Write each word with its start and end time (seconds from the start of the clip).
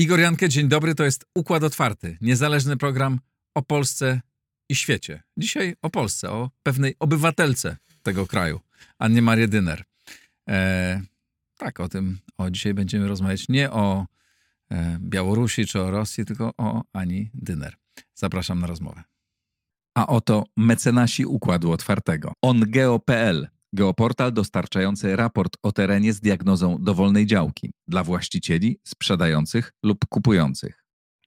Igor 0.00 0.20
Jankę, 0.20 0.48
dzień 0.48 0.68
dobry. 0.68 0.94
To 0.94 1.04
jest 1.04 1.24
Układ 1.34 1.62
Otwarty, 1.62 2.18
niezależny 2.20 2.76
program 2.76 3.20
o 3.54 3.62
Polsce 3.62 4.20
i 4.68 4.74
świecie. 4.74 5.22
Dzisiaj 5.36 5.74
o 5.82 5.90
Polsce, 5.90 6.30
o 6.30 6.50
pewnej 6.62 6.94
obywatelce 6.98 7.76
tego 8.02 8.26
kraju, 8.26 8.60
Annie 8.98 9.22
Marię 9.22 9.48
Dyner. 9.48 9.84
E, 10.48 11.02
tak, 11.60 11.80
o 11.80 11.88
tym 11.88 12.18
o 12.38 12.50
dzisiaj 12.50 12.74
będziemy 12.74 13.08
rozmawiać 13.08 13.48
nie 13.48 13.70
o 13.70 14.06
e, 14.70 14.98
Białorusi 15.00 15.66
czy 15.66 15.82
o 15.82 15.90
Rosji, 15.90 16.24
tylko 16.24 16.52
o 16.58 16.82
Ani 16.92 17.30
Dyner. 17.34 17.76
Zapraszam 18.14 18.60
na 18.60 18.66
rozmowę. 18.66 19.02
A 19.94 20.06
oto 20.06 20.44
mecenasi 20.56 21.26
Układu 21.26 21.72
Otwartego. 21.72 22.32
OnGeo.pl 22.42 23.48
Geoportal 23.72 24.32
dostarczający 24.32 25.16
raport 25.16 25.56
o 25.62 25.72
terenie 25.72 26.12
z 26.12 26.20
diagnozą 26.20 26.76
dowolnej 26.80 27.26
działki 27.26 27.72
dla 27.88 28.04
właścicieli, 28.04 28.80
sprzedających 28.84 29.72
lub 29.82 30.06
kupujących. 30.06 30.84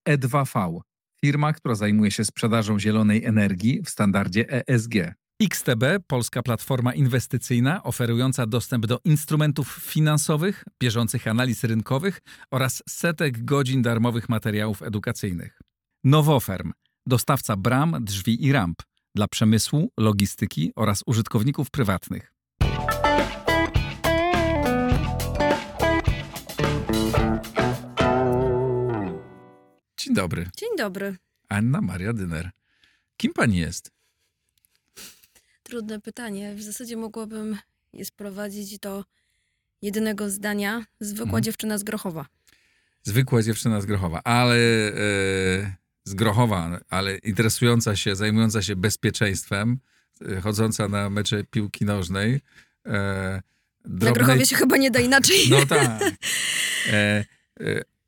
E2V 0.10 0.82
firma, 1.22 1.54
która 1.54 1.76
zajmuje 1.76 2.12
się 2.12 2.26
sprzedażą 2.26 2.80
zielonej 2.80 3.26
energii 3.26 3.82
w 3.86 3.90
standardzie 3.90 4.68
ESG. 4.68 4.94
XTB, 5.42 5.84
polska 6.08 6.44
platforma 6.44 6.94
inwestycyjna 6.94 7.84
oferująca 7.84 8.46
dostęp 8.46 8.86
do 8.86 9.00
instrumentów 9.06 9.68
finansowych, 9.82 10.64
bieżących 10.80 11.28
analiz 11.28 11.64
rynkowych 11.64 12.22
oraz 12.52 12.84
setek 12.90 13.46
godzin 13.46 13.82
darmowych 13.82 14.30
materiałów 14.30 14.82
edukacyjnych. 14.82 15.62
Nowoferm, 16.04 16.72
dostawca 17.06 17.56
bram, 17.56 17.98
drzwi 18.02 18.46
i 18.46 18.52
ramp 18.52 18.82
dla 19.16 19.28
przemysłu, 19.28 19.92
logistyki 19.98 20.72
oraz 20.76 21.04
użytkowników 21.06 21.72
prywatnych. 21.72 22.34
Dzień 30.00 30.16
dobry. 30.16 30.50
Dzień 30.58 30.70
dobry. 30.78 31.18
Anna 31.50 31.82
Maria 31.82 32.14
Dyner. 32.14 32.52
Kim 33.18 33.34
pani 33.34 33.58
jest? 33.58 33.92
Trudne 35.74 36.02
pytanie. 36.02 36.56
W 36.56 36.62
zasadzie 36.64 36.98
mogłabym 36.98 37.58
je 37.94 38.06
sprowadzić 38.06 38.80
do 38.80 39.06
jedynego 39.82 40.30
zdania. 40.30 40.86
Zwykła 41.00 41.24
Mhm. 41.26 41.44
dziewczyna 41.44 41.78
z 41.78 41.84
Grochowa. 41.84 42.26
Zwykła 43.04 43.42
dziewczyna 43.44 43.82
z 43.82 43.86
Grochowa, 43.86 44.22
ale 44.24 44.56
e, 44.56 45.76
z 46.04 46.14
Grochowa, 46.14 46.80
ale 46.90 47.18
interesująca 47.18 47.96
się, 47.96 48.16
zajmująca 48.16 48.62
się 48.62 48.76
bezpieczeństwem, 48.76 49.80
e, 50.38 50.42
chodząca 50.42 50.88
na 50.88 51.10
mecze 51.10 51.44
piłki 51.44 51.86
nożnej. 51.86 52.42
E, 52.86 53.42
Na 53.86 54.12
Grochowie 54.12 54.46
się 54.46 54.56
chyba 54.56 54.78
nie 54.78 54.92
da 54.92 55.00
inaczej. 55.00 55.38
No 55.50 55.66
tak. 55.66 56.02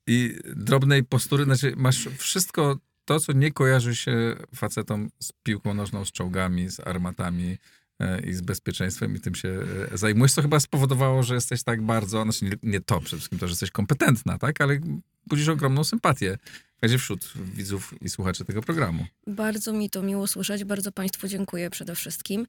I 0.07 0.35
drobnej 0.55 1.03
postury, 1.03 1.43
znaczy 1.43 1.73
masz 1.77 2.09
wszystko 2.17 2.77
to, 3.05 3.19
co 3.19 3.33
nie 3.33 3.51
kojarzy 3.51 3.95
się 3.95 4.35
facetom 4.55 5.09
z 5.19 5.31
piłką 5.43 5.73
nożną, 5.73 6.05
z 6.05 6.11
czołgami, 6.11 6.69
z 6.69 6.79
armatami 6.79 7.57
e, 7.99 8.19
i 8.19 8.33
z 8.33 8.41
bezpieczeństwem 8.41 9.15
i 9.15 9.19
tym 9.19 9.35
się 9.35 9.49
e, 9.91 9.97
zajmujesz, 9.97 10.33
co 10.33 10.41
chyba 10.41 10.59
spowodowało, 10.59 11.23
że 11.23 11.35
jesteś 11.35 11.63
tak 11.63 11.81
bardzo, 11.81 12.23
znaczy 12.23 12.45
nie, 12.45 12.51
nie 12.63 12.81
to 12.81 12.99
przede 12.99 13.17
wszystkim 13.17 13.39
to, 13.39 13.47
że 13.47 13.51
jesteś 13.51 13.71
kompetentna, 13.71 14.37
tak, 14.37 14.61
ale 14.61 14.79
budzisz 15.27 15.49
ogromną 15.49 15.83
sympatię 15.83 16.37
właśnie 16.79 16.97
wśród 16.97 17.33
widzów 17.35 17.93
i 18.01 18.09
słuchaczy 18.09 18.45
tego 18.45 18.61
programu. 18.61 19.05
Bardzo 19.27 19.73
mi 19.73 19.89
to 19.89 20.01
miło 20.01 20.27
słyszeć. 20.27 20.63
Bardzo 20.63 20.91
Państwu 20.91 21.27
dziękuję 21.27 21.69
przede 21.69 21.95
wszystkim. 21.95 22.47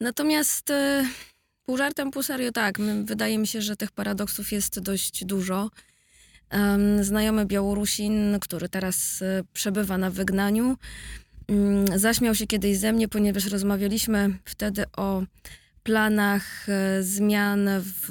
Natomiast 0.00 0.70
e, 0.70 1.06
pół 1.66 1.76
żartem, 1.76 2.10
pół 2.10 2.22
serio, 2.22 2.52
tak. 2.52 2.78
Wydaje 3.04 3.38
mi 3.38 3.46
się, 3.46 3.62
że 3.62 3.76
tych 3.76 3.92
paradoksów 3.92 4.52
jest 4.52 4.80
dość 4.80 5.24
dużo. 5.24 5.70
Znajomy 7.00 7.46
Białorusin, 7.46 8.38
który 8.40 8.68
teraz 8.68 9.22
e, 9.22 9.42
przebywa 9.52 9.98
na 9.98 10.10
wygnaniu, 10.10 10.76
mm, 11.48 11.98
zaśmiał 11.98 12.34
się 12.34 12.46
kiedyś 12.46 12.78
ze 12.78 12.92
mnie, 12.92 13.08
ponieważ 13.08 13.46
rozmawialiśmy 13.46 14.38
wtedy 14.44 14.84
o 14.96 15.22
planach 15.82 16.68
e, 16.68 17.02
zmian 17.02 17.68
w 17.80 18.10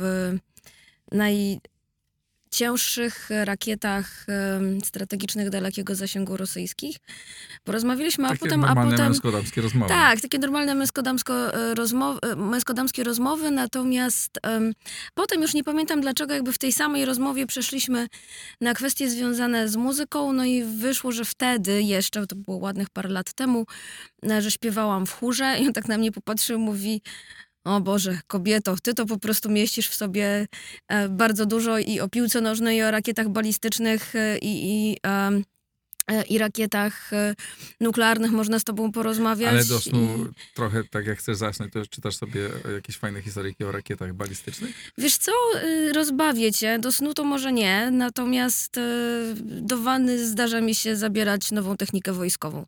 najcięższych 2.54 3.30
rakietach 3.44 4.26
strategicznych 4.84 5.50
dalekiego 5.50 5.96
zasięgu 5.96 6.38
rosyjskich. 6.38 6.98
Porozmawialiśmy, 7.64 8.26
a 8.26 8.30
Takie 8.30 8.40
potem, 8.40 8.64
a 8.64 8.68
normalne 8.68 9.10
męsko-damskie 9.10 9.62
rozmowy. 9.62 9.90
tak, 9.90 10.22
takie 10.22 10.40
normalne 10.40 10.72
e, 10.72 10.76
e, 10.76 12.36
męsko-damskie 12.36 13.04
rozmowy, 13.04 13.52
natomiast 13.52 14.40
em, 14.44 14.74
potem 15.14 15.42
już 15.42 15.54
nie 15.54 15.64
pamiętam 15.64 16.02
dlaczego 16.02 16.34
jakby 16.34 16.54
w 16.54 16.58
tej 16.58 16.74
samej 16.74 17.06
rozmowie 17.06 17.48
przeszliśmy 17.48 18.08
na 18.62 18.74
kwestie 18.74 19.10
związane 19.10 19.70
z 19.70 19.76
muzyką, 19.76 20.34
no 20.34 20.46
i 20.46 20.64
wyszło, 20.64 21.12
że 21.12 21.26
wtedy 21.26 21.82
jeszcze, 21.82 22.28
to 22.28 22.36
było 22.36 22.58
ładnych 22.58 22.90
parę 22.90 23.10
lat 23.10 23.34
temu, 23.34 23.66
e, 24.30 24.42
że 24.42 24.52
śpiewałam 24.52 25.06
w 25.06 25.14
chórze 25.14 25.58
i 25.60 25.68
on 25.68 25.74
tak 25.74 25.88
na 25.88 25.98
mnie 25.98 26.12
popatrzył 26.12 26.60
mówi 26.60 27.02
o 27.64 27.82
Boże, 27.82 28.20
kobieto, 28.28 28.76
ty 28.84 28.94
to 28.94 29.06
po 29.06 29.18
prostu 29.20 29.50
mieścisz 29.50 29.88
w 29.88 29.96
sobie 29.96 30.48
e, 30.88 31.10
bardzo 31.10 31.46
dużo 31.46 31.78
i 31.78 32.00
o 32.00 32.10
piłce 32.10 32.42
nożnej, 32.42 32.78
i 32.78 32.84
o 32.84 32.92
rakietach 32.92 33.30
balistycznych 33.30 34.16
e, 34.16 34.38
i, 34.38 34.72
i, 34.92 34.98
e, 35.06 35.42
i 36.30 36.38
rakietach 36.38 37.12
nuklearnych 37.80 38.32
można 38.32 38.60
z 38.60 38.64
tobą 38.64 38.92
porozmawiać. 38.92 39.50
Ale 39.54 39.66
do 39.66 39.80
snu 39.80 40.26
I, 40.26 40.54
trochę 40.56 40.84
tak 40.84 41.06
jak 41.06 41.20
chcesz 41.20 41.38
zasnąć, 41.38 41.74
to 41.74 41.86
czytasz 41.86 42.16
sobie 42.16 42.50
jakieś 42.76 42.98
fajne 42.98 43.22
historyjki 43.22 43.64
o 43.64 43.72
rakietach 43.72 44.14
balistycznych? 44.14 44.92
wiesz 44.98 45.18
co, 45.18 45.32
y, 45.64 45.94
rozbawię 45.94 46.52
cię, 46.52 46.80
do 46.80 46.92
snu 46.92 47.14
to 47.14 47.24
może 47.24 47.54
nie, 47.54 47.92
natomiast 47.92 48.78
y, 48.78 48.82
do 49.42 49.78
wanny 49.78 50.28
zdarza 50.28 50.62
mi 50.62 50.76
się 50.76 50.96
zabierać 50.96 51.52
nową 51.52 51.78
technikę 51.78 52.14
wojskową. 52.14 52.66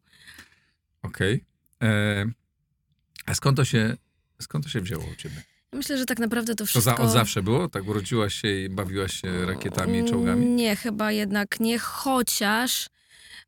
Okej. 1.02 1.44
E, 1.84 2.26
A 3.26 3.34
skąd 3.36 3.58
to 3.58 3.66
się, 3.66 3.98
skąd 4.42 4.64
to 4.66 4.70
się 4.72 4.82
wzięło 4.82 5.04
u 5.12 5.16
ciebie? 5.16 5.36
Myślę, 5.74 5.98
że 5.98 6.06
tak 6.06 6.20
naprawdę 6.20 6.56
to 6.56 6.64
To 6.64 6.66
wszystko... 6.66 6.92
za, 6.96 6.98
od 6.98 7.12
zawsze 7.12 7.44
było? 7.44 7.68
Tak 7.70 7.88
urodziłaś 7.88 8.34
się 8.36 8.48
i 8.48 8.70
bawiłaś 8.70 9.22
się 9.22 9.46
rakietami 9.46 10.00
i 10.00 10.06
czołgami? 10.06 10.46
Nie, 10.46 10.76
chyba 10.76 11.12
jednak 11.12 11.60
nie, 11.60 11.80
chociaż 11.80 12.88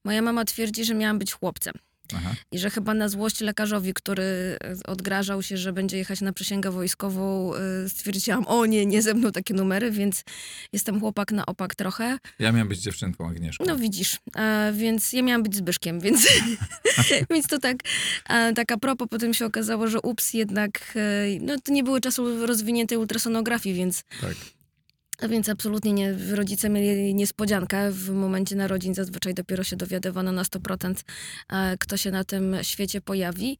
moja 0.03 0.21
mama 0.21 0.45
twierdzi, 0.45 0.85
że 0.85 0.93
miałam 0.93 1.19
być 1.19 1.31
chłopcem. 1.33 1.73
Aha. 2.15 2.35
I 2.51 2.59
że 2.59 2.69
chyba 2.69 2.93
na 2.93 3.09
złość 3.09 3.41
lekarzowi, 3.41 3.93
który 3.93 4.23
e, 4.23 4.57
odgrażał 4.87 5.43
się, 5.43 5.57
że 5.57 5.73
będzie 5.73 5.97
jechać 5.97 6.21
na 6.21 6.33
przysięgę 6.33 6.71
wojskową, 6.71 7.55
e, 7.55 7.89
stwierdziłam, 7.89 8.47
o 8.47 8.65
nie, 8.65 8.85
nie 8.85 9.01
ze 9.01 9.13
mną 9.13 9.31
takie 9.31 9.53
numery, 9.53 9.91
więc 9.91 10.23
jestem 10.73 10.99
chłopak 10.99 11.31
na 11.31 11.45
opak 11.45 11.75
trochę. 11.75 12.17
Ja 12.39 12.51
miałem 12.51 12.67
być 12.67 12.79
dziewczynką 12.79 13.29
Agnieszką. 13.29 13.65
No 13.67 13.77
widzisz, 13.77 14.17
e, 14.35 14.73
więc 14.75 15.13
ja 15.13 15.21
miałam 15.21 15.43
być 15.43 15.55
Zbyszkiem, 15.55 15.99
więc, 15.99 16.27
więc 17.31 17.47
to 17.47 17.59
tak, 17.59 17.77
e, 18.29 18.53
tak 18.53 18.71
a 18.71 18.77
propos, 18.77 19.07
potem 19.11 19.33
się 19.33 19.45
okazało, 19.45 19.87
że 19.87 20.01
ups, 20.01 20.33
jednak, 20.33 20.93
e, 20.95 21.39
no 21.41 21.55
to 21.63 21.71
nie 21.71 21.83
były 21.83 22.01
czasy 22.01 22.21
rozwiniętej 22.45 22.97
ultrasonografii, 22.97 23.75
więc, 23.75 24.03
Tak. 24.21 24.35
A 25.21 25.27
więc 25.27 25.49
absolutnie 25.49 25.93
nie, 25.93 26.13
rodzice 26.31 26.69
mieli 26.69 27.15
niespodziankę. 27.15 27.91
W 27.91 28.09
momencie 28.09 28.55
narodzin 28.55 28.93
zazwyczaj 28.93 29.33
dopiero 29.33 29.63
się 29.63 29.75
dowiadywano 29.75 30.31
na 30.31 30.43
100%, 30.43 31.03
e, 31.49 31.77
kto 31.77 31.97
się 31.97 32.11
na 32.11 32.23
tym 32.23 32.55
świecie 32.61 33.01
pojawi. 33.01 33.59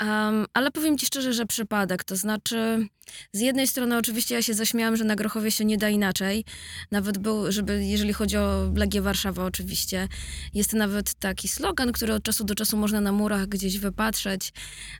Um, 0.00 0.46
ale 0.54 0.70
powiem 0.70 0.98
ci 0.98 1.06
szczerze, 1.06 1.32
że 1.32 1.46
przypadek. 1.46 2.04
To 2.04 2.16
znaczy, 2.16 2.86
z 3.32 3.40
jednej 3.40 3.66
strony 3.66 3.96
oczywiście 3.96 4.34
ja 4.34 4.42
się 4.42 4.54
zaśmiałam, 4.54 4.96
że 4.96 5.04
na 5.04 5.16
Grochowie 5.16 5.50
się 5.50 5.64
nie 5.64 5.78
da 5.78 5.88
inaczej. 5.88 6.44
Nawet 6.90 7.18
był, 7.18 7.52
żeby, 7.52 7.84
jeżeli 7.84 8.12
chodzi 8.12 8.36
o 8.36 8.70
Legię 8.76 9.02
Warszawa 9.02 9.44
oczywiście, 9.44 10.08
jest 10.54 10.72
nawet 10.72 11.14
taki 11.14 11.48
slogan, 11.48 11.92
który 11.92 12.14
od 12.14 12.22
czasu 12.22 12.44
do 12.44 12.54
czasu 12.54 12.76
można 12.76 13.00
na 13.00 13.12
murach 13.12 13.46
gdzieś 13.46 13.78
wypatrzeć. 13.78 14.52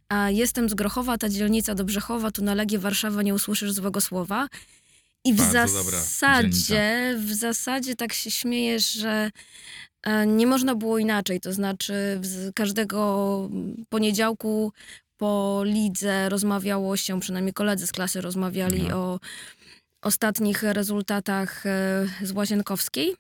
A 0.09 0.31
jestem 0.31 0.69
z 0.69 0.75
Grochowa, 0.75 1.19
ta 1.19 1.29
dzielnica 1.29 1.75
do 1.75 1.85
Brzechowa, 1.85 2.31
tu 2.31 2.45
na 2.45 2.55
Legię 2.55 2.79
Warszawa 2.79 3.23
nie 3.23 3.35
usłyszysz 3.35 3.73
złego 3.73 4.01
słowa. 4.01 4.49
I 5.29 5.35
w 5.35 5.41
zasadzie, 5.53 7.15
w 7.19 7.33
zasadzie 7.35 7.97
tak 7.97 8.13
się 8.13 8.31
śmiejesz, 8.31 8.91
że 8.93 9.31
e, 10.03 10.27
nie 10.27 10.47
można 10.47 10.75
było 10.75 10.99
inaczej. 10.99 11.41
To 11.41 11.53
znaczy, 11.53 12.19
z 12.23 12.55
każdego 12.55 13.51
poniedziałku 13.89 14.73
po 15.17 15.63
lidze 15.65 16.29
rozmawiało 16.29 16.97
się, 16.97 17.21
przynajmniej 17.21 17.53
koledzy 17.55 17.87
z 17.87 17.93
klasy 17.93 18.21
rozmawiali 18.21 18.81
Mhm. 18.81 18.99
o 19.01 19.19
ostatnich 20.03 20.63
rezultatach 20.63 21.67
e, 21.67 22.07
z 22.23 22.31
Łazienkowskiej. 22.33 23.15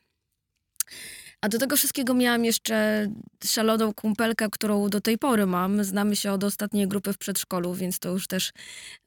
A 1.40 1.48
do 1.48 1.58
tego 1.58 1.76
wszystkiego 1.76 2.14
miałam 2.14 2.44
jeszcze 2.44 3.08
szaloną 3.44 3.94
kumpelkę, 3.94 4.48
którą 4.50 4.88
do 4.88 5.00
tej 5.00 5.18
pory 5.18 5.46
mam. 5.46 5.84
Znamy 5.84 6.16
się 6.16 6.32
od 6.32 6.44
ostatniej 6.44 6.88
grupy 6.88 7.12
w 7.12 7.18
przedszkolu, 7.18 7.74
więc 7.74 7.98
to 7.98 8.08
już 8.08 8.26
też 8.26 8.52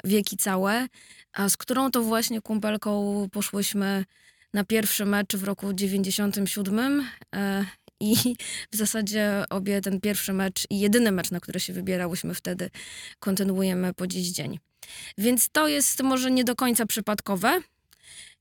wieki 0.03 0.37
całe. 0.37 0.87
A 1.33 1.49
z 1.49 1.57
którą 1.57 1.91
to 1.91 2.01
właśnie 2.01 2.41
kumpelką 2.41 3.27
poszłyśmy 3.31 4.05
na 4.53 4.63
pierwszy 4.63 5.05
mecz 5.05 5.35
w 5.35 5.43
roku 5.43 5.73
97 5.73 7.05
e, 7.35 7.65
i 7.99 8.15
w 8.71 8.75
zasadzie 8.75 9.43
obie 9.49 9.81
ten 9.81 10.01
pierwszy 10.01 10.33
mecz 10.33 10.67
i 10.69 10.79
jedyny 10.79 11.11
mecz, 11.11 11.31
na 11.31 11.39
który 11.39 11.59
się 11.59 11.73
wybierałyśmy 11.73 12.33
wtedy, 12.33 12.69
kontynuujemy 13.19 13.93
po 13.93 14.07
dziś 14.07 14.27
dzień. 14.27 14.59
Więc 15.17 15.49
to 15.49 15.67
jest 15.67 16.03
może 16.03 16.31
nie 16.31 16.43
do 16.43 16.55
końca 16.55 16.85
przypadkowe, 16.85 17.61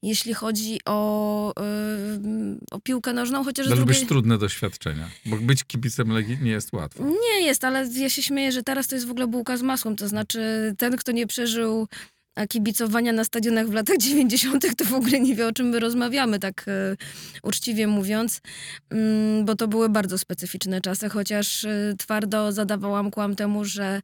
jeśli 0.02 0.34
chodzi 0.34 0.80
o, 0.84 1.52
yy, 1.60 2.58
o 2.70 2.80
piłkę 2.80 3.12
nożną, 3.12 3.44
chociaż 3.44 3.66
z 3.66 3.68
Ale 3.68 3.76
drugiej... 3.76 3.94
lubisz 3.94 4.08
trudne 4.08 4.38
doświadczenia, 4.38 5.10
bo 5.26 5.36
być 5.36 5.64
kibicem 5.64 6.12
Legii 6.12 6.38
nie 6.42 6.50
jest 6.50 6.72
łatwo. 6.72 7.04
Nie 7.04 7.46
jest, 7.46 7.64
ale 7.64 7.88
ja 7.94 8.10
się 8.10 8.22
śmieję, 8.22 8.52
że 8.52 8.62
teraz 8.62 8.88
to 8.88 8.94
jest 8.94 9.06
w 9.06 9.10
ogóle 9.10 9.26
bułka 9.26 9.56
z 9.56 9.62
masłem. 9.62 9.96
To 9.96 10.08
znaczy, 10.08 10.74
ten, 10.78 10.96
kto 10.96 11.12
nie 11.12 11.26
przeżył 11.26 11.88
kibicowania 12.46 13.12
na 13.12 13.24
stadionach 13.24 13.68
w 13.68 13.72
latach 13.72 13.96
90., 14.08 14.76
to 14.76 14.84
w 14.84 14.94
ogóle 14.94 15.20
nie 15.20 15.34
wie, 15.34 15.46
o 15.46 15.52
czym 15.52 15.68
my 15.68 15.80
rozmawiamy, 15.80 16.38
tak 16.38 16.64
e, 16.68 16.96
uczciwie 17.42 17.86
mówiąc, 17.86 18.40
mm, 18.90 19.44
bo 19.44 19.56
to 19.56 19.68
były 19.68 19.88
bardzo 19.88 20.18
specyficzne 20.18 20.80
czasy, 20.80 21.08
chociaż 21.08 21.64
e, 21.64 21.94
twardo 21.98 22.52
zadawałam 22.52 23.10
kłam 23.10 23.36
temu, 23.36 23.64
że 23.64 24.00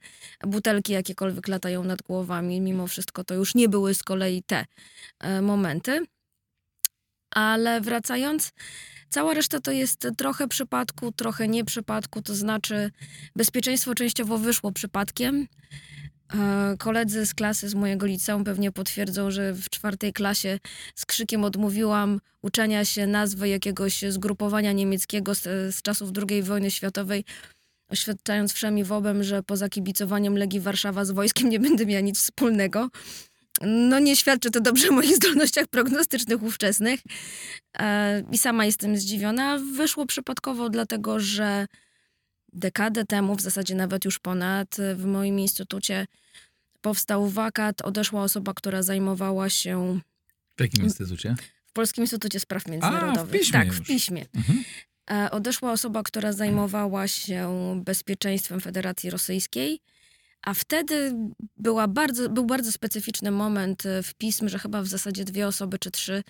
butelki 0.46 0.92
jakiekolwiek 0.92 1.48
latają 1.48 1.84
nad 1.84 2.02
głowami, 2.02 2.60
mimo 2.60 2.86
wszystko 2.86 3.24
to 3.24 3.34
już 3.34 3.54
nie 3.54 3.68
były 3.68 3.94
z 3.94 4.02
kolei 4.02 4.42
te 4.42 4.64
e, 5.20 5.42
momenty. 5.42 6.06
Ale 7.30 7.80
wracając, 7.80 8.52
Cała 9.08 9.34
reszta 9.34 9.60
to 9.60 9.72
jest 9.72 10.08
trochę 10.16 10.48
przypadku, 10.48 11.12
trochę 11.12 11.48
nie 11.48 11.64
przypadku, 11.64 12.22
to 12.22 12.34
znaczy 12.34 12.90
bezpieczeństwo 13.36 13.94
częściowo 13.94 14.38
wyszło 14.38 14.72
przypadkiem. 14.72 15.46
E, 16.34 16.76
Koledzy 16.78 17.26
z 17.26 17.34
klasy 17.34 17.68
z 17.68 17.74
mojego 17.74 18.06
liceum 18.06 18.44
pewnie 18.44 18.72
potwierdzą, 18.72 19.30
że 19.30 19.52
w 19.52 19.70
czwartej 19.70 20.12
klasie 20.12 20.58
z 20.94 21.06
krzykiem 21.06 21.44
odmówiłam 21.44 22.20
uczenia 22.42 22.84
się 22.84 23.06
nazwy 23.06 23.48
jakiegoś 23.48 24.04
zgrupowania 24.08 24.72
niemieckiego 24.72 25.34
z, 25.34 25.42
z 25.74 25.82
czasów 25.82 26.10
II 26.28 26.42
wojny 26.42 26.70
światowej, 26.70 27.24
oświadczając 27.88 28.52
wszemi 28.52 28.84
wobem, 28.84 29.22
że 29.22 29.42
poza 29.42 29.68
kibicowaniem 29.68 30.38
Legii 30.38 30.60
Warszawa 30.60 31.04
z 31.04 31.10
wojskiem 31.10 31.48
nie 31.48 31.60
będę 31.60 31.86
miała 31.86 32.00
nic 32.00 32.18
wspólnego. 32.18 32.88
No 33.62 33.98
nie 33.98 34.16
świadczy 34.16 34.50
to 34.50 34.60
dobrze 34.60 34.88
o 34.88 34.92
moich 34.92 35.16
zdolnościach 35.20 35.66
prognostycznych 35.66 36.42
ówczesnych. 36.42 37.00
E, 37.78 38.22
I 38.32 38.38
sama 38.38 38.64
jestem 38.64 38.96
zdziwiona. 38.96 39.58
Wyszło 39.58 40.06
przypadkowo, 40.06 40.70
dlatego 40.70 41.20
że 41.20 41.66
dekadę 42.56 43.04
temu, 43.04 43.36
w 43.36 43.40
zasadzie 43.40 43.74
nawet 43.74 44.04
już 44.04 44.18
ponad, 44.18 44.76
w 44.94 45.04
moim 45.04 45.38
instytucie 45.38 46.06
powstał 46.80 47.28
wakat. 47.28 47.82
Odeszła 47.82 48.22
osoba, 48.22 48.54
która 48.54 48.82
zajmowała 48.82 49.48
się 49.50 50.00
W 50.56 50.60
jakim 50.60 50.84
instytucie? 50.84 51.34
w 51.66 51.72
Polskim 51.72 52.04
Instytucie 52.04 52.40
Spraw 52.40 52.66
Międzynarodowych. 52.68 53.40
piśmie 53.40 53.52
tak, 53.52 53.66
już. 53.68 53.76
w 53.76 53.82
piśmie. 53.86 54.26
Mhm. 54.34 54.64
E, 55.10 55.30
Odeszła 55.30 55.72
osoba, 55.72 56.02
która 56.02 56.32
zajmowała 56.32 57.08
się 57.08 57.50
bezpieczeństwem 57.84 58.60
Federacji 58.60 59.10
Rosyjskiej, 59.10 59.80
a 60.42 60.54
wtedy 60.54 61.14
była 61.56 61.88
bardzo, 61.88 62.28
był 62.28 62.44
bardzo 62.46 62.72
specyficzny 62.72 63.30
moment 63.30 63.86
e, 63.86 64.02
w 64.02 64.14
pism, 64.14 64.48
że 64.48 64.58
chyba 64.58 64.82
w 64.82 64.86
zasadzie 64.86 65.24
dwie 65.24 65.46
osoby 65.46 65.78
czy 65.78 65.90
trzy 65.90 66.22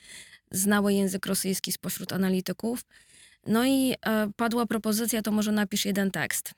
znały 0.51 0.93
język 0.95 1.27
rosyjski 1.27 1.73
spośród 1.73 2.13
analityków. 2.13 2.85
No 3.47 3.67
i 3.67 3.95
e, 4.07 4.31
padła 4.37 4.67
propozycja, 4.67 5.23
to 5.23 5.33
może 5.33 5.53
napisz 5.53 5.85
jeden 5.85 6.11
tekst. 6.11 6.51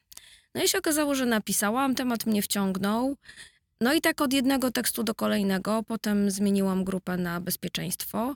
No 0.55 0.63
i 0.63 0.69
się 0.69 0.79
okazało, 0.79 1.15
że 1.15 1.27
napisałam, 1.27 1.95
temat 1.95 2.27
mnie 2.27 2.43
wciągnął. 2.43 3.17
No 3.81 3.95
i 3.95 4.01
tak 4.01 4.21
od 4.21 4.33
jednego 4.33 4.71
tekstu 4.71 5.03
do 5.03 5.15
kolejnego, 5.15 5.83
potem 5.83 6.31
zmieniłam 6.31 6.85
grupę 6.85 7.17
na 7.17 7.41
bezpieczeństwo 7.41 8.35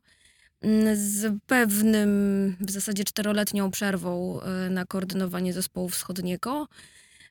mm, 0.61 0.97
z 0.97 1.35
pewnym, 1.47 2.57
w 2.61 2.71
zasadzie 2.71 3.05
czteroletnią 3.05 3.71
przerwą 3.71 4.41
e, 4.41 4.71
na 4.71 4.85
koordynowanie 4.87 5.53
zespołu 5.53 5.89
wschodniego. 5.89 6.69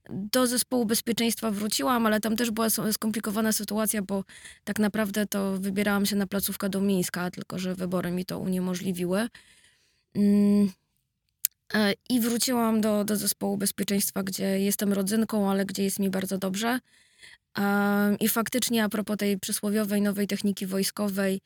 Do 0.09 0.47
zespołu 0.47 0.85
bezpieczeństwa 0.85 1.51
wróciłam, 1.51 2.05
ale 2.05 2.19
tam 2.19 2.35
też 2.35 2.51
była 2.51 2.67
skomplikowana 2.69 3.51
sytuacja, 3.51 4.01
bo 4.01 4.23
tak 4.63 4.79
naprawdę 4.79 5.27
to 5.27 5.57
wybierałam 5.57 6.05
się 6.05 6.15
na 6.15 6.27
placówkę 6.27 6.69
do 6.69 6.81
Mińska, 6.81 7.31
tylko 7.31 7.59
że 7.59 7.75
wybory 7.75 8.11
mi 8.11 8.25
to 8.25 8.39
uniemożliwiły. 8.39 9.27
E, 11.73 11.93
I 12.09 12.19
wróciłam 12.19 12.81
do, 12.81 13.03
do 13.03 13.15
zespołu 13.15 13.57
bezpieczeństwa, 13.57 14.23
gdzie 14.23 14.59
jestem 14.59 14.93
rodzynką, 14.93 15.51
ale 15.51 15.65
gdzie 15.65 15.83
jest 15.83 15.99
mi 15.99 16.09
bardzo 16.09 16.37
dobrze. 16.37 16.79
Em, 17.57 18.19
I 18.19 18.29
faktycznie 18.29 18.83
a 18.83 18.89
propos 18.89 19.17
tej 19.17 19.39
przysłowiowej 19.39 20.01
nowej 20.01 20.27
techniki 20.27 20.65
wojskowej, 20.65 21.41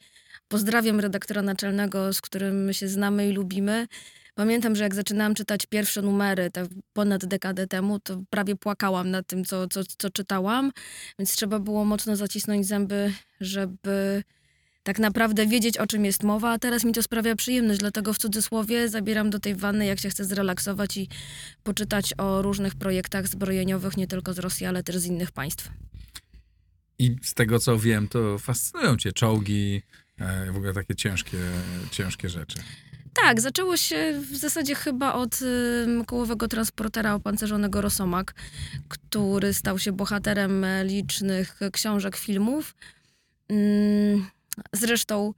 pozdrawiam 0.47 0.99
redaktora 0.99 1.41
naczelnego, 1.41 2.13
z 2.13 2.21
którym 2.21 2.73
się 2.73 2.87
znamy 2.87 3.29
i 3.29 3.33
lubimy. 3.33 3.87
Pamiętam, 4.35 4.75
że 4.75 4.83
jak 4.83 4.95
zaczynałam 4.95 5.35
czytać 5.35 5.65
pierwsze 5.65 6.01
numery, 6.01 6.51
ponad 6.93 7.25
dekadę 7.25 7.67
temu, 7.67 7.99
to 7.99 8.21
prawie 8.29 8.55
płakałam 8.55 9.11
nad 9.11 9.27
tym, 9.27 9.45
co, 9.45 9.67
co, 9.67 9.81
co 9.97 10.09
czytałam, 10.09 10.71
więc 11.19 11.35
trzeba 11.35 11.59
było 11.59 11.85
mocno 11.85 12.15
zacisnąć 12.15 12.67
zęby, 12.67 13.13
żeby 13.41 14.23
tak 14.85 14.99
naprawdę 14.99 15.47
wiedzieć, 15.47 15.77
o 15.77 15.87
czym 15.87 16.05
jest 16.05 16.23
mowa, 16.23 16.51
a 16.51 16.59
teraz 16.59 16.83
mi 16.83 16.93
to 16.93 17.03
sprawia 17.03 17.35
przyjemność, 17.35 17.79
dlatego 17.79 18.13
w 18.13 18.17
cudzysłowie 18.17 18.89
zabieram 18.89 19.29
do 19.29 19.39
tej 19.39 19.55
wanny, 19.55 19.85
jak 19.85 19.99
się 19.99 20.09
chcę 20.09 20.25
zrelaksować 20.25 20.97
i 20.97 21.09
poczytać 21.63 22.13
o 22.17 22.41
różnych 22.41 22.75
projektach 22.75 23.27
zbrojeniowych, 23.27 23.97
nie 23.97 24.07
tylko 24.07 24.33
z 24.33 24.39
Rosji, 24.39 24.65
ale 24.65 24.83
też 24.83 24.97
z 24.97 25.05
innych 25.05 25.31
państw. 25.31 25.69
I 26.99 27.15
z 27.21 27.33
tego 27.33 27.59
co 27.59 27.79
wiem, 27.79 28.07
to 28.07 28.39
fascynują 28.39 28.97
cię 28.97 29.11
czołgi, 29.11 29.81
e, 30.17 30.51
w 30.51 30.55
ogóle 30.55 30.73
takie 30.73 30.95
ciężkie, 30.95 31.37
ciężkie 31.91 32.29
rzeczy. 32.29 32.57
Tak, 33.13 33.41
zaczęło 33.41 33.77
się 33.77 34.21
w 34.31 34.37
zasadzie 34.37 34.75
chyba 34.75 35.13
od 35.13 35.39
ym, 35.41 36.05
kołowego 36.05 36.47
transportera 36.47 37.13
opancerzonego 37.13 37.81
Rosomak, 37.81 38.33
który 38.87 39.53
stał 39.53 39.79
się 39.79 39.91
bohaterem 39.91 40.65
licznych 40.83 41.59
książek, 41.71 42.15
filmów. 42.15 42.75
Ym, 43.51 44.34
Zresztą 44.73 45.33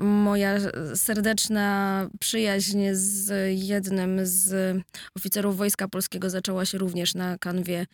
moja 0.00 0.58
serdeczna 0.94 2.08
przyjaźń 2.20 2.84
z 2.92 3.30
jednym 3.62 4.20
z 4.22 4.76
oficerów 5.16 5.56
Wojska 5.56 5.88
Polskiego 5.88 6.30
zaczęła 6.30 6.64
się 6.64 6.78
również 6.78 7.14
na 7.14 7.38
kanwie 7.38 7.86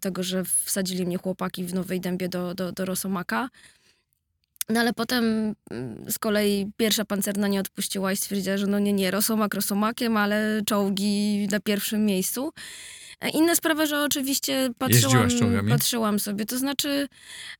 tego, 0.00 0.22
że 0.22 0.44
wsadzili 0.44 1.06
mnie 1.06 1.18
chłopaki 1.18 1.64
w 1.64 1.74
Nowej 1.74 2.00
Dębie 2.00 2.28
do, 2.28 2.54
do, 2.54 2.72
do 2.72 2.84
Rosomaka. 2.84 3.48
No 4.70 4.80
ale 4.80 4.92
potem 4.92 5.54
mm, 5.70 6.04
z 6.10 6.18
kolei 6.18 6.70
pierwsza 6.76 7.04
pancerna 7.04 7.48
nie 7.48 7.60
odpuściła 7.60 8.12
i 8.12 8.16
stwierdziła, 8.16 8.56
że 8.56 8.66
no 8.66 8.78
nie, 8.78 8.92
nie, 8.92 9.10
Rosomak 9.10 9.54
Rosomakiem, 9.54 10.16
ale 10.16 10.60
czołgi 10.66 11.48
na 11.50 11.60
pierwszym 11.60 12.06
miejscu. 12.06 12.52
A 13.20 13.28
Inna 13.28 13.54
sprawa, 13.54 13.86
że 13.86 14.02
oczywiście 14.02 14.70
patrzyłam, 14.78 15.28
patrzyłam 15.68 16.18
sobie, 16.18 16.46
to 16.46 16.58
znaczy 16.58 17.08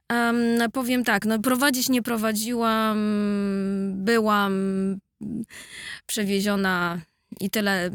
em, 0.09 0.37
powiem 0.73 1.05
tak, 1.05 1.27
no 1.27 1.39
prowadzić 1.39 1.89
nie 1.89 2.03
prowadziłam, 2.03 2.99
byłam 3.97 4.55
przewieziona 6.07 7.01
i 7.41 7.51
tyle 7.51 7.91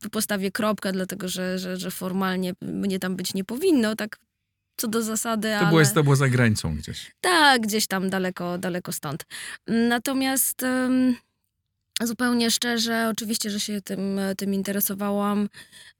tu 0.00 0.10
postawię 0.10 0.50
kropkę, 0.50 0.92
dlatego 0.92 1.28
że, 1.28 1.58
że, 1.58 1.76
że 1.76 1.90
formalnie 1.90 2.52
mnie 2.62 2.98
tam 2.98 3.16
być 3.16 3.34
nie 3.34 3.44
powinno, 3.44 3.96
tak 3.96 4.18
co 4.80 4.88
do 4.88 5.02
zasady, 5.02 5.48
To, 5.48 5.58
ale... 5.58 5.68
byłeś, 5.68 5.92
to 5.92 6.02
było 6.02 6.16
za 6.16 6.28
granicą 6.28 6.76
gdzieś. 6.76 7.12
Tak, 7.20 7.62
gdzieś 7.62 7.86
tam 7.86 8.10
daleko, 8.10 8.58
daleko 8.58 8.92
stąd. 8.92 9.24
Natomiast 9.66 10.62
em, 10.62 11.16
zupełnie 12.02 12.50
szczerze, 12.50 13.08
oczywiście, 13.10 13.50
że 13.50 13.60
się 13.60 13.82
tym, 13.82 14.20
tym 14.38 14.54
interesowałam. 14.54 15.48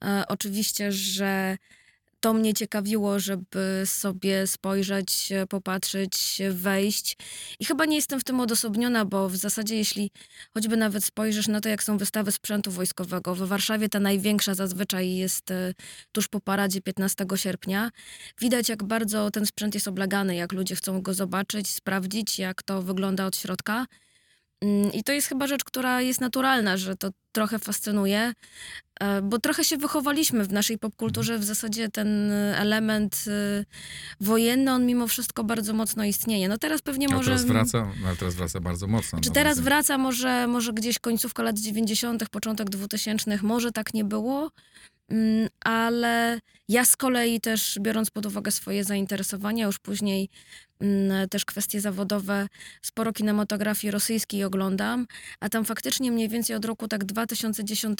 E, 0.04 0.24
oczywiście, 0.28 0.92
że 0.92 1.56
to 2.20 2.32
mnie 2.32 2.54
ciekawiło, 2.54 3.18
żeby 3.18 3.82
sobie 3.86 4.46
spojrzeć, 4.46 5.32
popatrzeć, 5.48 6.42
wejść. 6.50 7.16
I 7.60 7.64
chyba 7.64 7.84
nie 7.84 7.96
jestem 7.96 8.20
w 8.20 8.24
tym 8.24 8.40
odosobniona, 8.40 9.04
bo 9.04 9.28
w 9.28 9.36
zasadzie, 9.36 9.76
jeśli 9.76 10.10
choćby 10.54 10.76
nawet 10.76 11.04
spojrzysz 11.04 11.48
na 11.48 11.60
to, 11.60 11.68
jak 11.68 11.82
są 11.82 11.98
wystawy 11.98 12.32
sprzętu 12.32 12.70
wojskowego, 12.70 13.34
w 13.34 13.38
Warszawie 13.38 13.88
ta 13.88 14.00
największa 14.00 14.54
zazwyczaj 14.54 15.14
jest 15.14 15.50
e, 15.50 15.74
tuż 16.12 16.28
po 16.28 16.40
paradzie 16.40 16.82
15 16.82 17.26
sierpnia. 17.34 17.90
Widać, 18.40 18.68
jak 18.68 18.84
bardzo 18.84 19.30
ten 19.30 19.46
sprzęt 19.46 19.74
jest 19.74 19.88
oblegany, 19.88 20.34
jak 20.34 20.52
ludzie 20.52 20.76
chcą 20.76 21.02
go 21.02 21.14
zobaczyć, 21.14 21.68
sprawdzić, 21.70 22.38
jak 22.38 22.62
to 22.62 22.82
wygląda 22.82 23.26
od 23.26 23.36
środka. 23.36 23.86
Mm, 24.60 24.92
I 24.92 25.04
to 25.04 25.12
jest 25.12 25.28
chyba 25.28 25.46
rzecz, 25.46 25.64
która 25.64 26.00
jest 26.00 26.20
naturalna, 26.20 26.76
że 26.76 26.96
to 26.96 27.10
trochę 27.32 27.58
fascynuje, 27.58 28.32
e, 29.00 29.22
bo 29.22 29.38
trochę 29.38 29.64
się 29.64 29.76
wychowaliśmy 29.76 30.44
w 30.44 30.52
naszej 30.52 30.78
popkulturze. 30.78 31.38
W 31.38 31.44
zasadzie 31.44 31.88
ten 31.88 32.32
element 32.32 33.24
y, 33.26 33.64
wojenny, 34.20 34.72
on 34.72 34.86
mimo 34.86 35.06
wszystko 35.06 35.44
bardzo 35.44 35.72
mocno 35.72 36.04
istnieje. 36.04 36.48
No 36.48 36.58
teraz 36.58 36.82
pewnie 36.82 37.08
może... 37.08 37.30
teraz 37.30 37.44
wraca, 37.44 37.92
ale 38.06 38.16
teraz 38.16 38.34
wraca 38.34 38.60
bardzo 38.60 38.86
mocno. 38.86 39.20
Czy 39.20 39.28
no 39.28 39.34
teraz 39.34 39.60
wraca 39.60 39.98
może, 39.98 40.46
może 40.46 40.72
gdzieś 40.72 40.98
końcówka 40.98 41.42
lat 41.42 41.58
90., 41.58 42.28
początek 42.28 42.70
2000, 42.70 43.38
może 43.42 43.72
tak 43.72 43.94
nie 43.94 44.04
było, 44.04 44.50
Mm, 45.10 45.48
ale 45.64 46.40
ja 46.68 46.84
z 46.84 46.96
kolei 46.96 47.40
też, 47.40 47.78
biorąc 47.80 48.10
pod 48.10 48.26
uwagę 48.26 48.50
swoje 48.50 48.84
zainteresowania, 48.84 49.66
już 49.66 49.78
później 49.78 50.28
też 51.30 51.44
kwestie 51.44 51.80
zawodowe, 51.80 52.46
sporo 52.82 53.12
kinematografii 53.12 53.90
rosyjskiej 53.90 54.44
oglądam, 54.44 55.06
a 55.40 55.48
tam 55.48 55.64
faktycznie 55.64 56.12
mniej 56.12 56.28
więcej 56.28 56.56
od 56.56 56.64
roku 56.64 56.88
tak 56.88 57.04
2010 57.04 57.98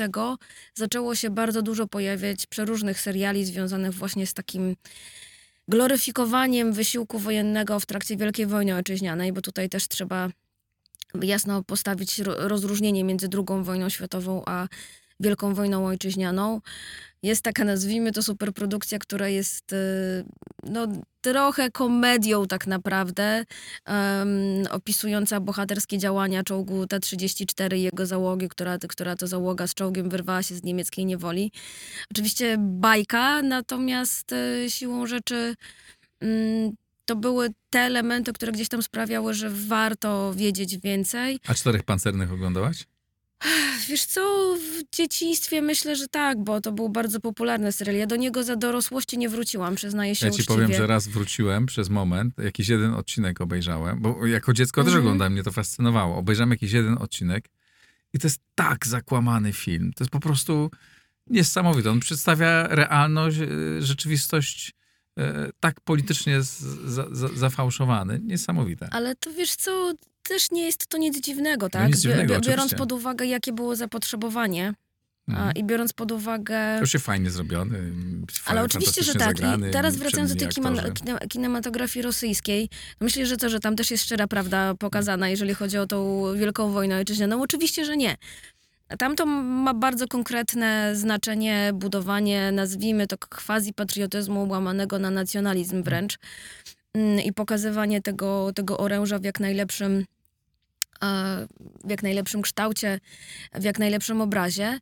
zaczęło 0.74 1.14
się 1.14 1.30
bardzo 1.30 1.62
dużo 1.62 1.86
pojawiać 1.86 2.46
przeróżnych 2.46 3.00
seriali 3.00 3.44
związanych 3.44 3.94
właśnie 3.94 4.26
z 4.26 4.34
takim 4.34 4.76
gloryfikowaniem 5.68 6.72
wysiłku 6.72 7.18
wojennego 7.18 7.80
w 7.80 7.86
trakcie 7.86 8.16
Wielkiej 8.16 8.46
Wojny 8.46 8.74
Ojczyźnianej, 8.74 9.32
bo 9.32 9.40
tutaj 9.40 9.68
też 9.68 9.88
trzeba 9.88 10.30
jasno 11.22 11.62
postawić 11.64 12.18
ro- 12.18 12.48
rozróżnienie 12.48 13.04
między 13.04 13.28
II 13.32 13.64
wojną 13.64 13.88
światową 13.88 14.42
a 14.46 14.68
Wielką 15.20 15.54
Wojną 15.54 15.86
Ojczyźnianą. 15.86 16.60
Jest 17.22 17.42
taka, 17.42 17.64
nazwijmy 17.64 18.12
to, 18.12 18.22
superprodukcja, 18.22 18.98
która 18.98 19.28
jest 19.28 19.72
y, 19.72 19.76
no, 20.64 20.86
trochę 21.20 21.70
komedią 21.70 22.46
tak 22.46 22.66
naprawdę, 22.66 23.44
em, 23.84 24.28
opisująca 24.70 25.40
bohaterskie 25.40 25.98
działania 25.98 26.42
czołgu 26.42 26.86
T-34 26.86 27.76
i 27.76 27.82
jego 27.82 28.06
załogi, 28.06 28.48
która, 28.48 28.78
która 28.78 29.16
to 29.16 29.26
załoga 29.26 29.66
z 29.66 29.74
czołgiem 29.74 30.08
wyrwała 30.08 30.42
się 30.42 30.54
z 30.54 30.62
niemieckiej 30.62 31.06
niewoli. 31.06 31.52
Oczywiście 32.10 32.56
bajka, 32.58 33.42
natomiast 33.42 34.32
y, 34.32 34.66
siłą 34.68 35.06
rzeczy 35.06 35.54
mm, 36.20 36.72
to 37.04 37.16
były 37.16 37.48
te 37.70 37.78
elementy, 37.78 38.32
które 38.32 38.52
gdzieś 38.52 38.68
tam 38.68 38.82
sprawiały, 38.82 39.34
że 39.34 39.50
warto 39.50 40.34
wiedzieć 40.34 40.78
więcej. 40.78 41.40
A 41.46 41.54
Czterech 41.54 41.82
Pancernych 41.82 42.32
oglądałaś? 42.32 42.86
Wiesz 43.88 44.04
co, 44.04 44.54
w 44.56 44.96
dzieciństwie 44.96 45.62
myślę, 45.62 45.96
że 45.96 46.08
tak, 46.08 46.44
bo 46.44 46.60
to 46.60 46.72
był 46.72 46.88
bardzo 46.88 47.20
popularny 47.20 47.72
serial. 47.72 47.96
Ja 47.96 48.06
do 48.06 48.16
niego 48.16 48.44
za 48.44 48.56
dorosłości 48.56 49.18
nie 49.18 49.28
wróciłam, 49.28 49.74
przyznaję 49.74 50.14
się 50.14 50.26
Ja 50.26 50.32
ci 50.32 50.42
uczciwie. 50.42 50.54
powiem, 50.54 50.72
że 50.78 50.86
raz 50.86 51.08
wróciłem 51.08 51.66
przez 51.66 51.88
moment, 51.88 52.34
jakiś 52.38 52.68
jeden 52.68 52.94
odcinek 52.94 53.40
obejrzałem, 53.40 54.00
bo 54.00 54.26
jako 54.26 54.52
dziecko 54.52 54.80
też 54.80 54.88
Mhm. 54.88 55.04
oglądałem, 55.04 55.32
mnie 55.32 55.42
to 55.42 55.52
fascynowało. 55.52 56.16
Obejrzałem 56.16 56.50
jakiś 56.50 56.72
jeden 56.72 56.98
odcinek 56.98 57.44
i 58.12 58.18
to 58.18 58.26
jest 58.26 58.40
tak 58.54 58.86
zakłamany 58.86 59.52
film. 59.52 59.92
To 59.96 60.04
jest 60.04 60.10
po 60.12 60.20
prostu 60.20 60.70
niesamowite. 61.26 61.90
On 61.90 62.00
przedstawia 62.00 62.66
realność, 62.66 63.38
e, 63.38 63.46
rzeczywistość 63.82 64.72
e, 65.18 65.50
tak 65.60 65.80
politycznie 65.80 66.42
z, 66.42 66.58
za, 66.84 67.06
za, 67.12 67.28
zafałszowany. 67.28 68.20
Niesamowite. 68.24 68.88
Ale 68.92 69.16
to 69.16 69.32
wiesz 69.32 69.56
co, 69.56 69.92
też 70.30 70.50
nie 70.50 70.64
jest 70.66 70.86
to 70.86 70.98
nic 70.98 71.20
dziwnego, 71.20 71.68
tak? 71.68 71.82
No 71.82 71.88
nic 71.88 71.98
dziwnego, 71.98 72.34
Bi- 72.34 72.40
biorąc 72.40 72.50
oczywiście. 72.58 72.76
pod 72.76 72.92
uwagę, 72.92 73.26
jakie 73.26 73.52
było 73.52 73.76
zapotrzebowanie 73.76 74.74
Mhm. 75.28 75.54
i 75.54 75.64
biorąc 75.64 75.92
pod 75.92 76.12
uwagę... 76.12 76.76
To 76.80 76.86
się 76.86 76.98
fajnie 76.98 77.30
zrobiony. 77.30 77.78
fajnie, 77.78 78.26
Ale 78.46 78.62
oczywiście, 78.62 79.02
że 79.02 79.12
tak. 79.14 79.22
Zagrany, 79.22 79.68
I 79.68 79.72
teraz 79.72 79.96
wracając 79.96 80.34
do 80.34 80.38
tej 80.38 80.48
kinematografii 81.28 82.02
rosyjskiej, 82.02 82.68
myślę, 83.00 83.26
że 83.26 83.36
to, 83.36 83.48
że 83.48 83.60
tam 83.60 83.76
też 83.76 83.90
jest 83.90 84.04
szczera 84.04 84.26
prawda 84.26 84.74
pokazana, 84.74 85.28
jeżeli 85.28 85.54
chodzi 85.54 85.78
o 85.78 85.86
tą 85.86 86.24
Wielką 86.36 86.70
Wojnę 86.72 86.96
Ojczyźnianą. 86.96 87.42
Oczywiście, 87.42 87.84
że 87.84 87.96
nie. 87.96 88.16
Tam 88.98 89.16
to 89.16 89.26
ma 89.26 89.74
bardzo 89.74 90.08
konkretne 90.08 90.96
znaczenie, 90.96 91.70
budowanie, 91.74 92.52
nazwijmy 92.52 93.06
to 93.06 93.16
quasi-patriotyzmu 93.18 94.48
łamanego 94.48 94.98
na 94.98 95.10
nacjonalizm 95.10 95.82
wręcz 95.82 96.18
Mm, 96.94 97.20
i 97.20 97.32
pokazywanie 97.32 98.02
tego, 98.02 98.52
tego 98.54 98.78
oręża 98.78 99.18
w 99.18 99.24
jak 99.24 99.40
najlepszym 99.40 100.04
w 101.84 101.90
jak 101.90 102.02
najlepszym 102.02 102.42
kształcie, 102.42 103.00
w 103.54 103.64
jak 103.64 103.78
najlepszym 103.78 104.20
obrazie. 104.20 104.78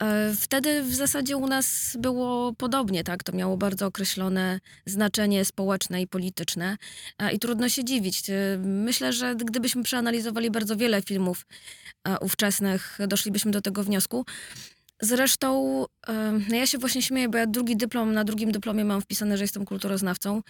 E, 0.00 0.34
Wtedy 0.40 0.82
w 0.82 0.94
zasadzie 0.94 1.36
u 1.36 1.46
nas 1.46 1.96
było 1.98 2.52
podobnie, 2.52 3.04
tak? 3.04 3.22
To 3.22 3.32
miało 3.32 3.56
bardzo 3.56 3.86
określone 3.86 4.60
znaczenie 4.86 5.44
społeczne 5.44 6.02
i 6.02 6.06
polityczne 6.06 6.76
i 7.32 7.38
trudno 7.38 7.68
się 7.68 7.84
dziwić. 7.84 8.30
E, 8.30 8.58
Myślę, 8.58 9.12
że 9.12 9.36
gdybyśmy 9.36 9.82
przeanalizowali 9.82 10.50
bardzo 10.50 10.76
wiele 10.76 11.02
filmów 11.02 11.46
e, 12.08 12.18
ówczesnych, 12.18 12.98
doszlibyśmy 13.08 13.50
do 13.50 13.60
tego 13.60 13.84
wniosku. 13.84 14.24
Zresztą 15.02 15.84
no 16.48 16.56
ja 16.56 16.66
się 16.66 16.78
właśnie 16.78 17.02
śmieję, 17.02 17.28
bo 17.28 17.38
ja 17.38 17.46
drugi 17.46 17.76
dyplom, 17.76 18.12
na 18.12 18.24
drugim 18.24 18.52
dyplomie 18.52 18.84
mam 18.84 19.00
wpisane, 19.00 19.36
że 19.36 19.44
jestem 19.44 19.64
kulturoznawcą 19.64 20.42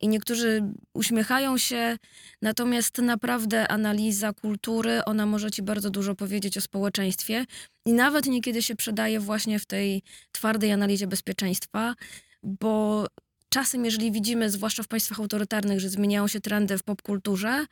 i 0.00 0.08
niektórzy 0.08 0.62
uśmiechają 0.94 1.58
się, 1.58 1.96
natomiast 2.42 2.98
naprawdę 2.98 3.68
analiza 3.68 4.32
kultury, 4.32 5.04
ona 5.04 5.26
może 5.26 5.50
ci 5.50 5.62
bardzo 5.62 5.90
dużo 5.90 6.14
powiedzieć 6.14 6.58
o 6.58 6.60
społeczeństwie 6.60 7.44
i 7.86 7.92
nawet 7.92 8.26
niekiedy 8.26 8.62
się 8.62 8.76
przydaje 8.76 9.20
właśnie 9.20 9.58
w 9.58 9.66
tej 9.66 10.02
twardej 10.32 10.72
analizie 10.72 11.06
bezpieczeństwa, 11.06 11.94
bo 12.42 13.06
czasem, 13.48 13.84
jeżeli 13.84 14.12
widzimy, 14.12 14.50
zwłaszcza 14.50 14.82
w 14.82 14.88
państwach 14.88 15.20
autorytarnych, 15.20 15.80
że 15.80 15.88
zmieniają 15.88 16.28
się 16.28 16.40
trendy 16.40 16.78
w 16.78 16.82
popkulturze, 16.82 17.66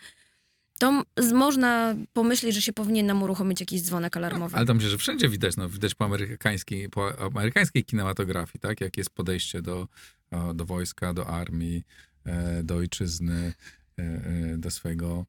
to 0.79 1.03
można 1.35 1.95
pomyśleć, 2.13 2.55
że 2.55 2.63
się 2.63 2.73
powinien 2.73 3.07
nam 3.07 3.23
uruchomić 3.23 3.61
jakiś 3.61 3.83
dzwonek 3.83 4.17
alarmowy. 4.17 4.57
Ale 4.57 4.67
to 4.67 4.75
myślę, 4.75 4.91
że 4.91 4.99
wszędzie 4.99 5.29
widać, 5.29 5.57
no, 5.57 5.69
widać 5.69 5.95
po 5.95 6.05
amerykańskiej, 6.05 6.89
po 6.89 7.21
amerykańskiej 7.21 7.85
kinematografii, 7.85 8.61
tak? 8.61 8.81
Jakie 8.81 9.01
jest 9.01 9.11
podejście 9.11 9.63
do, 9.63 9.89
do 10.55 10.65
wojska, 10.65 11.15
do 11.15 11.27
armii, 11.27 11.85
e, 12.25 12.63
do 12.63 12.77
ojczyzny, 12.77 13.53
e, 13.99 14.03
e, 14.03 14.59
do 14.59 14.71
swojego, 14.71 15.27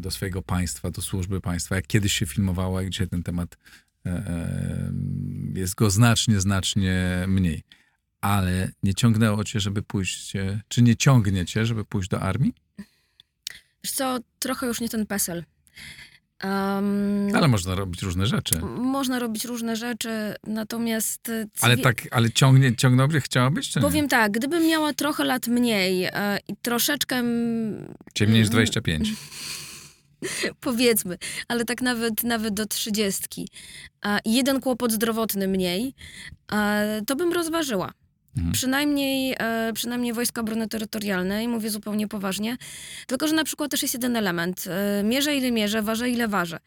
do 0.00 0.10
swojego 0.10 0.42
państwa, 0.42 0.90
do 0.90 1.02
służby 1.02 1.40
państwa. 1.40 1.76
Jak 1.76 1.86
kiedyś 1.86 2.12
się 2.12 2.26
filmowało, 2.26 2.80
jak 2.80 2.90
dzisiaj 2.90 3.08
ten 3.08 3.22
temat 3.22 3.56
jest 5.54 5.74
go 5.74 5.90
znacznie, 5.90 6.40
znacznie 6.40 7.24
mniej. 7.28 7.62
Ale 8.20 8.72
nie 8.82 8.94
ciągnęło 8.94 9.44
cię, 9.44 9.60
żeby 9.60 9.82
pójść, 9.82 10.32
czy 10.68 10.82
nie 10.82 10.96
ciągnie 10.96 11.46
cię, 11.46 11.66
żeby 11.66 11.84
pójść 11.84 12.08
do 12.08 12.20
armii? 12.20 12.54
Wiesz 13.84 13.92
co, 13.92 14.18
trochę 14.38 14.66
już 14.66 14.80
nie 14.80 14.88
ten 14.88 15.06
PESEL. 15.06 15.44
Um, 16.44 17.28
Ale 17.34 17.48
można 17.48 17.74
robić 17.74 18.02
różne 18.02 18.26
rzeczy. 18.26 18.60
Można 18.78 19.18
robić 19.18 19.44
różne 19.44 19.76
rzeczy, 19.76 20.34
natomiast... 20.46 21.28
e, 21.28 21.46
Ale 21.60 21.76
tak, 21.76 22.08
ale 22.10 22.30
ciągnie, 22.30 22.76
ciągnąłby, 22.76 23.20
chciałabyś, 23.20 23.68
czy 23.68 23.78
nie? 23.78 23.82
Powiem 23.82 24.08
tak, 24.08 24.32
gdybym 24.32 24.66
miała 24.66 24.92
trochę 24.92 25.24
lat 25.24 25.46
mniej 25.46 26.04
e, 26.04 26.38
i 26.48 26.56
troszeczkę, 26.62 27.16
mm, 27.16 27.94
Ciemniej 28.14 28.40
niż 28.40 28.48
25. 28.48 29.08
powiedzmy, 30.60 31.16
ale 31.48 31.64
tak 31.64 31.82
nawet, 31.82 32.22
nawet 32.22 32.54
do 32.54 32.66
trzydziestki, 32.66 33.48
i 34.24 34.34
jeden 34.34 34.60
kłopot 34.60 34.92
zdrowotny 34.92 35.48
mniej, 35.48 35.94
e, 36.52 37.00
to 37.06 37.16
bym 37.16 37.32
rozważyła. 37.32 37.92
Mhm. 38.36 38.52
Przynajmniej, 38.52 39.34
e, 39.38 39.72
przynajmniej 39.74 40.12
Wojska 40.12 40.40
Obrony 40.40 40.68
Terytorialnej, 40.68 41.48
mówię 41.48 41.70
zupełnie 41.70 42.08
poważnie. 42.08 42.56
Tylko, 43.06 43.28
że 43.28 43.34
na 43.34 43.44
przykład 43.44 43.70
też 43.70 43.82
jest 43.82 43.94
jeden 43.94 44.16
element. 44.16 44.64
E, 44.66 45.02
mierzę 45.02 45.36
ile 45.36 45.50
mierzę, 45.50 45.82
ważę 45.82 46.10
ile 46.10 46.28
ważę. 46.28 46.58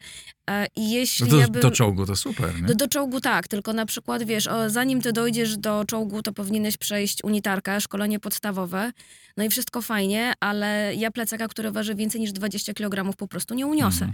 E, 0.50 0.66
I 0.76 0.90
jeśli 0.90 1.24
No 1.24 1.30
to 1.30 1.38
ja 1.38 1.48
bym... 1.48 1.62
do 1.62 1.70
czołgu 1.70 2.06
to 2.06 2.16
super, 2.16 2.54
nie? 2.60 2.66
Do, 2.66 2.74
do 2.74 2.88
czołgu 2.88 3.20
tak, 3.20 3.48
tylko 3.48 3.72
na 3.72 3.86
przykład 3.86 4.22
wiesz, 4.22 4.46
o, 4.46 4.70
zanim 4.70 5.00
ty 5.00 5.12
dojdziesz 5.12 5.56
do 5.56 5.84
czołgu, 5.84 6.22
to 6.22 6.32
powinieneś 6.32 6.76
przejść 6.76 7.24
unitarkę, 7.24 7.80
szkolenie 7.80 8.20
podstawowe. 8.20 8.92
No 9.36 9.44
i 9.44 9.48
wszystko 9.48 9.82
fajnie, 9.82 10.32
ale 10.40 10.94
ja 10.94 11.10
plecaka, 11.10 11.48
który 11.48 11.70
waży 11.70 11.94
więcej 11.94 12.20
niż 12.20 12.32
20 12.32 12.74
kg 12.74 13.16
po 13.16 13.28
prostu 13.28 13.54
nie 13.54 13.66
uniosę. 13.66 14.04
Mhm. 14.04 14.12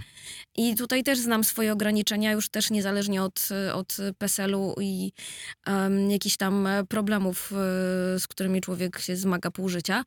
I 0.55 0.75
tutaj 0.75 1.03
też 1.03 1.19
znam 1.19 1.43
swoje 1.43 1.73
ograniczenia, 1.73 2.31
już 2.31 2.49
też 2.49 2.69
niezależnie 2.69 3.23
od, 3.23 3.49
od 3.73 3.97
PESEL-u 4.17 4.75
i 4.81 5.11
um, 5.67 6.11
jakichś 6.11 6.37
tam 6.37 6.67
e, 6.67 6.85
problemów, 7.41 7.51
e, 8.15 8.19
z 8.19 8.27
którymi 8.27 8.61
człowiek 8.61 8.99
się 8.99 9.15
zmaga 9.15 9.51
pół 9.51 9.69
życia. 9.69 10.03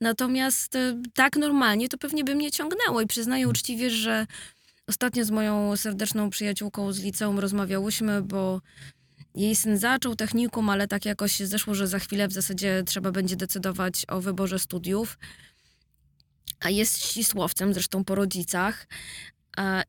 Natomiast 0.00 0.76
e, 0.76 1.02
tak 1.14 1.36
normalnie 1.36 1.88
to 1.88 1.98
pewnie 1.98 2.24
by 2.24 2.34
mnie 2.34 2.50
ciągnęło 2.50 3.00
i 3.00 3.06
przyznaję 3.06 3.48
uczciwie, 3.48 3.90
że 3.90 4.26
ostatnio 4.88 5.24
z 5.24 5.30
moją 5.30 5.76
serdeczną 5.76 6.30
przyjaciółką 6.30 6.92
z 6.92 7.00
liceum 7.00 7.38
rozmawiałyśmy, 7.38 8.22
bo 8.22 8.60
jej 9.34 9.56
syn 9.56 9.78
zaczął 9.78 10.16
technikum, 10.16 10.70
ale 10.70 10.88
tak 10.88 11.04
jakoś 11.04 11.32
się 11.32 11.46
zeszło, 11.46 11.74
że 11.74 11.86
za 11.86 11.98
chwilę 11.98 12.28
w 12.28 12.32
zasadzie 12.32 12.82
trzeba 12.86 13.12
będzie 13.12 13.36
decydować 13.36 14.04
o 14.08 14.20
wyborze 14.20 14.58
studiów. 14.58 15.18
A 16.60 16.70
jest 16.70 16.98
ścisłowcem, 16.98 17.74
zresztą 17.74 18.04
po 18.04 18.14
rodzicach. 18.14 18.86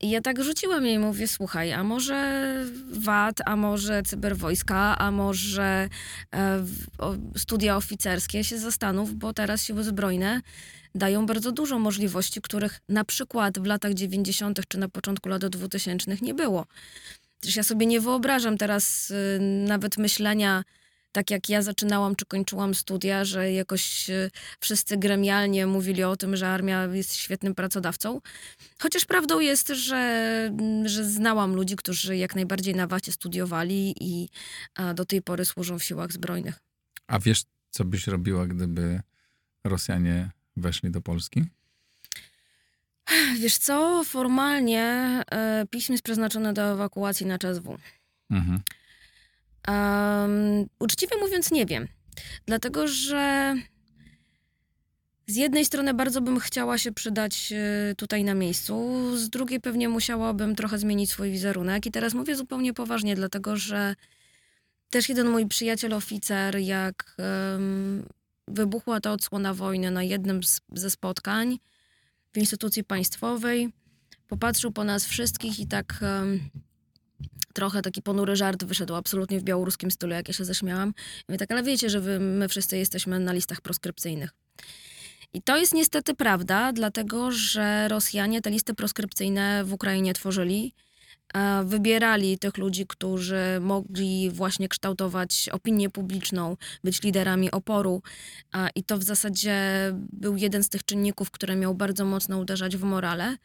I 0.01 0.09
ja 0.09 0.21
tak 0.21 0.43
rzuciłam 0.43 0.85
jej, 0.85 0.99
mówię, 0.99 1.27
słuchaj, 1.27 1.73
a 1.73 1.83
może 1.83 2.53
VAT, 2.91 3.37
a 3.45 3.55
może 3.55 4.03
cyberwojska, 4.03 4.97
a 4.97 5.11
może 5.11 5.89
e, 6.35 6.65
studia 7.37 7.77
oficerskie 7.77 8.43
się 8.43 8.59
zastanów, 8.59 9.15
bo 9.15 9.33
teraz 9.33 9.63
siły 9.63 9.83
zbrojne 9.83 10.41
dają 10.95 11.25
bardzo 11.25 11.51
dużo 11.51 11.79
możliwości, 11.79 12.41
których 12.41 12.79
na 12.89 13.03
przykład 13.03 13.59
w 13.59 13.65
latach 13.65 13.93
90. 13.93 14.59
czy 14.67 14.77
na 14.77 14.89
początku 14.89 15.29
lat 15.29 15.45
2000 15.45 16.17
nie 16.21 16.33
było. 16.33 16.65
Przecież 17.39 17.55
ja 17.55 17.63
sobie 17.63 17.85
nie 17.85 18.01
wyobrażam 18.01 18.57
teraz 18.57 19.11
y, 19.11 19.39
nawet 19.67 19.97
myślenia 19.97 20.63
tak 21.17 21.31
jak 21.31 21.49
ja 21.49 21.61
zaczynałam 21.61 22.15
czy 22.15 22.25
kończyłam 22.25 22.75
studia, 22.75 23.25
że 23.25 23.51
jakoś 23.51 24.09
e, 24.09 24.29
wszyscy 24.59 24.97
gremialnie 24.97 25.67
mówili 25.67 26.03
o 26.03 26.17
tym, 26.17 26.35
że 26.35 26.49
armia 26.49 26.85
jest 26.85 27.15
świetnym 27.15 27.55
pracodawcą. 27.55 28.21
Chociaż 28.79 29.05
prawdą 29.05 29.39
jest, 29.39 29.67
że, 29.67 29.97
mm, 30.51 30.87
że 30.87 31.05
znałam 31.05 31.55
ludzi, 31.55 31.75
którzy 31.75 32.17
jak 32.17 32.35
najbardziej 32.35 32.75
na 32.75 32.87
wacie 32.87 33.11
studiowali 33.11 33.95
i 33.99 34.29
do 34.95 35.05
tej 35.05 35.21
pory 35.21 35.45
służą 35.45 35.79
w 35.79 35.83
siłach 35.83 36.11
zbrojnych. 36.11 36.59
A 37.07 37.19
wiesz, 37.19 37.43
co 37.69 37.85
byś 37.85 38.07
robiła, 38.07 38.47
gdyby 38.47 39.01
Rosjanie 39.63 40.31
weszli 40.57 40.91
do 40.91 41.01
Polski? 41.01 41.45
Wiesz 43.39 43.57
co, 43.57 44.03
formalnie 44.03 44.83
e, 45.31 45.65
pismo 45.69 45.93
jest 45.93 46.03
przeznaczone 46.03 46.53
do 46.53 46.61
ewakuacji 46.61 47.25
na 47.25 47.37
czas 47.37 47.59
W. 47.59 47.77
Mhm. 48.29 48.61
Um, 49.67 50.67
uczciwie 50.79 51.17
mówiąc, 51.21 51.51
nie 51.51 51.65
wiem. 51.65 51.87
Dlatego, 52.45 52.87
że 52.87 53.55
z 55.27 55.35
jednej 55.35 55.65
strony 55.65 55.93
bardzo 55.93 56.21
bym 56.21 56.39
chciała 56.39 56.77
się 56.77 56.91
przydać 56.91 57.53
e, 57.53 57.95
tutaj 57.95 58.23
na 58.23 58.33
miejscu, 58.33 58.93
z 59.17 59.29
drugiej 59.29 59.59
pewnie 59.59 59.89
musiałabym 59.89 60.55
trochę 60.55 60.77
zmienić 60.77 61.11
swój 61.11 61.31
wizerunek. 61.31 61.85
I 61.85 61.91
teraz 61.91 62.13
mówię 62.13 62.35
zupełnie 62.35 62.73
poważnie, 62.73 63.15
dlatego 63.15 63.57
że 63.57 63.95
też 64.89 65.09
jeden 65.09 65.29
mój 65.29 65.47
przyjaciel 65.47 65.93
oficer, 65.93 66.57
jak 66.57 67.15
em, 67.17 68.05
wybuchła 68.47 68.99
ta 68.99 69.11
odsłona 69.11 69.53
wojny 69.53 69.91
na 69.91 70.03
jednym 70.03 70.43
z, 70.43 70.61
ze 70.73 70.89
spotkań 70.89 71.59
w 72.33 72.37
instytucji 72.37 72.83
państwowej, 72.83 73.69
popatrzył 74.27 74.71
po 74.71 74.83
nas 74.83 75.05
wszystkich 75.05 75.59
i 75.59 75.67
tak 75.67 75.99
em, 76.01 76.49
trochę 77.53 77.81
taki 77.81 78.01
ponury 78.01 78.35
żart 78.35 78.63
wyszedł 78.63 78.95
absolutnie 78.95 79.39
w 79.39 79.43
białoruskim 79.43 79.91
stylu, 79.91 80.13
jak 80.13 80.27
ja 80.27 80.33
się 80.33 80.45
zaśmiałam. 80.45 80.89
I 80.89 81.23
mówię 81.29 81.37
tak, 81.37 81.51
ale 81.51 81.63
wiecie, 81.63 81.89
że 81.89 81.99
wy, 81.99 82.19
my 82.19 82.47
wszyscy 82.49 82.77
jesteśmy 82.77 83.19
na 83.19 83.33
listach 83.33 83.61
proskrypcyjnych. 83.61 84.29
I 85.33 85.41
to 85.41 85.57
jest 85.57 85.73
niestety 85.73 86.13
prawda, 86.13 86.73
dlatego 86.73 87.31
że 87.31 87.87
Rosjanie 87.87 88.41
te 88.41 88.49
listy 88.49 88.73
proskrypcyjne 88.73 89.63
w 89.65 89.73
Ukrainie 89.73 90.13
tworzyli. 90.13 90.73
Wybierali 91.63 92.39
tych 92.39 92.57
ludzi, 92.57 92.85
którzy 92.87 93.41
mogli 93.61 94.29
właśnie 94.31 94.69
kształtować 94.69 95.49
opinię 95.51 95.89
publiczną, 95.89 96.57
być 96.83 97.03
liderami 97.03 97.51
oporu. 97.51 98.01
I 98.75 98.83
to 98.83 98.97
w 98.97 99.03
zasadzie 99.03 99.55
był 100.13 100.35
jeden 100.37 100.63
z 100.63 100.69
tych 100.69 100.85
czynników, 100.85 101.31
który 101.31 101.55
miał 101.55 101.75
bardzo 101.75 102.05
mocno 102.05 102.37
uderzać 102.39 102.77
w 102.77 102.83
morale. 102.83 103.37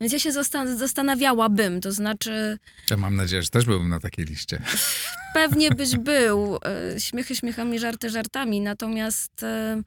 Więc 0.00 0.12
ja 0.12 0.18
się 0.18 0.30
zastan- 0.32 0.76
zastanawiałabym, 0.76 1.80
to 1.80 1.92
znaczy, 1.92 2.58
Ja 2.90 2.96
mam 2.96 3.16
nadzieję, 3.16 3.42
że 3.42 3.48
też 3.50 3.64
byłbym 3.64 3.88
na 3.88 4.00
takiej 4.00 4.24
liście. 4.24 4.62
pewnie 5.34 5.70
byś 5.70 5.96
był. 5.96 6.58
e, 6.94 7.00
Śmiechy 7.00 7.36
śmiechami, 7.36 7.78
żarty 7.78 8.10
żartami. 8.10 8.60
Natomiast 8.60 9.42
e, 9.42 9.82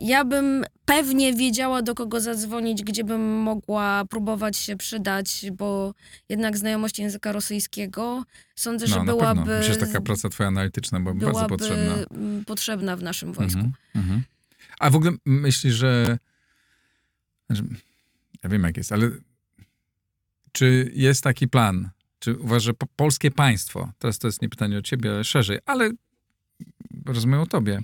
ja 0.00 0.24
bym 0.24 0.64
pewnie 0.84 1.34
wiedziała, 1.34 1.82
do 1.82 1.94
kogo 1.94 2.20
zadzwonić, 2.20 2.82
gdzie 2.82 3.04
bym 3.04 3.36
mogła 3.42 4.04
próbować 4.10 4.56
się 4.56 4.76
przydać, 4.76 5.46
bo 5.52 5.94
jednak 6.28 6.58
znajomość 6.58 6.98
języka 6.98 7.32
rosyjskiego 7.32 8.24
sądzę, 8.56 8.86
że 8.86 8.96
No, 8.96 9.04
na 9.04 9.12
byłaby, 9.12 9.40
pewno. 9.40 9.58
Myślę, 9.58 9.74
że 9.74 9.80
taka 9.80 10.00
praca 10.00 10.28
twoja 10.28 10.48
analityczna 10.48 11.00
byłaby, 11.00 11.20
bardzo 11.24 11.32
byłaby 11.46 11.56
potrzebna. 11.56 11.94
mm, 11.94 12.44
potrzebna 12.44 12.96
w 12.96 13.02
naszym 13.02 13.32
wojsku. 13.32 13.58
Mhm, 13.60 13.74
mhm. 13.94 14.22
A 14.78 14.90
w 14.90 14.94
ogóle 14.96 15.12
myślisz, 15.24 15.74
że... 15.74 16.18
Znaczy, 17.46 17.62
ja 18.42 18.50
wiem, 18.50 18.62
jak 18.62 18.76
jest, 18.76 18.92
ale 18.92 19.10
czy 20.52 20.90
jest 20.94 21.22
taki 21.24 21.48
plan? 21.48 21.90
Czy 22.18 22.36
uważasz, 22.38 22.62
że 22.64 22.74
po, 22.74 22.86
polskie 22.96 23.30
państwo, 23.30 23.92
teraz 23.98 24.18
to 24.18 24.28
jest 24.28 24.42
nie 24.42 24.48
pytanie 24.48 24.78
o 24.78 24.82
ciebie, 24.82 25.10
ale 25.10 25.24
szerzej, 25.24 25.58
ale 25.66 25.90
rozumiem 27.06 27.40
o 27.40 27.46
tobie. 27.46 27.80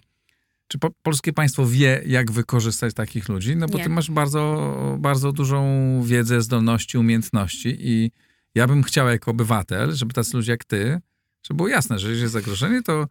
Czy 0.68 0.78
po, 0.78 0.90
polskie 1.02 1.32
państwo 1.32 1.66
wie, 1.66 2.02
jak 2.06 2.30
wykorzystać 2.30 2.94
takich 2.94 3.28
ludzi? 3.28 3.56
No 3.56 3.66
bo 3.66 3.78
Nie. 3.78 3.84
ty 3.84 3.90
masz 3.90 4.10
bardzo, 4.10 4.96
bardzo 5.00 5.32
dużą 5.32 6.02
wiedzę, 6.04 6.42
zdolności, 6.42 6.98
umiejętności 6.98 7.76
i 7.80 8.10
ja 8.54 8.66
bym 8.66 8.82
chciał 8.82 9.08
jako 9.08 9.30
obywatel, 9.30 9.94
żeby 9.94 10.12
tacy 10.12 10.36
ludzie 10.36 10.52
jak 10.52 10.64
ty, 10.64 11.00
żeby 11.42 11.56
było 11.56 11.68
jasne, 11.68 11.98
że 11.98 12.08
jeżeli 12.08 12.22
jest 12.22 12.32
zagrożenie, 12.32 12.82
to 12.82 13.06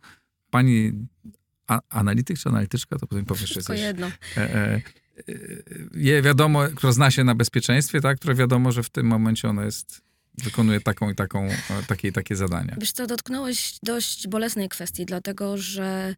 pani 0.50 0.91
a, 1.67 1.79
analityk 1.89 2.39
czy 2.39 2.50
analityczka, 2.50 3.00
to 3.00 3.07
potem 3.07 3.25
powiesz, 3.25 3.50
że 3.50 3.59
jesteś 3.59 3.79
jedno. 3.79 4.07
e, 4.07 4.38
e, 4.38 4.75
e, 4.75 4.81
je 5.93 6.21
wiadomo, 6.21 6.63
która 6.75 6.91
zna 6.91 7.12
się 7.12 7.24
na 7.24 7.35
bezpieczeństwie, 7.35 8.01
tak, 8.01 8.17
które 8.17 8.35
wiadomo, 8.35 8.71
że 8.71 8.83
w 8.83 8.89
tym 8.89 9.05
momencie 9.05 9.50
ona 9.50 9.65
jest, 9.65 10.01
wykonuje 10.43 10.81
taką 10.81 11.12
i 11.12 11.15
taką, 11.15 11.45
e, 11.45 11.83
takie 11.88 12.07
i 12.07 12.12
takie 12.12 12.35
zadania. 12.35 12.75
Wiesz 12.79 12.91
co, 12.91 13.07
dotknąłeś 13.07 13.79
dość 13.83 14.27
bolesnej 14.27 14.70
kwestii, 14.70 15.05
dlatego 15.05 15.57
że 15.57 16.15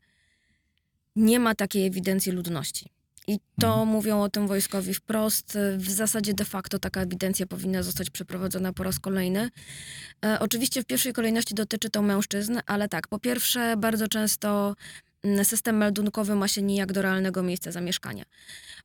nie 1.18 1.40
ma 1.40 1.56
takiej 1.56 1.86
ewidencji 1.86 2.32
ludności. 2.32 2.86
I 3.30 3.40
to 3.60 3.68
Mhm. 3.68 3.88
mówią 3.88 4.22
o 4.22 4.30
tym 4.30 4.48
wojskowi 4.48 4.94
wprost. 4.94 5.58
W 5.78 5.90
zasadzie 5.90 6.34
de 6.34 6.46
facto 6.46 6.80
taka 6.80 7.02
ewidencja 7.02 7.46
powinna 7.48 7.84
zostać 7.84 8.10
przeprowadzona 8.10 8.74
po 8.74 8.84
raz 8.84 9.00
kolejny. 9.00 9.50
E, 10.26 10.40
oczywiście 10.40 10.84
w 10.84 10.86
pierwszej 10.86 11.14
kolejności 11.14 11.56
dotyczy 11.56 11.90
to 11.90 12.02
mężczyzn, 12.02 12.60
ale 12.66 12.90
tak, 12.90 13.08
po 13.08 13.20
pierwsze 13.20 13.78
bardzo 13.78 14.08
często 14.08 14.76
system 15.44 15.78
meldunkowy 15.78 16.36
ma 16.36 16.48
się 16.48 16.62
nijak 16.62 16.94
do 16.94 17.02
realnego 17.02 17.44
miejsca 17.44 17.72
zamieszkania. 17.72 18.24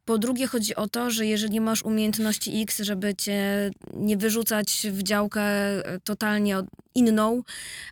Po 0.04 0.18
drugie 0.18 0.46
chodzi 0.46 0.74
o 0.74 0.88
to, 0.88 1.10
że 1.10 1.26
jeżeli 1.26 1.60
masz 1.60 1.82
umiejętności 1.82 2.62
X, 2.62 2.80
żeby 2.80 3.14
cię 3.14 3.70
nie 3.94 4.16
wyrzucać 4.16 4.86
w 4.90 5.02
działkę 5.02 5.42
e, 5.42 6.00
totalnie 6.04 6.56
inną, 6.94 7.42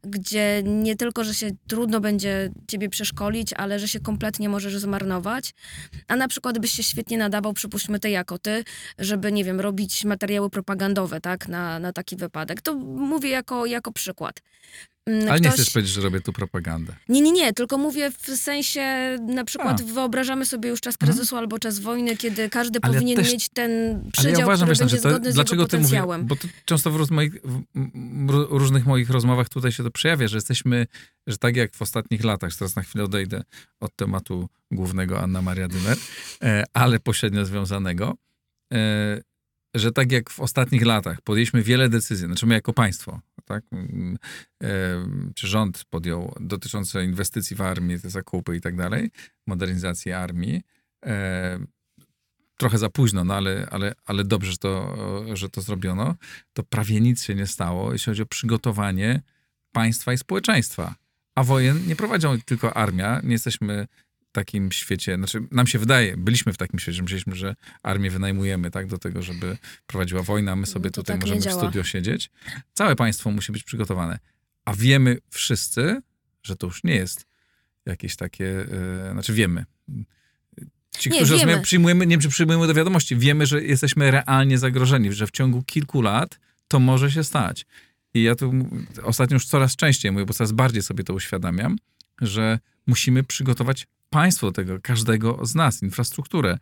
gdzie 0.04 0.62
nie 0.64 0.96
tylko, 0.96 1.24
że 1.24 1.34
się 1.34 1.50
trudno 1.68 2.00
będzie 2.00 2.50
ciebie 2.68 2.88
przeszkolić, 2.88 3.52
ale 3.52 3.78
że 3.78 3.88
się 3.88 4.00
kompletnie 4.00 4.48
możesz 4.48 4.76
zmarnować, 4.76 5.54
a 6.08 6.16
na 6.16 6.28
przykład 6.28 6.58
byś 6.58 6.70
się 6.70 6.82
świetnie 6.82 7.18
nadawał, 7.18 7.52
przypuśćmy 7.52 8.00
ty 8.00 8.10
jako 8.10 8.38
ty, 8.38 8.64
żeby, 8.98 9.32
nie 9.32 9.44
wiem, 9.44 9.60
robić 9.60 10.04
materiały 10.04 10.50
propagandowe, 10.50 11.20
tak, 11.20 11.48
na, 11.48 11.78
na 11.78 11.92
taki 11.92 12.16
wypadek. 12.16 12.60
To 12.60 12.74
mówię 12.74 13.30
jako, 13.30 13.66
jako 13.66 13.92
przykład. 13.92 14.40
Mm, 15.10 15.28
Ale 15.30 15.40
nie 15.40 15.50
chcesz 15.50 15.70
powiedzieć, 15.70 15.92
że 15.94 16.00
robię 16.00 16.20
tu 16.20 16.32
propagandę. 16.32 16.92
nie, 17.08 17.20
nie, 17.20 17.32
nie, 17.32 17.52
tylko 17.52 17.78
mówię 17.78 18.10
w 18.10 18.26
sensie, 18.36 19.16
na 19.28 19.44
przykład 19.44 19.80
A. 19.80 19.84
wyobrażamy 19.94 20.46
sobie 20.46 20.68
już 20.68 20.80
czas 20.80 20.94
Mhm. 20.94 21.12
kryzysu 21.12 21.36
albo 21.36 21.58
czas 21.58 21.78
wojny, 21.78 22.16
kiedy 22.16 22.48
każdy 22.50 22.78
Ale 22.82 22.94
ja 22.94 22.98
powinien 23.00 23.16
też- 23.16 23.32
mieć 23.32 23.48
ten 23.48 23.70
Ale 23.70 24.10
przedział, 24.12 24.32
ja 24.40 24.44
uważam, 24.46 24.56
który 24.68 24.70
wiesz, 24.72 24.78
będzie 24.78 24.96
znaczy, 24.98 25.02
to, 25.02 25.10
zgodny 25.10 25.32
z 25.32 25.34
dlaczego 25.34 25.62
jego 25.62 25.68
ty 25.68 25.76
mówisz, 25.76 25.90
potencjałem. 25.90 26.26
bo 26.26 26.36
to 26.36 26.48
często 26.64 26.90
w, 26.90 26.96
roz 26.96 27.10
moich, 27.10 27.32
w 28.14 28.30
różnych 28.50 28.86
moich 28.86 29.10
rozmowach 29.10 29.48
tutaj 29.48 29.72
się 29.72 29.82
to 29.82 29.90
przejawia, 29.90 30.28
że 30.28 30.36
jesteśmy, 30.36 30.86
że 31.26 31.38
tak 31.38 31.56
jak 31.56 31.74
w 31.74 31.82
ostatnich 31.82 32.24
latach, 32.24 32.54
teraz 32.56 32.76
na 32.76 32.82
chwilę 32.82 33.04
odejdę 33.04 33.42
od 33.80 33.96
tematu 33.96 34.48
głównego 34.70 35.20
Anna 35.20 35.42
Maria 35.42 35.68
Dyner, 35.68 35.96
e, 36.42 36.64
ale 36.72 37.00
pośrednio 37.00 37.44
związanego, 37.44 38.14
e, 38.72 39.20
że 39.74 39.92
tak 39.92 40.12
jak 40.12 40.30
w 40.30 40.40
ostatnich 40.40 40.86
latach 40.86 41.20
podjęliśmy 41.20 41.62
wiele 41.62 41.88
decyzji, 41.88 42.26
znaczy 42.26 42.46
my 42.46 42.54
jako 42.54 42.72
państwo, 42.72 43.20
tak, 43.50 43.64
mm, 43.72 44.18
e, 44.62 44.68
czy 45.34 45.46
rząd 45.46 45.84
podjął 45.90 46.34
dotyczące 46.40 47.04
inwestycji 47.04 47.56
w 47.56 47.60
armię, 47.60 47.98
te 47.98 48.10
zakupy 48.10 48.56
i 48.56 48.60
tak 48.60 48.76
dalej, 48.76 49.10
modernizacji 49.46 50.12
armii, 50.12 50.62
trochę 52.56 52.78
za 52.78 52.90
późno, 52.90 53.24
no 53.24 53.34
ale, 53.34 53.66
ale, 53.70 53.94
ale 54.04 54.24
dobrze, 54.24 54.50
że 54.52 54.58
to, 54.58 54.96
że 55.36 55.48
to 55.48 55.60
zrobiono, 55.60 56.14
to 56.52 56.62
prawie 56.62 57.00
nic 57.00 57.22
się 57.22 57.34
nie 57.34 57.46
stało, 57.46 57.92
jeśli 57.92 58.10
chodzi 58.10 58.22
o 58.22 58.26
przygotowanie 58.26 59.22
państwa 59.72 60.12
i 60.12 60.18
społeczeństwa. 60.18 60.94
A 61.34 61.44
wojen 61.44 61.86
nie 61.86 61.96
prowadzią 61.96 62.40
tylko 62.40 62.76
armia, 62.76 63.20
nie 63.24 63.32
jesteśmy 63.32 63.86
takim 64.32 64.72
świecie, 64.72 65.16
znaczy 65.16 65.42
nam 65.50 65.66
się 65.66 65.78
wydaje, 65.78 66.16
byliśmy 66.16 66.52
w 66.52 66.56
takim 66.56 66.78
świecie, 66.78 66.96
że 66.96 67.02
myśleliśmy, 67.02 67.34
że 67.34 67.56
armię 67.82 68.10
wynajmujemy 68.10 68.70
tak 68.70 68.86
do 68.86 68.98
tego, 68.98 69.22
żeby 69.22 69.56
prowadziła 69.86 70.22
wojna, 70.22 70.56
my 70.56 70.66
sobie 70.66 70.86
No 70.86 70.90
tutaj 70.90 71.18
tak 71.18 71.20
możemy 71.20 71.40
w 71.40 71.52
studio 71.52 71.84
siedzieć. 71.84 72.30
Całe 72.72 72.96
państwo 72.96 73.30
musi 73.30 73.52
być 73.52 73.62
przygotowane. 73.62 74.18
A 74.64 74.74
wiemy 74.74 75.18
wszyscy, 75.30 76.02
że 76.42 76.56
to 76.56 76.66
już 76.66 76.84
nie 76.84 76.94
jest 76.94 77.26
jakieś 77.86 78.16
takie, 78.16 78.66
e, 79.08 79.12
znaczy 79.12 79.32
wiemy. 79.32 79.64
Ci, 80.98 81.10
Nie, 81.10 81.16
którzy 81.16 81.38
wiemy. 81.38 81.60
przyjmujemy, 81.60 82.06
nie 82.06 82.18
przyjmujemy 82.18 82.66
do 82.66 82.74
wiadomości, 82.74 83.16
wiemy, 83.16 83.46
że 83.46 83.64
jesteśmy 83.64 84.10
realnie 84.10 84.58
zagrożeni, 84.58 85.12
że 85.12 85.26
w 85.26 85.30
ciągu 85.30 85.62
kilku 85.62 86.02
lat 86.02 86.38
to 86.68 86.78
może 86.78 87.10
się 87.10 87.24
stać. 87.24 87.66
I 88.14 88.22
ja 88.22 88.34
tu 88.34 88.52
ostatnio 89.02 89.34
już 89.34 89.46
coraz 89.46 89.76
częściej 89.76 90.12
mówię, 90.12 90.24
bo 90.26 90.34
coraz 90.34 90.52
bardziej 90.52 90.82
sobie 90.82 91.04
to 91.04 91.14
uświadamiam, 91.14 91.76
że 92.20 92.58
musimy 92.86 93.22
przygotować 93.22 93.86
państwo 94.10 94.52
tego, 94.52 94.80
każdego 94.82 95.46
z 95.46 95.54
nas, 95.54 95.82
infrastrukturę. 95.82 96.58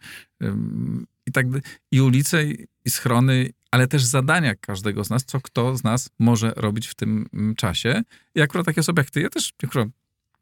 I 1.27 1.33
tak, 1.33 1.47
i 1.91 2.01
ulice, 2.01 2.45
i 2.85 2.91
schrony, 2.91 3.51
ale 3.71 3.87
też 3.87 4.05
zadania 4.05 4.55
każdego 4.55 5.05
z 5.05 5.11
nas, 5.11 5.25
co 5.25 5.41
kto 5.41 5.77
z 5.77 5.85
nas 5.85 6.11
może 6.19 6.53
robić 6.57 6.87
w 6.87 6.95
tym 6.95 7.27
mm, 7.33 7.55
czasie. 7.55 8.03
I 8.35 8.41
akurat 8.41 8.67
takie 8.67 8.81
osoby 8.81 9.01
jak 9.01 9.11
ty, 9.11 9.21
ja 9.21 9.29
też 9.29 9.53
akurat 9.65 9.89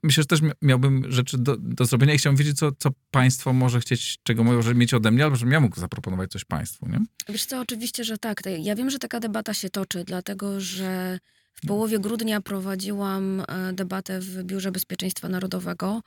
myślę, 0.03 0.23
że 0.23 0.27
też 0.27 0.43
mia- 0.43 0.55
miałbym 0.63 1.13
rzeczy 1.13 1.39
do, 1.39 1.57
do 1.57 1.85
zrobienia 1.85 2.15
i 2.15 2.19
chciałbym 2.19 2.37
wiedzieć, 2.39 2.59
co, 2.59 2.73
co 2.79 2.91
państwo 3.11 3.53
może 3.53 3.81
chcieć, 3.81 4.19
czego 4.23 4.45
może 4.45 4.75
mieć 4.75 4.95
ode 4.95 5.11
mnie, 5.11 5.25
albo 5.25 5.37
żebym 5.37 5.53
ja 5.53 5.61
mógł 5.61 5.81
zaproponować 5.81 6.31
coś 6.31 6.45
państwu, 6.45 6.89
nie? 6.89 6.99
Wiesz 7.29 7.45
co, 7.45 7.61
oczywiście, 7.61 8.05
że 8.05 8.19
tak. 8.19 8.43
Ja 8.59 8.75
wiem, 8.75 8.91
że 8.91 8.99
taka 8.99 9.21
debata 9.21 9.55
się 9.55 9.71
toczy, 9.71 10.05
dlatego 10.05 10.61
że 10.61 11.19
W 11.55 11.67
połowie 11.67 11.99
grudnia 11.99 12.41
prowadziłam 12.41 13.43
e, 13.49 13.73
debatę 13.73 14.21
w 14.21 14.43
Biurze 14.45 14.73
Bezpieczeństwa 14.73 15.29
Narodowego. 15.29 16.03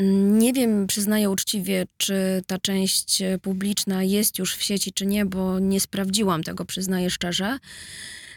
Nie 0.00 0.52
wiem, 0.52 0.86
przyznaję 0.86 1.30
uczciwie, 1.30 1.86
czy 1.96 2.42
ta 2.46 2.58
część 2.58 3.22
e, 3.22 3.38
publiczna 3.38 4.02
jest 4.02 4.38
już 4.38 4.56
w 4.56 4.62
sieci, 4.62 4.92
czy 4.92 5.06
nie, 5.06 5.26
bo 5.26 5.58
nie 5.58 5.80
sprawdziłam 5.80 6.42
tego, 6.42 6.64
przyznaję 6.64 7.10
szczerze. 7.10 7.58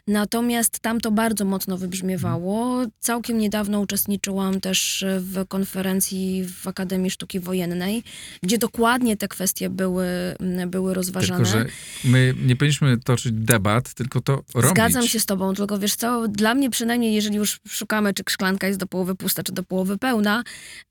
Natomiast 0.07 0.79
tam 0.79 1.01
to 1.01 1.11
bardzo 1.11 1.45
mocno 1.45 1.77
wybrzmiewało. 1.77 2.85
Całkiem 2.99 3.37
niedawno 3.37 3.79
uczestniczyłam 3.79 4.61
też 4.61 5.05
w 5.19 5.47
konferencji 5.47 6.43
w 6.43 6.67
Akademii 6.67 7.11
Sztuki 7.11 7.39
Wojennej, 7.39 8.03
gdzie 8.43 8.57
dokładnie 8.57 9.17
te 9.17 9.27
kwestie 9.27 9.69
były, 9.69 10.05
mm, 10.39 10.69
były 10.69 10.93
rozważane. 10.93 11.45
Tylko, 11.45 11.59
że 11.59 11.65
my 12.03 12.33
nie 12.45 12.55
powinniśmy 12.55 12.97
toczyć 12.97 13.31
debat, 13.33 13.93
tylko 13.93 14.21
to 14.21 14.43
robić. 14.53 14.69
Zgadzam 14.69 15.07
się 15.07 15.19
z 15.19 15.25
tobą, 15.25 15.53
tylko 15.53 15.77
wiesz 15.79 15.95
co, 15.95 16.27
dla 16.27 16.53
mnie 16.55 16.69
przynajmniej, 16.69 17.13
jeżeli 17.13 17.35
już 17.35 17.59
szukamy, 17.67 18.13
czy 18.13 18.23
szklanka 18.29 18.67
jest 18.67 18.79
do 18.79 18.87
połowy 18.87 19.15
pusta, 19.15 19.43
czy 19.43 19.51
do 19.51 19.63
połowy 19.63 19.97
pełna, 19.97 20.43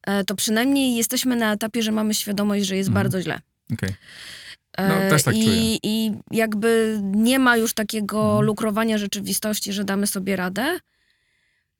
e, 0.06 0.24
to 0.24 0.34
przynajmniej 0.34 0.96
jesteśmy 0.96 1.36
na 1.36 1.52
etapie, 1.52 1.82
że 1.82 1.92
mamy 1.92 2.14
świadomość, 2.14 2.66
że 2.66 2.76
jest 2.76 2.88
Mhm. 2.88 3.04
bardzo 3.04 3.22
źle. 3.22 3.40
Okej. 3.72 3.94
E, 4.76 4.88
No, 4.88 5.10
też 5.10 5.22
tak 5.22 5.36
I, 5.36 5.44
czuję. 5.44 5.76
I 5.82 6.12
jakby 6.30 7.00
nie 7.02 7.38
ma 7.38 7.56
już 7.56 7.74
takiego 7.74 8.22
Mhm. 8.22 8.44
lukrowania 8.44 8.98
rzeczywistości, 8.98 9.72
że 9.72 9.84
damy 9.84 10.06
sobie 10.06 10.36
radę. 10.36 10.78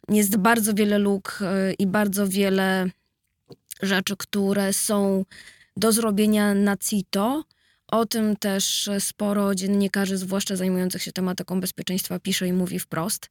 Jest 0.08 0.36
bardzo 0.36 0.74
wiele 0.74 0.98
luk 0.98 1.38
e, 1.42 1.72
i 1.72 1.86
bardzo 1.86 2.28
wiele 2.28 2.90
rzeczy, 3.82 4.16
które 4.16 4.72
są 4.72 5.24
do 5.76 5.92
zrobienia 5.92 6.54
na 6.54 6.76
CITO. 6.76 7.44
O 7.88 8.06
tym 8.06 8.36
też 8.36 8.90
sporo 9.00 9.54
dziennikarzy, 9.54 10.16
zwłaszcza 10.16 10.56
zajmujących 10.56 11.02
się 11.02 11.12
tematyką 11.12 11.60
bezpieczeństwa, 11.60 12.18
pisze 12.18 12.48
i 12.48 12.52
mówi 12.52 12.78
wprost. 12.78 13.28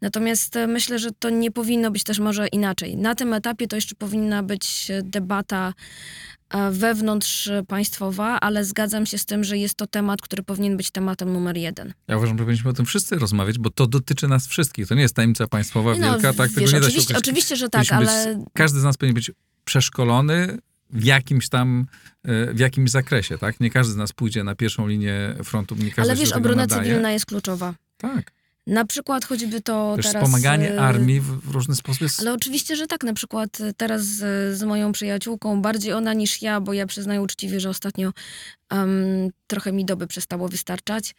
Natomiast 0.00 0.56
e, 0.56 0.66
myślę, 0.66 0.98
że 0.98 1.10
to 1.18 1.30
nie 1.30 1.50
powinno 1.50 1.90
być 1.90 2.04
też 2.04 2.18
może 2.18 2.48
inaczej. 2.48 2.96
Na 2.96 3.14
tym 3.14 3.32
etapie 3.32 3.68
to 3.68 3.76
jeszcze 3.76 3.94
powinna 3.94 4.42
być 4.42 4.88
debata 5.02 5.74
e, 5.76 6.37
wewnątrzpaństwowa, 6.70 8.40
ale 8.40 8.64
zgadzam 8.64 9.06
się 9.06 9.18
z 9.18 9.26
tym, 9.26 9.44
że 9.44 9.58
jest 9.58 9.74
to 9.74 9.86
temat, 9.86 10.22
który 10.22 10.42
powinien 10.42 10.76
być 10.76 10.90
tematem 10.90 11.32
numer 11.32 11.56
jeden. 11.56 11.92
Ja 12.08 12.16
uważam, 12.16 12.38
że 12.38 12.44
powinniśmy 12.44 12.70
o 12.70 12.72
tym 12.72 12.86
wszyscy 12.86 13.16
rozmawiać, 13.18 13.58
bo 13.58 13.70
to 13.70 13.86
dotyczy 13.86 14.28
nas 14.28 14.46
wszystkich. 14.46 14.86
To 14.86 14.94
nie 14.94 15.02
jest 15.02 15.14
tajemnica 15.14 15.46
państwowa 15.46 15.94
No, 15.94 16.12
wielka, 16.12 16.32
tak? 16.32 16.48
Tego 16.48 16.60
wiesz, 16.60 16.72
nie 16.72 16.80
da 16.80 16.86
się 16.86 16.88
oczywiście, 16.88 17.14
ukryć. 17.14 17.18
oczywiście, 17.28 17.56
że 17.56 17.68
tak, 17.68 17.86
Powinniśmy 17.86 18.12
ale 18.12 18.36
być, 18.36 18.46
każdy 18.54 18.80
z 18.80 18.84
nas 18.84 18.96
powinien 18.96 19.14
być 19.14 19.30
przeszkolony 19.64 20.58
w 20.90 21.04
jakimś 21.04 21.48
tam, 21.48 21.86
e, 22.24 22.54
w 22.54 22.58
jakimś 22.58 22.90
zakresie, 22.90 23.38
tak? 23.38 23.60
Nie 23.60 23.70
każdy 23.70 23.92
z 23.92 23.96
nas 23.96 24.12
pójdzie 24.12 24.44
na 24.44 24.54
pierwszą 24.54 24.86
linię 24.86 25.34
frontu, 25.44 25.74
nie 25.74 25.90
każdy 25.90 26.02
Ale 26.10 26.20
wiesz, 26.20 26.28
tego 26.28 26.38
obrona 26.40 26.66
cywilna 26.66 27.12
jest 27.12 27.26
kluczowa. 27.26 27.74
Tak. 27.96 28.37
Na 28.68 28.84
przykład 28.84 29.24
choćby 29.24 29.60
to 29.60 29.96
Też 29.96 30.06
teraz... 30.06 30.22
wspomaganie 30.22 30.74
e, 30.74 30.80
armii 30.80 31.20
w, 31.20 31.50
różny 31.50 31.74
sposób 31.74 32.02
jest... 32.02 32.20
Ale 32.20 32.32
oczywiście, 32.32 32.76
że 32.76 32.86
tak. 32.86 33.04
Na 33.04 33.12
przykład 33.12 33.60
e, 33.60 33.72
teraz 33.74 34.02
z, 34.02 34.58
z 34.58 34.62
moją 34.62 34.92
przyjaciółką, 34.92 35.62
bardziej 35.62 35.92
ona 35.92 36.14
niż 36.14 36.42
ja, 36.42 36.60
bo 36.60 36.72
ja 36.72 36.86
przyznaję 36.86 37.22
uczciwie, 37.22 37.60
że 37.60 37.70
ostatnio 37.70 38.12
em, 38.70 38.88
trochę 39.46 39.72
mi 39.72 39.84
doby 39.84 40.06
przestało 40.06 40.48
wystarczać, 40.48 41.14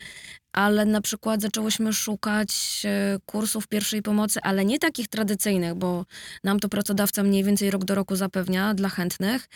ale 0.51 0.85
na 0.85 1.01
przykład 1.01 1.41
zaczęłyśmy 1.41 1.93
szukać 1.93 2.81
e, 2.85 3.17
kursów 3.25 3.67
pierwszej 3.67 4.01
pomocy, 4.01 4.39
ale 4.43 4.65
nie 4.65 4.79
takich 4.79 5.07
tradycyjnych, 5.07 5.75
bo 5.75 6.05
nam 6.43 6.59
to 6.59 6.69
pracodawca 6.69 7.23
mniej 7.23 7.43
więcej 7.43 7.71
rok 7.71 7.85
do 7.85 7.95
roku 7.95 8.15
zapewnia 8.15 8.73
dla 8.73 8.89
chętnych, 8.89 9.47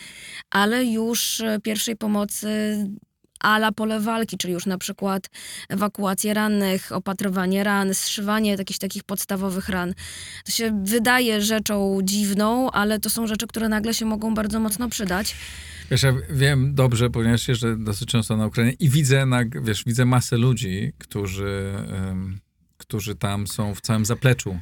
ale 0.50 0.84
już 0.84 1.42
pierwszej 1.62 1.96
pomocy 1.96 2.78
ala 3.44 3.72
pole 3.72 4.00
walki, 4.00 4.36
czyli 4.38 4.54
już 4.54 4.66
na 4.66 4.78
przykład 4.78 5.30
ewakuację 5.68 6.34
rannych, 6.34 6.92
opatrywanie 6.92 7.64
ran, 7.64 7.94
zszywanie 7.94 8.50
jakichś 8.50 8.78
takich 8.78 9.04
podstawowych 9.04 9.68
ran. 9.68 9.94
To 10.44 10.52
się 10.52 10.82
wydaje 10.84 11.42
rzeczą 11.42 11.98
dziwną, 12.02 12.70
ale 12.70 13.00
to 13.00 13.10
są 13.10 13.26
rzeczy, 13.26 13.46
które 13.46 13.68
nagle 13.68 13.94
się 13.94 14.04
mogą 14.04 14.34
bardzo 14.34 14.60
mocno 14.60 14.88
przydać. 14.88 15.36
Wiesz, 15.90 16.02
ja 16.02 16.12
wiem 16.30 16.74
dobrze, 16.74 17.10
ponieważ 17.10 17.48
jeżdżę 17.48 17.76
dosyć 17.76 18.08
często 18.08 18.36
na 18.36 18.46
Ukrainie 18.46 18.72
i 18.80 18.88
widzę, 18.88 19.26
na, 19.26 19.40
wiesz, 19.62 19.84
widzę 19.84 20.04
masę 20.04 20.36
ludzi, 20.36 20.92
którzy, 20.98 21.74
em, 21.92 22.40
którzy 22.76 23.14
tam 23.14 23.46
są 23.46 23.74
w 23.74 23.80
całym 23.80 24.04
zapleczu. 24.04 24.58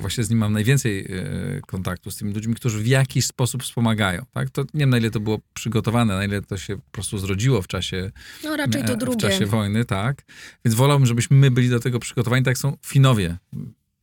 Właśnie 0.00 0.24
z 0.24 0.30
nim 0.30 0.38
mam 0.38 0.52
najwięcej 0.52 1.00
e, 1.00 1.60
kontaktu, 1.66 2.10
z 2.10 2.16
tymi 2.16 2.32
ludźmi, 2.32 2.54
którzy 2.54 2.78
w 2.78 2.86
jakiś 2.86 3.26
sposób 3.26 3.62
wspomagają. 3.62 4.24
Tak? 4.34 4.50
To, 4.50 4.62
nie 4.62 4.80
wiem, 4.80 4.90
na 4.90 4.98
ile 4.98 5.10
to 5.10 5.20
było 5.20 5.38
przygotowane, 5.54 6.14
na 6.14 6.24
ile 6.24 6.42
to 6.42 6.56
się 6.56 6.76
po 6.76 6.90
prostu 6.92 7.18
zrodziło 7.18 7.62
w 7.62 7.66
czasie, 7.66 8.10
No 8.44 8.56
raczej 8.56 8.84
to 8.84 8.92
e, 8.92 8.96
w 8.96 8.98
drugie. 8.98 9.20
czasie 9.20 9.46
wojny, 9.46 9.84
tak. 9.84 10.22
Więc 10.64 10.74
wolałbym, 10.74 11.06
żebyśmy 11.06 11.36
my 11.36 11.50
byli 11.50 11.68
do 11.68 11.80
tego 11.80 11.98
przygotowani, 11.98 12.44
tak 12.44 12.50
jak 12.50 12.58
są 12.58 12.76
Finowie 12.86 13.36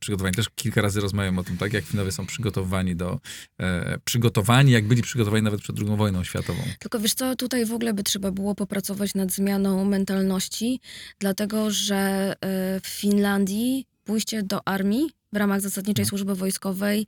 przygotowani. 0.04 0.34
Też 0.34 0.48
kilka 0.54 0.82
razy 0.82 1.00
rozmawiam 1.00 1.38
o 1.38 1.44
tym, 1.44 1.56
tak 1.56 1.72
jak 1.72 1.84
Finowie 1.84 2.12
są 2.12 2.26
przygotowani 2.26 2.96
do, 2.96 3.20
e, 3.60 3.98
przygotowani, 4.04 4.72
jak 4.72 4.86
byli 4.86 5.02
przygotowani 5.02 5.42
nawet 5.42 5.60
przed 5.60 5.78
II 5.78 5.96
wojną 5.96 6.24
światową. 6.24 6.62
Tylko 6.78 6.98
wiesz 6.98 7.14
co, 7.14 7.36
tutaj 7.36 7.66
w 7.66 7.72
ogóle 7.72 7.94
by 7.94 8.02
trzeba 8.02 8.30
było 8.30 8.54
popracować 8.54 9.14
nad 9.14 9.32
zmianą 9.32 9.84
mentalności, 9.84 10.80
dlatego 11.18 11.70
że 11.70 12.34
e, 12.40 12.80
w 12.80 12.86
Finlandii 12.86 13.86
pójście 14.04 14.42
do 14.42 14.68
armii 14.68 15.10
w 15.32 15.36
ramach 15.36 15.60
zasadniczej 15.60 16.04
No. 16.04 16.08
służby 16.08 16.34
wojskowej 16.34 17.06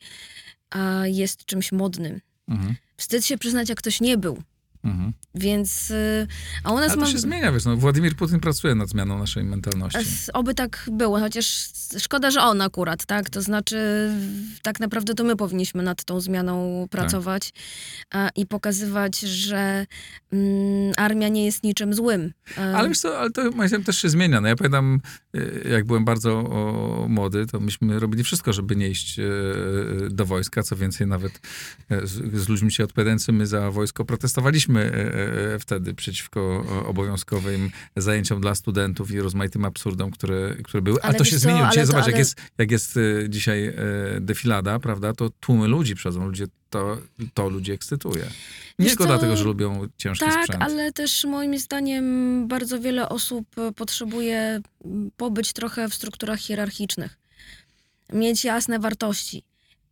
a, 0.70 1.02
jest 1.06 1.44
czymś 1.44 1.72
modnym. 1.72 2.20
Mhm. 2.48 2.74
Wstyd 2.96 3.24
się 3.26 3.38
przyznać, 3.38 3.68
jak 3.68 3.78
ktoś 3.78 4.00
nie 4.00 4.18
był. 4.18 4.42
Mhm. 4.84 5.12
Więc, 5.34 5.90
y, 5.90 6.26
a 6.64 6.72
u 6.72 6.74
nas 6.74 6.84
Ale 6.84 6.94
to 6.94 7.00
mam... 7.00 7.12
się 7.12 7.18
zmienia, 7.18 7.52
wiesz, 7.52 7.64
no, 7.64 7.76
Władimir 7.76 8.16
Putin 8.16 8.40
pracuje 8.40 8.74
nad 8.74 8.88
zmianą 8.88 9.18
naszej 9.18 9.44
mentalności. 9.44 9.98
Oby 10.32 10.54
tak 10.54 10.88
było, 10.92 11.18
chociaż 11.18 11.68
szkoda, 11.98 12.30
że 12.30 12.40
on 12.42 12.60
akurat, 12.60 13.06
tak? 13.06 13.30
To 13.30 13.42
znaczy, 13.42 14.10
tak 14.62 14.80
naprawdę 14.80 15.14
to 15.14 15.24
my 15.24 15.36
powinniśmy 15.36 15.82
nad 15.82 16.04
tą 16.04 16.20
zmianą 16.20 16.86
pracować 16.90 17.52
a, 18.10 18.28
i 18.36 18.46
pokazywać, 18.46 19.20
że 19.20 19.86
mm, 20.32 20.92
armia 20.96 21.28
nie 21.28 21.44
jest 21.44 21.62
niczym 21.62 21.94
złym. 21.94 22.32
E, 22.58 22.76
Ale 22.76 22.88
wiesz 22.88 22.98
co, 22.98 23.18
ale 23.18 23.30
to 23.30 23.50
moim 23.50 23.68
zdaniem 23.68 23.84
też 23.84 23.98
się 23.98 24.08
zmienia. 24.08 24.40
No 24.40 24.48
ja 24.48 24.56
pamiętam, 24.56 25.00
e, 25.34 25.68
jak 25.68 25.86
byłem 25.86 26.04
bardzo 26.04 26.38
o, 26.38 27.06
młody, 27.08 27.46
to 27.46 27.60
myśmy 27.60 28.00
robili 28.00 28.24
wszystko, 28.24 28.52
żeby 28.52 28.76
nie 28.76 28.88
iść 28.88 29.18
e, 29.18 29.22
do 30.10 30.26
wojska. 30.26 30.62
Co 30.62 30.76
więcej, 30.76 31.06
nawet 31.06 31.40
e, 31.90 32.06
z, 32.06 32.42
z 32.42 32.48
ludźmi 32.48 32.72
się 32.72 32.84
odpowiadającymi 32.84 33.46
za 33.46 33.70
wojsko 33.70 34.04
protestowaliśmy 34.04 34.65
e, 34.76 35.54
e, 35.54 35.58
wtedy 35.58 35.94
przeciwko 35.94 36.40
o, 36.68 36.86
obowiązkowym 36.86 37.70
zajęciom 37.96 38.40
dla 38.40 38.54
studentów 38.54 39.10
i 39.10 39.20
rozmaitym 39.20 39.64
absurdom, 39.64 40.10
które, 40.10 40.56
które 40.64 40.82
były. 40.82 40.96
Ale, 41.02 41.08
Ale 41.08 41.18
to 41.18 41.24
się 41.24 41.30
co, 41.36 41.38
zmieniło. 41.38 41.66
Dzisiaj 41.68 41.82
to- 41.82 41.86
zobacz, 41.86 42.06
jak 42.06 42.14
ale- 42.14 42.18
jest, 42.18 42.36
jak 42.58 42.70
jest 42.70 42.96
e, 42.96 43.30
dzisiaj 43.30 43.66
e, 43.66 43.74
defilada, 44.20 44.78
prawda, 44.78 45.12
to 45.12 45.30
tłumy 45.40 45.68
ludzi 45.68 45.94
przychodzą. 45.94 46.26
Ludzie, 46.26 46.46
to, 46.70 46.98
to 47.34 47.48
ludzi 47.48 47.72
ekscytuje. 47.72 48.26
Nie 48.78 48.86
tylko 48.88 49.06
dlatego, 49.06 49.36
że 49.36 49.44
lubią 49.44 49.88
ciężki 49.96 50.24
Tak, 50.24 50.44
sprzęt. 50.44 50.62
ale 50.62 50.92
też 50.92 51.24
moim 51.24 51.58
zdaniem 51.58 52.48
bardzo 52.48 52.80
wiele 52.80 53.08
osób 53.08 53.46
e, 53.58 53.72
potrzebuje 53.72 54.60
pobyć 55.16 55.52
trochę 55.52 55.88
w 55.88 55.94
strukturach 55.94 56.40
hierarchicznych. 56.40 57.18
Mieć 58.12 58.44
jasne 58.44 58.78
wartości. 58.78 59.42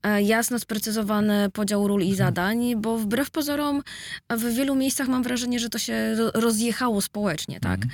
E, 0.05 0.23
Jasno 0.23 0.59
sprecyzowany 0.59 1.51
podział 1.53 1.89
ról 1.89 2.01
Mhm. 2.01 2.13
i 2.15 2.17
zadań, 2.17 2.77
bo 2.77 2.99
wbrew 2.99 3.31
pozorom 3.31 3.83
w 4.31 4.55
wielu 4.55 4.75
miejscach 4.75 5.09
mam 5.09 5.23
wrażenie, 5.23 5.59
że 5.59 5.69
to 5.69 5.79
się 5.79 6.15
ro- 6.15 6.31
rozjechało 6.35 7.01
społecznie, 7.01 7.61
tak? 7.61 7.81
Mhm. 7.83 7.91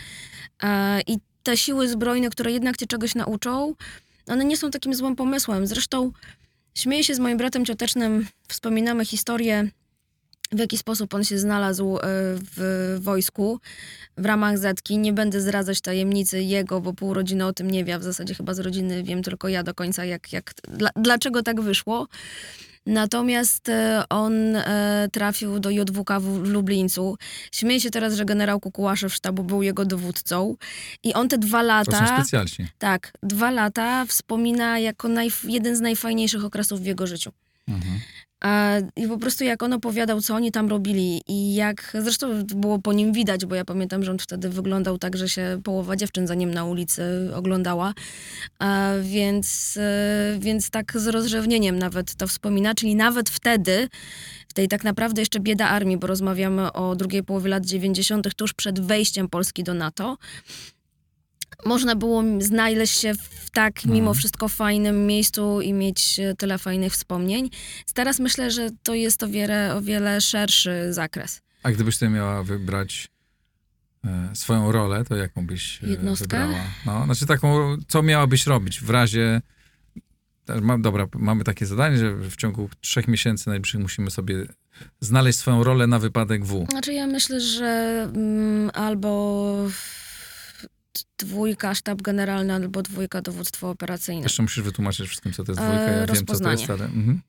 E, 0.62 1.00
I 1.06 1.18
te 1.42 1.56
siły 1.56 1.88
zbrojne, 1.88 2.30
które 2.30 2.52
jednak 2.52 2.76
cię 2.76 2.86
czegoś 2.86 3.14
nauczą, 3.14 3.74
one 4.28 4.44
nie 4.44 4.56
są 4.56 4.70
takim 4.70 4.94
złym 4.94 5.16
pomysłem. 5.16 5.66
Zresztą 5.66 6.12
śmieję 6.74 7.04
się 7.04 7.14
z 7.14 7.18
moim 7.18 7.38
bratem 7.38 7.64
ciotecznym, 7.64 8.26
wspominamy 8.48 9.04
historię, 9.04 9.68
w 10.52 10.58
jaki 10.58 10.78
sposób 10.78 11.14
on 11.14 11.24
się 11.24 11.38
znalazł 11.38 11.96
e, 11.96 12.00
w 12.56 12.96
wojsku 13.00 13.60
w 14.16 14.26
ramach 14.26 14.58
Zetki. 14.58 14.98
Nie 14.98 15.12
będę 15.12 15.40
zdradzać 15.40 15.80
tajemnicy 15.80 16.42
jego, 16.42 16.80
bo 16.80 16.92
pół 16.92 17.14
rodziny 17.14 17.46
o 17.46 17.52
tym 17.52 17.70
nie 17.70 17.84
wie, 17.84 17.94
a 17.94 17.98
w 17.98 18.02
zasadzie 18.02 18.34
chyba 18.34 18.54
z 18.54 18.58
rodziny 18.58 19.02
wiem 19.02 19.22
tylko 19.22 19.48
ja 19.48 19.62
do 19.62 19.74
końca, 19.74 20.04
jak, 20.04 20.32
jak, 20.32 20.54
dla, 20.68 20.90
dlaczego 20.96 21.42
tak 21.42 21.60
wyszło. 21.60 22.08
Natomiast 22.86 23.68
e, 23.68 24.02
on 24.08 24.56
e, 24.56 25.08
trafił 25.12 25.60
do 25.60 25.70
JWK 25.70 26.10
w, 26.20 26.48
Lublińcu. 26.48 27.16
Śmieję 27.52 27.80
się 27.80 27.90
teraz, 27.90 28.14
że 28.14 28.24
generał 28.24 28.60
Kukułaszew 28.60 29.14
sztabu 29.14 29.44
był 29.44 29.62
jego 29.62 29.84
dowódcą. 29.84 30.56
I 31.02 31.14
on 31.14 31.28
te 31.28 31.38
dwa 31.38 31.60
To 31.60 31.66
lata... 31.66 32.06
są 32.06 32.14
specjalci. 32.16 32.66
Tak, 32.78 33.12
dwa 33.22 33.50
lata 33.50 34.04
wspomina 34.04 34.78
jako 34.78 35.08
najf- 35.08 35.48
jeden 35.48 35.76
z 35.76 35.80
najfajniejszych 35.80 36.44
okresów 36.44 36.80
w 36.80 36.84
jego 36.84 37.06
życiu. 37.06 37.32
Mhm. 37.68 38.00
I 38.96 39.08
po 39.08 39.18
prostu 39.18 39.44
jak 39.44 39.62
on 39.62 39.72
opowiadał, 39.72 40.20
co 40.20 40.34
oni 40.34 40.52
tam 40.52 40.68
robili 40.68 41.22
i 41.28 41.54
jak, 41.54 41.96
zresztą 41.98 42.44
było 42.44 42.78
po 42.78 42.92
nim 42.92 43.12
widać, 43.12 43.46
bo 43.46 43.54
ja 43.54 43.64
pamiętam, 43.64 44.04
że 44.04 44.10
on 44.10 44.18
wtedy 44.18 44.48
wyglądał 44.48 44.98
tak, 44.98 45.16
że 45.16 45.28
się 45.28 45.60
połowa 45.64 45.96
dziewczyn 45.96 46.26
za 46.26 46.34
nim 46.34 46.54
na 46.54 46.64
ulicy 46.64 47.02
oglądała, 47.34 47.94
więc, 49.02 49.76
e, 49.76 50.38
więc 50.38 50.70
tak 50.70 50.92
z 50.98 51.06
rozrzewnieniem 51.06 51.78
nawet 51.78 52.14
to 52.14 52.26
wspomina, 52.26 52.74
czyli 52.74 52.96
nawet 52.96 53.30
wtedy, 53.30 53.88
w 54.48 54.52
tej 54.52 54.68
tak 54.68 54.84
naprawdę 54.84 55.22
jeszcze 55.22 55.40
bieda 55.40 55.68
armii, 55.68 55.96
bo 55.96 56.06
rozmawiamy 56.06 56.72
o 56.72 56.96
drugiej 56.96 57.22
połowie 57.22 57.50
lat 57.50 57.66
90., 57.66 58.34
tuż 58.34 58.52
przed 58.52 58.80
wejściem 58.80 59.28
Polski 59.28 59.62
do 59.64 59.74
NATO, 59.74 60.16
można 61.64 61.96
było 61.96 62.22
znaleźć 62.38 63.00
się 63.00 63.14
w 63.14 63.50
tak 63.50 63.84
mimo 63.84 63.96
Mhm. 63.98 64.14
wszystko 64.14 64.48
fajnym 64.48 65.06
miejscu 65.06 65.60
i 65.60 65.72
mieć 65.72 66.18
e, 66.20 66.34
tyle 66.36 66.58
fajnych 66.58 66.92
wspomnień. 66.92 67.50
Teraz 67.94 68.18
myślę, 68.20 68.50
że 68.50 68.70
to 68.82 68.94
jest 68.94 69.22
o 69.22 69.28
wiele, 69.28 69.74
o 69.74 69.82
wiele 69.82 70.20
szerszy 70.20 70.92
zakres. 70.92 71.40
A 71.62 71.70
gdybyś 71.70 71.98
ty 71.98 72.08
miała 72.08 72.42
wybrać 72.42 73.08
e, 74.04 74.30
swoją 74.34 74.72
rolę, 74.72 75.04
to 75.04 75.16
jaką 75.16 75.46
byś 75.46 75.84
e, 75.84 75.86
Jednostkę? 75.86 76.24
wybrała? 76.46 76.64
No, 76.86 77.04
znaczy 77.04 77.26
taką, 77.26 77.76
co 77.88 78.02
miałabyś 78.02 78.46
robić 78.46 78.80
w 78.80 78.90
razie... 78.90 79.40
Mam, 80.62 80.82
dobra, 80.82 81.06
mamy 81.14 81.44
takie 81.44 81.66
zadanie, 81.66 81.98
że 81.98 82.12
w 82.16 82.36
ciągu 82.36 82.68
trzech 82.80 83.08
miesięcy 83.08 83.48
najbliższych 83.48 83.80
musimy 83.80 84.10
sobie 84.10 84.46
znaleźć 85.00 85.38
swoją 85.38 85.64
rolę 85.64 85.86
na 85.86 85.98
wypadek 85.98 86.44
W. 86.44 86.66
Znaczy 86.70 86.92
ja 86.92 87.06
myślę, 87.06 87.40
że 87.40 88.02
mm, 88.14 88.70
albo 88.74 89.56
dwójka 91.18 91.74
sztab 91.74 92.02
generalny, 92.02 92.54
albo 92.54 92.82
dwójka 92.82 93.22
dowództwo 93.22 93.70
operacyjne. 93.70 94.22
Jeszcze 94.22 94.42
musisz 94.42 94.64
wytłumaczyć 94.64 95.06
wszystkim, 95.06 95.32
co 95.32 95.44
to 95.44 95.52
jest 95.52 95.62
E, 95.62 95.64
dwójka. 95.64 95.82
Ja 95.92 96.06
wiem, 96.06 96.26
co 96.26 96.38
to 96.38 96.50
jest, 96.50 96.70
ale... 96.70 96.84
Mhm. 96.84 97.20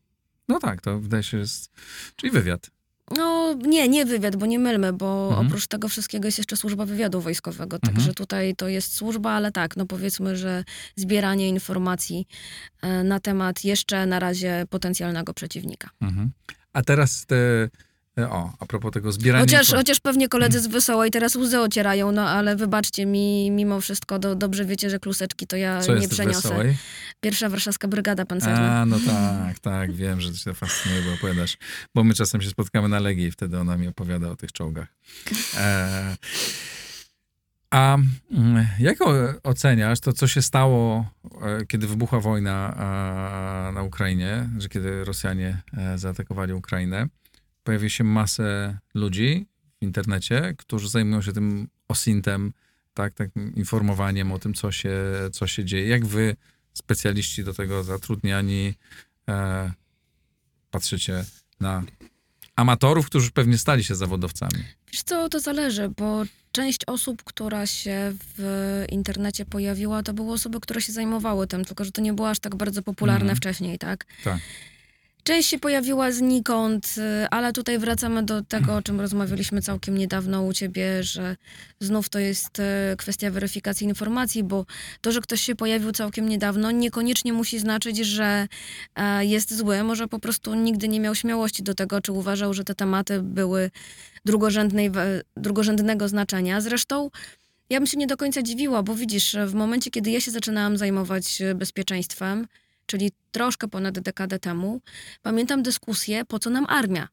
No 0.48 0.60
tak, 0.60 0.82
to 0.82 1.00
wydaje 1.00 1.24
się, 1.24 1.30
że 1.38 1.42
jest... 1.42 1.72
Czyli 2.16 2.32
wywiad. 2.32 2.72
No 3.18 3.54
nie, 3.54 3.90
nie 3.90 4.06
wywiad, 4.06 4.36
bo 4.36 4.46
nie 4.46 4.60
mylmy, 4.60 4.94
bo 4.94 5.28
Mhm. 5.30 5.48
oprócz 5.48 5.68
tego 5.68 5.88
wszystkiego 5.88 6.28
jest 6.28 6.38
jeszcze 6.38 6.58
służba 6.58 6.86
wywiadu 6.86 7.22
wojskowego, 7.22 7.76
Mhm. 7.76 7.96
także 7.96 8.14
tutaj 8.14 8.56
to 8.56 8.68
jest 8.68 8.96
służba, 8.96 9.32
ale 9.32 9.52
tak, 9.52 9.78
no 9.78 9.86
powiedzmy, 9.86 10.38
że 10.38 10.64
zbieranie 10.96 11.50
informacji 11.50 12.28
e, 12.82 13.04
na 13.04 13.20
temat 13.20 13.64
jeszcze 13.64 14.06
na 14.06 14.20
razie 14.20 14.66
potencjalnego 14.70 15.34
przeciwnika. 15.34 15.90
Mhm. 16.02 16.32
A 16.74 16.82
teraz 16.82 17.26
te... 17.26 17.70
e, 18.18 18.30
O, 18.30 18.54
a 18.60 18.66
propos 18.66 18.92
tego 18.92 19.12
zbierania... 19.12 19.46
Chociaż, 19.46 19.68
chociaż 19.68 20.00
pewnie 20.00 20.28
koledzy 20.28 20.60
z 20.60 20.68
Wesołej 20.68 21.12
teraz 21.12 21.36
łzy 21.36 21.60
ocierają, 21.60 22.12
no 22.12 22.30
ale 22.30 22.56
wybaczcie 22.56 23.06
mi, 23.06 23.52
mimo 23.52 23.82
wszystko 23.82 24.20
do, 24.20 24.36
dobrze 24.36 24.66
wiecie, 24.66 24.90
że 24.90 25.00
kluseczki 25.00 25.48
to 25.48 25.56
ja 25.56 25.82
Co 25.82 25.96
nie 25.96 26.08
przeniosę. 26.08 26.50
Wesołej? 26.50 26.78
Pierwsza 27.22 27.50
warszawska 27.50 27.88
brygada 27.88 28.26
pancerna. 28.26 28.82
A, 28.82 28.86
no 28.86 28.98
tak, 29.06 29.60
tak, 29.60 29.94
wiem, 29.94 30.22
że 30.22 30.32
to 30.32 30.38
się 30.38 30.54
fascynuje, 30.54 31.02
bo 31.02 31.14
opowiadasz. 31.14 31.58
Bo 31.96 32.04
my 32.04 32.14
czasem 32.14 32.42
się 32.42 32.50
spotkamy 32.50 32.90
na 32.90 33.00
Legii 33.00 33.26
i 33.26 33.32
wtedy 33.32 33.60
ona 33.60 33.78
mi 33.78 33.88
opowiada 33.88 34.30
o 34.30 34.36
tych 34.36 34.52
czołgach. 34.52 34.88
E, 35.58 36.18
a 37.72 37.98
mm, 38.32 38.68
jak 38.80 38.98
oceniasz 39.44 40.00
to, 40.00 40.14
co 40.14 40.28
się 40.28 40.42
stało, 40.42 41.06
e, 41.42 41.66
kiedy 41.66 41.88
wybuchła 41.88 42.20
wojna 42.20 42.76
na 43.74 43.84
Ukrainie, 43.84 44.50
że 44.58 44.70
kiedy 44.70 45.04
Rosjanie 45.04 45.62
e, 45.78 45.98
zaatakowali 45.98 46.54
Ukrainę? 46.54 47.08
Pojawi 47.64 47.90
się 47.90 48.04
masę 48.04 48.78
ludzi 48.94 49.46
w 49.82 49.84
internecie, 49.86 50.54
którzy 50.58 50.90
zajmują 50.90 51.22
się 51.22 51.34
tym 51.34 51.68
osintem, 51.88 52.54
tak, 52.94 53.14
takim 53.14 53.56
informowaniem 53.56 54.32
o 54.32 54.40
tym, 54.40 54.54
co 54.54 54.72
się, 54.72 54.94
co 55.32 55.48
się 55.48 55.66
dzieje. 55.66 55.88
Jak 55.88 56.06
wy, 56.06 56.36
specjaliści 56.74 57.44
do 57.44 57.54
tego 57.54 57.84
zatrudniani, 57.84 58.74
e, 59.30 59.72
patrzycie 60.72 61.26
na 61.60 61.84
amatorów, 62.56 63.06
którzy 63.06 63.32
pewnie 63.32 63.58
stali 63.58 63.84
się 63.84 63.96
zawodowcami? 63.96 64.64
Wiesz 64.94 65.04
co, 65.04 65.30
to 65.30 65.40
zależy, 65.40 65.90
bo 65.90 66.24
część 66.52 66.80
osób, 66.88 67.24
która 67.24 67.66
się 67.68 68.14
w 68.38 68.86
internecie 68.90 69.46
pojawiła, 69.46 70.04
to 70.04 70.14
były 70.14 70.34
osoby, 70.34 70.60
które 70.60 70.82
się 70.82 70.94
zajmowały 70.94 71.48
tym, 71.48 71.66
tylko 71.66 71.86
że 71.86 71.92
to 71.92 72.02
nie 72.02 72.14
było 72.14 72.30
aż 72.30 72.40
tak 72.40 72.56
bardzo 72.56 72.82
popularne 72.82 73.22
Mhm. 73.22 73.38
wcześniej, 73.38 73.78
tak? 73.80 74.06
Tak. 74.24 74.40
Część 75.24 75.50
się 75.50 75.60
pojawiła 75.60 76.12
znikąd, 76.12 76.96
y, 76.98 77.30
ale 77.30 77.54
tutaj 77.54 77.80
wracamy 77.80 78.24
do 78.24 78.42
tego, 78.44 78.76
o 78.76 78.82
czym 78.82 79.02
rozmawialiśmy 79.02 79.62
całkiem 79.62 79.98
niedawno 79.98 80.44
u 80.44 80.54
ciebie, 80.54 81.04
że 81.04 81.36
znów 81.80 82.10
to 82.10 82.20
jest 82.20 82.60
y, 82.60 82.64
kwestia 82.98 83.32
weryfikacji 83.32 83.88
informacji, 83.88 84.44
bo 84.44 84.66
to, 85.02 85.12
że 85.12 85.22
ktoś 85.22 85.42
się 85.42 85.56
pojawił 85.56 85.92
całkiem 85.92 86.30
niedawno, 86.30 86.72
niekoniecznie 86.72 87.34
musi 87.34 87.60
znaczyć, 87.60 87.98
że 87.98 88.48
e, 88.96 89.26
jest 89.26 89.58
zły. 89.58 89.84
Może 89.84 90.08
po 90.08 90.20
prostu 90.20 90.54
nigdy 90.54 90.88
nie 90.88 91.00
miał 91.00 91.16
śmiałości 91.16 91.64
do 91.64 91.76
tego, 91.76 92.02
czy 92.02 92.12
uważał, 92.12 92.54
że 92.54 92.64
te 92.64 92.76
tematy 92.76 93.22
były 93.22 93.72
drugorzędnej, 94.26 94.92
drugorzędnego 95.38 96.08
znaczenia. 96.08 96.62
Zresztą 96.62 97.10
ja 97.70 97.80
bym 97.80 97.88
się 97.88 97.98
nie 97.98 98.08
do 98.08 98.18
końca 98.18 98.42
dziwiła, 98.42 98.84
bo 98.84 98.96
widzisz, 98.96 99.36
w 99.48 99.54
momencie, 99.54 99.92
kiedy 99.92 100.12
ja 100.12 100.22
się 100.22 100.32
zaczynałam 100.32 100.78
zajmować 100.78 101.42
e, 101.42 101.56
bezpieczeństwem, 101.56 102.48
czyli 102.86 103.12
troszkę 103.32 103.68
ponad 103.68 104.00
dekadę 104.00 104.40
temu, 104.40 104.82
pamiętam 105.22 105.64
dyskusję, 105.64 106.26
po 106.26 106.40
co 106.40 106.50
nam 106.50 106.66
armia. 106.70 107.08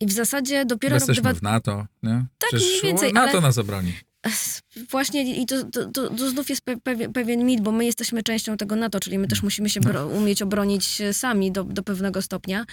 I 0.00 0.06
w 0.06 0.12
zasadzie 0.12 0.64
dopiero 0.64 0.96
rok 0.98 1.08
Jesteśmy 1.08 1.34
w 1.34 1.42
NATO, 1.42 1.86
nie? 2.02 2.24
Tak, 2.38 2.48
Przecież 2.50 2.68
mniej 2.68 2.82
więcej, 2.82 3.12
NATO 3.12 3.30
ale- 3.30 3.40
nas 3.40 3.58
obroni. 3.58 3.92
Właśnie 4.90 5.42
i 5.42 5.46
to, 5.46 5.64
to, 5.64 5.90
to, 5.90 6.10
to 6.10 6.30
znów 6.30 6.50
jest 6.50 6.62
pe, 6.62 6.76
pewien, 6.76 7.12
pewien 7.12 7.44
mit, 7.44 7.60
bo 7.60 7.72
my 7.72 7.84
jesteśmy 7.84 8.22
częścią 8.22 8.56
tego 8.56 8.76
NATO, 8.76 9.00
czyli 9.00 9.18
my 9.18 9.28
też 9.28 9.42
musimy 9.42 9.68
się 9.68 9.80
bro, 9.80 10.06
umieć 10.06 10.42
obronić 10.42 11.00
e, 11.00 11.14
sami 11.14 11.52
do, 11.52 11.64
do 11.64 11.82
pewnego 11.82 12.22
stopnia. 12.22 12.64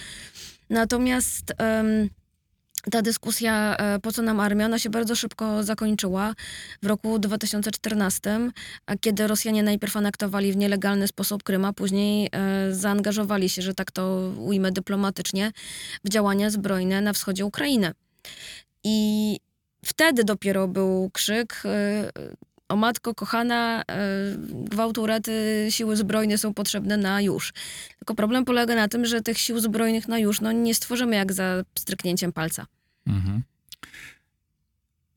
Natomiast 0.70 1.52
em, 1.58 2.08
ta 2.90 3.02
dyskusja, 3.02 3.76
e, 3.76 3.98
po 3.98 4.12
co 4.12 4.22
nam 4.22 4.40
armia, 4.40 4.66
ona 4.66 4.78
się 4.78 4.90
bardzo 4.90 5.16
szybko 5.16 5.62
zakończyła 5.62 6.34
w 6.82 6.86
roku 6.86 7.18
2014, 7.18 8.50
a 8.86 8.96
kiedy 8.96 9.26
Rosjanie 9.26 9.62
najpierw 9.62 9.96
anektowali 9.96 10.52
w 10.52 10.56
nielegalny 10.56 11.08
sposób 11.08 11.42
Krym, 11.42 11.64
a 11.64 11.72
później 11.72 12.28
e, 12.32 12.74
zaangażowali 12.74 13.48
się, 13.48 13.62
że 13.62 13.74
tak 13.74 13.92
to 13.92 14.32
ujmę 14.38 14.72
dyplomatycznie, 14.72 15.52
w 16.04 16.08
działania 16.08 16.50
zbrojne 16.50 17.00
na 17.00 17.12
wschodzie 17.12 17.46
Ukrainy. 17.46 17.92
I 18.84 19.38
wtedy 19.84 20.24
dopiero 20.24 20.68
był 20.68 21.10
krzyk 21.12 21.62
e, 21.64 22.10
o 22.74 22.76
matko 22.76 23.14
kochana, 23.14 23.82
e, 23.82 23.94
gwałturety, 24.70 25.66
siły 25.70 25.96
zbrojne 25.96 26.38
są 26.38 26.54
potrzebne 26.54 26.96
na 26.96 27.20
już. 27.20 27.52
Tylko 27.98 28.14
problem 28.14 28.44
polega 28.44 28.74
na 28.74 28.88
tym, 28.88 29.06
że 29.06 29.22
tych 29.22 29.38
sił 29.38 29.60
zbrojnych 29.60 30.08
na 30.08 30.18
już 30.18 30.40
no, 30.40 30.52
nie 30.52 30.74
stworzymy 30.74 31.16
jak 31.16 31.32
za 31.32 31.64
stryknięciem 31.78 32.32
palca. 32.32 32.66
Mhm. 33.06 33.42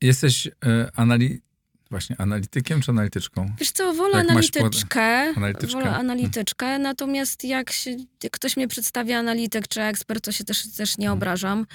Jesteś 0.01 0.47
e, 0.47 0.51
anali... 0.95 1.41
Właśnie, 1.89 2.15
analitykiem 2.19 2.81
czy 2.81 2.91
analityczką? 2.91 3.51
Wiesz 3.59 3.71
co, 3.71 3.93
wolę 3.93 4.17
Jak 4.17 4.29
analityczkę, 4.29 5.33
Analityczkę? 5.37 5.79
wolę 5.79 5.95
analityczkę, 5.95 6.79
natomiast 6.79 7.43
jak, 7.43 7.71
się, 7.71 7.95
jak 8.23 8.31
ktoś 8.33 8.57
mnie 8.57 8.67
przedstawia 8.67 9.17
analityk 9.19 9.67
czy 9.67 9.81
ekspert, 9.81 10.23
to 10.23 10.31
się 10.31 10.43
też, 10.43 10.71
też 10.71 10.97
nie 10.97 11.05
Mhm. 11.05 11.17
obrażam. 11.17 11.65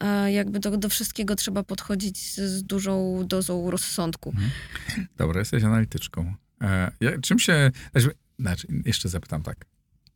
E, 0.00 0.32
jakby 0.32 0.60
do, 0.60 0.76
do 0.76 0.88
wszystkiego 0.88 1.36
trzeba 1.36 1.62
podchodzić 1.62 2.34
z, 2.34 2.62
dużą 2.62 3.22
dozą 3.26 3.70
rozsądku. 3.70 4.34
Dobra, 5.16 5.38
jesteś 5.38 5.64
analityczką. 5.64 6.34
E, 6.62 6.90
ja, 7.00 7.10
czym 7.22 7.38
się... 7.38 7.70
Znaczy, 8.38 8.66
jeszcze 8.84 9.08
zapytam 9.08 9.42
tak. 9.42 9.56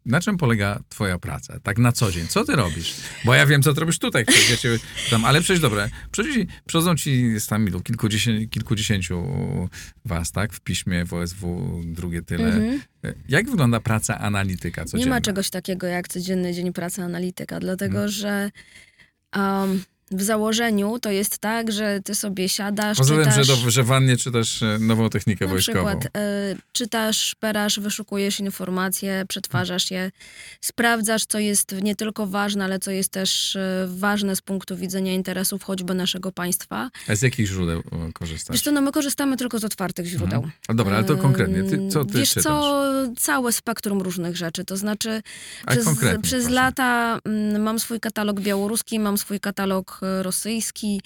Na 0.07 0.21
czym 0.21 0.37
polega 0.37 0.81
twoja 0.89 1.19
praca? 1.19 1.61
Tak 1.63 1.79
na 1.79 1.93
co 1.93 2.13
dzień. 2.13 2.27
Co 2.27 2.45
ty 2.45 2.57
robisz? 2.57 2.95
Bo 3.25 3.35
ja 3.35 3.47
wiem, 3.47 3.63
co 3.63 3.75
ty 3.75 3.81
robisz 3.81 3.99
tutaj. 3.99 4.25
Ja 4.51 4.57
cię 4.57 4.79
pytam, 5.05 5.25
ale 5.25 5.41
przecież 5.41 5.61
dobra. 5.61 5.89
Przychodzi, 6.13 6.47
przychodzą 6.67 6.97
ci, 6.97 7.23
jest 7.23 7.49
tam 7.49 7.69
ilu? 7.69 7.81
Kilkudziesięciu, 7.81 8.49
kilkudziesięciu 8.51 9.25
was, 10.05 10.33
tak? 10.33 10.53
W 10.53 10.61
piśmie, 10.61 11.05
w 11.05 11.15
OSW, 11.15 11.81
drugie 11.85 12.23
tyle. 12.23 12.45
Mhm. 12.47 12.81
Jak 13.29 13.51
wygląda 13.51 13.81
praca 13.81 14.19
analityka 14.19 14.83
Nie 14.83 14.87
codzienna? 14.89 15.15
ma 15.15 15.21
czegoś 15.21 15.51
takiego 15.51 15.87
jak 15.87 16.09
codzienny 16.09 16.55
dzień 16.55 16.73
pracy 16.73 17.03
analityka, 17.03 17.61
dlatego 17.61 18.05
Mhm. 18.05 18.09
że 18.13 18.51
um, 19.37 19.83
w 20.15 20.23
założeniu 20.23 20.99
to 20.99 21.11
jest 21.11 21.39
tak, 21.39 21.73
że 21.73 22.01
ty 22.05 22.15
sobie 22.15 22.49
siadasz, 22.49 22.99
Poza 22.99 23.15
czytasz... 23.17 23.47
że, 23.47 23.57
do, 23.65 23.71
że 23.71 23.83
wannie 23.83 24.17
czytasz 24.17 24.63
e, 24.63 24.79
nową 24.81 25.11
technikę 25.11 25.45
Na 25.45 25.51
wojskową. 25.51 25.79
przykład 25.99 26.05
y, 26.05 26.11
czytasz, 26.73 27.17
szperasz, 27.19 27.81
wyszukujesz 27.81 28.41
informacje, 28.41 29.25
przetwarzasz 29.29 29.91
je, 29.91 30.11
sprawdzasz, 30.61 31.27
co 31.27 31.39
jest 31.39 31.75
nie 31.83 31.97
tylko 31.97 32.27
ważne, 32.27 32.65
ale 32.65 32.79
co 32.79 32.91
jest 32.91 33.11
też 33.11 33.57
y, 33.57 33.61
ważne 33.87 34.37
z 34.37 34.41
punktu 34.41 34.77
widzenia 34.77 35.13
interesów 35.13 35.63
choćby 35.63 35.95
naszego 35.95 36.33
państwa. 36.33 36.91
A 37.09 37.15
z 37.15 37.23
jakich 37.23 37.47
źródeł 37.47 37.83
korzystasz? 38.13 38.55
Wiesz 38.55 38.63
co, 38.63 38.73
no 38.73 38.81
my 38.81 38.93
korzystamy 38.93 39.37
tylko 39.37 39.59
z 39.59 39.65
otwartych 39.65 40.07
źródeł. 40.07 40.39
Mhm. 40.39 40.53
A 40.69 40.75
dobra, 40.75 40.97
ale 40.97 41.05
to 41.05 41.17
konkretnie. 41.17 41.65
Ty, 41.65 41.89
co 41.89 42.05
ty 42.05 42.19
Wiesz 42.19 42.29
czytasz? 42.29 42.43
co, 42.45 42.85
całe 43.19 43.53
spektrum 43.53 44.03
różnych 44.03 44.37
rzeczy, 44.37 44.65
to 44.65 44.77
znaczy 44.77 45.23
A 45.67 45.71
przez, 45.71 45.87
przez 46.23 46.49
lata 46.49 47.19
mm, 47.25 47.63
mam 47.63 47.79
swój 47.79 48.01
katalog 48.01 48.41
białoruski, 48.41 48.99
mam 49.01 49.19
swój 49.19 49.41
katalog 49.41 50.01
rosyjski. 50.23 51.01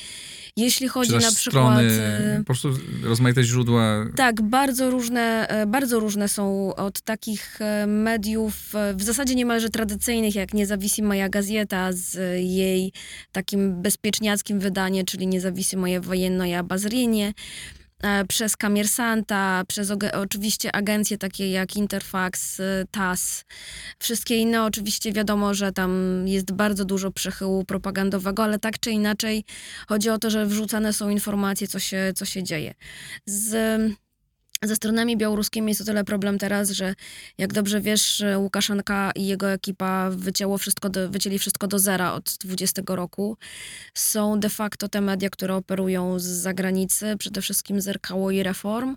Jeśli 0.56 0.88
chodzi 0.88 1.12
na 1.12 1.18
przykład... 1.18 1.40
strony, 1.40 1.82
e, 1.82 2.38
po 2.38 2.44
prostu 2.44 2.68
rozmaite 3.02 3.44
źródła. 3.44 4.06
Tak, 4.16 4.42
bardzo 4.42 4.90
różne, 4.90 5.48
e, 5.48 5.66
bardzo 5.66 6.00
różne 6.00 6.28
są 6.28 6.74
od 6.74 7.00
takich 7.00 7.60
e, 7.60 7.86
mediów, 7.86 8.74
e, 8.74 8.94
w 8.94 9.02
zasadzie 9.02 9.34
niemalże 9.34 9.68
tradycyjnych, 9.68 10.34
jak 10.34 10.54
Niezawisima 10.54 11.28
Gazeta 11.28 11.92
z 11.92 12.16
e, 12.16 12.42
jej 12.42 12.92
takim 13.32 13.82
bezpieczniackim 13.82 14.60
wydanie, 14.60 15.04
czyli 15.04 15.26
Niezawisimoje 15.26 16.00
Wojennoje 16.00 16.60
Obazrienie, 16.60 17.28
e, 17.28 17.77
przez 18.28 18.56
Kamiersanta, 18.56 19.62
przez 19.68 19.92
oczywiście 20.12 20.76
agencje 20.76 21.18
takie 21.18 21.50
jak 21.50 21.76
Interfax, 21.76 22.60
e, 22.60 22.84
TAS, 22.90 23.44
wszystkie 23.98 24.36
inne 24.36 24.64
oczywiście 24.64 25.12
wiadomo, 25.12 25.54
że 25.54 25.72
tam 25.72 26.22
jest 26.28 26.52
bardzo 26.52 26.84
dużo 26.84 27.10
przechyłu 27.10 27.64
propagandowego, 27.64 28.44
ale 28.44 28.58
tak 28.58 28.80
czy 28.80 28.90
inaczej 28.90 29.44
chodzi 29.88 30.10
o 30.10 30.18
to, 30.18 30.30
że 30.30 30.46
wrzucane 30.46 30.92
są 30.92 31.08
informacje, 31.08 31.68
co 31.68 31.78
się, 31.78 32.12
co 32.16 32.24
się 32.24 32.42
dzieje. 32.42 32.74
Z 33.26 33.98
Ze 34.64 34.76
stronami 34.76 35.16
białoruskimi 35.16 35.68
jest 35.68 35.80
o 35.80 35.84
tyle 35.84 36.04
problem 36.04 36.38
teraz, 36.38 36.70
że 36.70 36.94
jak 37.38 37.52
dobrze 37.52 37.80
wiesz, 37.80 38.22
Łukaszenka 38.36 39.12
i 39.14 39.26
jego 39.26 39.50
ekipa 39.50 40.10
wycięło 40.10 40.58
wszystko 40.58 40.90
do, 40.90 41.10
wycięli 41.10 41.38
wszystko 41.38 41.66
do 41.66 41.78
zera 41.78 42.12
od 42.12 42.36
20 42.40 42.82
roku. 42.86 43.36
Są 43.94 44.40
de 44.40 44.48
facto 44.48 44.88
te 44.88 45.00
media, 45.00 45.30
które 45.30 45.54
operują 45.54 46.18
z 46.18 46.24
zagranicy, 46.24 47.16
przede 47.18 47.42
wszystkim 47.42 47.80
z 47.80 47.88
RKO 47.88 48.30
i 48.30 48.42
Reform, 48.42 48.96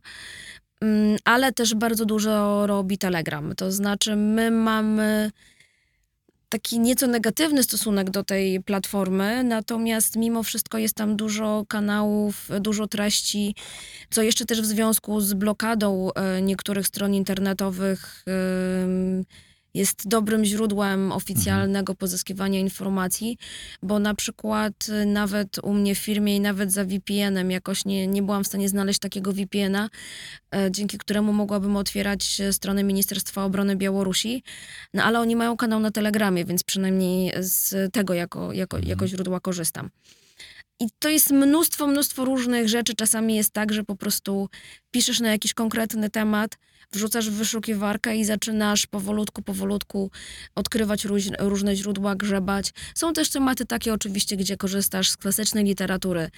mm, 0.82 1.18
ale 1.26 1.52
też 1.52 1.76
bardzo 1.76 2.06
dużo 2.06 2.68
robi 2.68 2.98
Telegram. 2.98 3.56
To 3.56 3.72
znaczy 3.72 4.16
my 4.16 4.52
mamy 4.52 5.32
taki 6.52 6.80
nieco 6.80 7.08
negatywny 7.08 7.64
stosunek 7.64 8.10
do 8.10 8.24
tej 8.24 8.64
platformy, 8.64 9.44
natomiast 9.44 10.16
mimo 10.16 10.44
wszystko 10.44 10.78
jest 10.78 10.96
tam 10.96 11.16
dużo 11.16 11.66
kanałów, 11.68 12.50
dużo 12.60 12.88
treści, 12.88 13.56
co 14.10 14.22
jeszcze 14.22 14.46
też 14.46 14.62
w 14.62 14.66
związku 14.66 15.22
z 15.22 15.34
blokadą 15.34 16.14
e, 16.14 16.42
niektórych 16.42 16.88
stron 16.88 17.14
internetowych 17.14 18.26
jest 19.74 20.08
dobrym 20.08 20.46
źródłem 20.46 21.12
oficjalnego 21.12 21.96
pozyskiwania 21.96 22.60
informacji, 22.60 23.38
bo 23.84 24.00
na 24.00 24.16
przykład 24.16 24.74
y, 24.90 25.06
nawet 25.06 25.60
u 25.64 25.74
mnie 25.74 25.96
w 25.96 25.98
firmie 25.98 26.36
i 26.36 26.40
nawet 26.40 26.72
za 26.72 26.86
VPN-em 26.86 27.52
jakoś 27.52 27.86
nie, 27.86 28.08
nie 28.08 28.24
byłam 28.24 28.44
w 28.44 28.48
stanie 28.48 28.70
znaleźć 28.70 29.00
takiego 29.00 29.32
VPN-a, 29.32 29.90
e, 30.56 30.72
dzięki 30.72 30.98
któremu 30.98 31.34
mogłabym 31.34 31.76
otwierać 31.76 32.42
e, 32.42 32.54
stronę 32.54 32.84
Ministerstwa 32.84 33.44
Obrony 33.44 33.76
Białorusi, 33.76 34.44
no 34.94 35.04
ale 35.04 35.20
oni 35.20 35.36
mają 35.36 35.58
kanał 35.58 35.80
na 35.80 35.92
Telegramie, 35.92 36.46
więc 36.46 36.64
przynajmniej 36.64 37.34
z 37.40 37.94
tego 37.94 38.14
jako, 38.14 38.54
jako, 38.54 38.78
mhm. 38.78 38.90
jako 38.90 39.08
źródła 39.08 39.40
korzystam. 39.40 39.90
I 40.80 40.90
to 41.00 41.10
jest 41.10 41.32
mnóstwo, 41.32 41.88
mnóstwo 41.88 42.26
różnych 42.26 42.70
rzeczy. 42.70 42.96
Czasami 42.96 43.36
jest 43.36 43.54
tak, 43.54 43.74
że 43.74 43.84
po 43.84 43.96
prostu 43.96 44.50
piszesz 44.92 45.20
na 45.20 45.32
jakiś 45.32 45.54
konkretny 45.54 46.10
temat, 46.10 46.58
wrzucasz 46.94 47.30
w 47.30 47.34
wyszukiwarkę 47.34 48.18
i 48.18 48.26
zaczynasz 48.26 48.88
powolutku, 48.88 49.42
powolutku 49.42 50.12
odkrywać 50.56 51.06
róż, 51.06 51.24
różne 51.40 51.76
źródła, 51.76 52.16
grzebać. 52.16 52.74
Są 52.96 53.14
też 53.14 53.30
tematy 53.30 53.66
takie 53.66 53.94
oczywiście, 53.94 54.38
gdzie 54.38 54.58
korzystasz 54.58 55.10
z 55.10 55.18
klasycznej 55.18 55.64
literatury, 55.64 56.30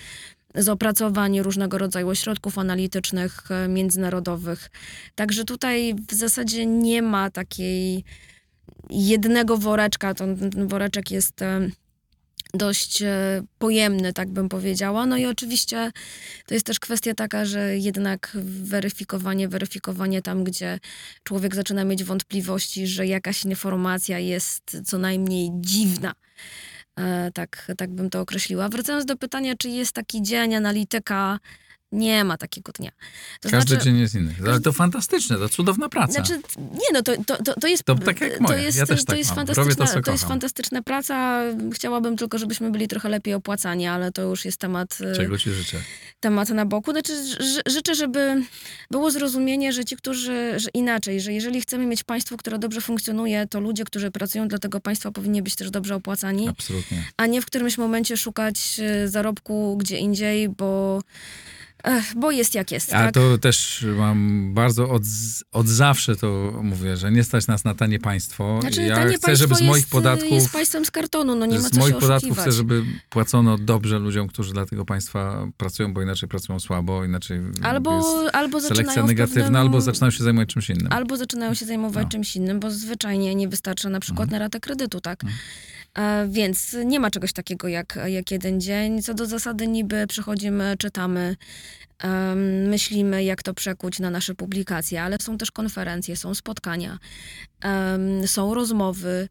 z 0.55 0.69
opracowań 0.69 1.41
różnego 1.41 1.77
rodzaju 1.77 2.09
ośrodków 2.09 2.57
analitycznych, 2.57 3.51
e, 3.51 3.67
międzynarodowych. 3.67 4.69
Także 5.15 5.43
tutaj 5.43 5.95
w 6.09 6.13
zasadzie 6.13 6.65
nie 6.65 7.01
ma 7.01 7.29
takiej 7.29 8.03
jednego 8.89 9.57
woreczka. 9.57 10.13
Ten 10.13 10.67
woreczek 10.67 11.11
jest 11.11 11.41
dość 12.53 13.01
e, 13.01 13.41
pojemny, 13.57 14.13
tak 14.13 14.29
bym 14.29 14.49
powiedziała. 14.49 15.05
No 15.05 15.17
i 15.17 15.25
oczywiście 15.25 15.91
to 16.45 16.53
jest 16.53 16.65
też 16.65 16.79
kwestia 16.79 17.13
taka, 17.13 17.45
że 17.45 17.77
jednak 17.77 18.37
weryfikowanie, 18.43 19.47
weryfikowanie 19.47 20.21
tam, 20.21 20.43
gdzie 20.43 20.79
człowiek 21.23 21.55
zaczyna 21.55 21.83
mieć 21.83 22.03
wątpliwości, 22.03 22.87
że 22.87 23.07
jakaś 23.07 23.45
informacja 23.45 24.19
jest 24.19 24.81
co 24.85 24.97
najmniej 24.97 25.49
dziwna. 25.53 26.13
E, 26.99 27.31
tak, 27.31 27.71
tak 27.77 27.91
bym 27.91 28.09
to 28.09 28.21
określiła. 28.21 28.69
Wracając 28.69 29.05
do 29.05 29.17
pytania, 29.17 29.53
czy 29.57 29.69
jest 29.69 29.93
taki 29.93 30.21
dzień 30.21 30.55
analityka 30.55 31.39
nie 31.93 32.23
ma 32.23 32.37
takiego 32.37 32.71
dnia. 32.71 32.91
To 33.41 33.49
Każdy 33.49 33.69
znaczy, 33.69 33.85
dzień 33.85 33.99
jest 33.99 34.15
inny. 34.15 34.35
Ale 34.47 34.59
to 34.59 34.73
fantastyczne, 34.73 35.37
to 35.37 35.49
cudowna 35.49 35.89
praca. 35.89 36.13
Znaczy, 36.13 36.41
nie 36.57 36.87
no, 36.93 37.01
to, 37.01 37.11
to, 37.25 37.43
to, 37.43 37.59
to 37.59 37.67
jest... 37.67 37.83
To 37.83 37.95
tak 37.95 38.21
jak 38.21 38.39
moje. 38.39 38.57
To 38.57 38.63
jest, 38.63 38.77
ja 38.77 38.85
też 38.85 38.99
to 38.99 39.05
tak 39.05 39.17
jest 39.17 39.29
mam. 39.29 39.35
fantastyczna, 39.35 39.85
to, 39.85 40.01
to 40.01 40.11
jest 40.11 40.23
fantastyczna 40.23 40.81
praca. 40.81 41.41
Chciałabym 41.73 42.17
tylko, 42.17 42.37
żebyśmy 42.37 42.71
byli 42.71 42.87
trochę 42.87 43.09
lepiej 43.09 43.33
opłacani, 43.33 43.87
ale 43.87 44.11
to 44.11 44.21
już 44.21 44.45
jest 44.45 44.57
temat... 44.57 44.97
E, 45.01 45.15
Czego 45.15 45.37
ci 45.37 45.51
życzę? 45.51 45.77
Temat 46.19 46.49
na 46.49 46.65
boku. 46.65 46.91
Znaczy, 46.91 47.13
życzę, 47.65 47.95
żeby 47.95 48.43
było 48.91 49.11
zrozumienie, 49.11 49.73
że 49.73 49.85
ci, 49.85 49.95
którzy... 49.95 50.59
Że 50.59 50.69
inaczej, 50.73 51.21
że 51.21 51.33
jeżeli 51.33 51.61
chcemy 51.61 51.85
mieć 51.85 52.03
państwo, 52.03 52.37
które 52.37 52.59
dobrze 52.59 52.81
funkcjonuje, 52.81 53.47
to 53.47 53.59
ludzie, 53.59 53.83
którzy 53.83 54.11
pracują 54.11 54.47
dla 54.47 54.59
tego 54.59 54.79
państwa 54.79 55.11
powinni 55.11 55.41
być 55.41 55.55
też 55.55 55.71
dobrze 55.71 55.95
opłacani. 55.95 56.49
Absolutnie. 56.49 57.03
A 57.17 57.25
nie 57.25 57.41
w 57.41 57.45
którymś 57.45 57.77
momencie 57.77 58.17
szukać 58.17 58.79
e, 58.79 59.07
zarobku 59.07 59.77
gdzie 59.77 59.97
indziej, 59.97 60.49
bo 60.49 61.01
Ech, 61.83 62.15
bo 62.15 62.31
jest 62.31 62.55
jak 62.55 62.71
jest. 62.71 62.93
A 62.93 62.97
tak? 62.97 63.13
to 63.13 63.37
też 63.37 63.85
mam 63.97 64.49
bardzo 64.53 64.89
od, 64.89 65.03
od 65.51 65.67
zawsze 65.67 66.15
to 66.15 66.59
mówię, 66.63 66.97
że 66.97 67.11
nie 67.11 67.23
stać 67.23 67.47
nas 67.47 67.63
na 67.63 67.75
tanie 67.75 67.99
państwo. 67.99 68.57
Znaczy, 68.61 68.81
ja 68.81 68.95
tanie 68.95 69.17
chcę, 69.17 69.35
żeby 69.35 69.55
z 69.55 69.61
moich 69.61 69.75
jest, 69.75 69.91
podatków. 69.91 70.31
Jest 70.31 70.51
państwem 70.51 70.85
z 70.85 70.91
kartonu, 70.91 71.35
no 71.35 71.45
nie 71.45 71.59
ma 71.59 71.69
z 71.69 71.71
co 71.71 71.79
moich 71.79 71.93
się 71.93 71.99
podatków 71.99 72.37
chcę, 72.37 72.51
żeby 72.51 72.83
płacono 73.09 73.57
dobrze 73.57 73.99
ludziom, 73.99 74.27
którzy 74.27 74.53
dla 74.53 74.65
tego 74.65 74.85
państwa 74.85 75.47
pracują, 75.57 75.93
bo 75.93 76.01
inaczej 76.01 76.29
pracują 76.29 76.59
słabo, 76.59 77.05
inaczej. 77.05 77.39
Albo, 77.61 78.03
albo 78.33 78.61
selekcja 78.61 79.03
negatywna, 79.03 79.43
pewnym, 79.43 79.61
albo 79.61 79.81
zaczynają 79.81 80.11
się 80.11 80.23
zajmować 80.23 80.49
czymś 80.49 80.69
innym. 80.69 80.87
Albo 80.89 81.17
zaczynają 81.17 81.53
się 81.53 81.65
zajmować 81.65 82.03
no. 82.03 82.09
czymś 82.09 82.35
innym, 82.35 82.59
bo 82.59 82.71
zwyczajnie 82.71 83.35
nie 83.35 83.47
wystarcza 83.47 83.89
na 83.89 83.99
przykład 83.99 84.23
mhm. 84.23 84.39
na 84.39 84.45
ratę 84.45 84.59
kredytu, 84.59 85.01
tak? 85.01 85.23
Mhm. 85.23 85.39
E, 85.97 86.27
więc 86.29 86.75
nie 86.85 86.99
ma 86.99 87.11
czegoś 87.11 87.33
takiego 87.33 87.67
jak, 87.67 87.99
jak 88.05 88.31
jeden 88.31 88.61
dzień. 88.61 89.01
Co 89.01 89.13
do 89.13 89.25
zasady, 89.25 89.67
niby 89.67 90.07
przychodzimy, 90.07 90.75
czytamy, 90.77 91.35
myślimy, 92.67 93.23
jak 93.23 93.43
to 93.43 93.53
przekuć 93.53 93.99
na 93.99 94.09
nasze 94.09 94.35
publikacje, 94.35 95.03
ale 95.03 95.17
są 95.21 95.37
też 95.37 95.51
konferencje, 95.51 96.15
są 96.17 96.35
spotkania, 96.35 96.99
są 98.25 98.53
rozmowy. 98.53 99.29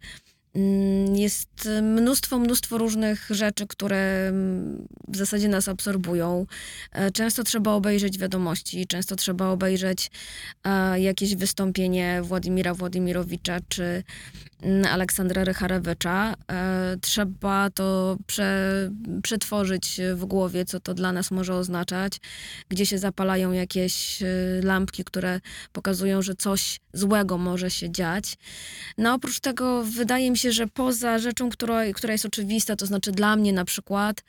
Mm, 0.54 1.16
jest 1.16 1.68
mnóstwo, 1.82 2.38
mnóstwo 2.38 2.78
różnych 2.78 3.26
rzeczy, 3.30 3.66
które 3.66 4.28
mm, 4.28 4.88
w 5.08 5.16
zasadzie 5.16 5.48
nas 5.48 5.68
absorbują. 5.68 6.46
E, 6.92 7.10
często 7.10 7.44
trzeba 7.44 7.72
obejrzeć 7.72 8.18
wiadomości, 8.18 8.86
często 8.86 9.16
trzeba 9.16 9.48
obejrzeć 9.48 10.10
e, 10.64 11.00
jakieś 11.00 11.34
wystąpienie 11.36 12.20
Władimira 12.22 12.74
Władimirowicza 12.74 13.58
czy 13.68 14.02
mm, 14.62 14.84
Aleksandra 14.84 15.44
Rycharewicza. 15.44 16.34
E, 16.52 16.96
trzeba 17.00 17.70
to 17.70 18.16
prze, 18.26 18.90
przetworzyć 19.22 20.00
w 20.14 20.24
głowie, 20.24 20.64
co 20.64 20.80
to 20.80 20.94
dla 20.94 21.12
nas 21.12 21.30
może 21.30 21.54
oznaczać, 21.54 22.20
gdzie 22.68 22.86
się 22.86 22.98
zapalają 22.98 23.52
jakieś 23.52 24.22
lampki, 24.62 25.04
które 25.04 25.40
pokazują, 25.72 26.22
że 26.22 26.34
coś 26.34 26.80
złego 26.92 27.38
może 27.38 27.70
się 27.70 27.90
dziać. 27.90 28.36
No 28.98 29.14
oprócz 29.14 29.40
tego 29.40 29.82
wydaje 29.84 30.30
mi 30.30 30.38
się, 30.38 30.52
że 30.52 30.66
poza 30.66 31.18
rzeczą, 31.18 31.50
która, 31.50 31.92
która 31.92 32.12
jest 32.12 32.26
oczywista, 32.26 32.76
to 32.76 32.86
znaczy 32.86 33.12
dla 33.12 33.36
mnie 33.36 33.52
na 33.52 33.64
przykład, 33.64 34.24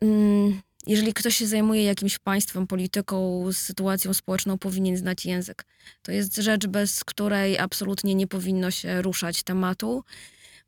mm, 0.00 0.60
jeżeli 0.86 1.14
ktoś 1.14 1.36
się 1.36 1.46
zajmuje 1.46 1.84
jakimś 1.84 2.18
państwem, 2.18 2.66
polityką, 2.66 3.48
sytuacją 3.52 4.14
społeczną, 4.14 4.58
powinien 4.58 4.96
znać 4.96 5.26
język. 5.26 5.64
To 6.02 6.12
jest 6.12 6.36
rzecz, 6.36 6.66
bez 6.66 7.04
której 7.04 7.58
absolutnie 7.58 8.14
nie 8.14 8.26
powinno 8.26 8.70
się 8.70 9.02
ruszać 9.02 9.42
tematu, 9.42 10.04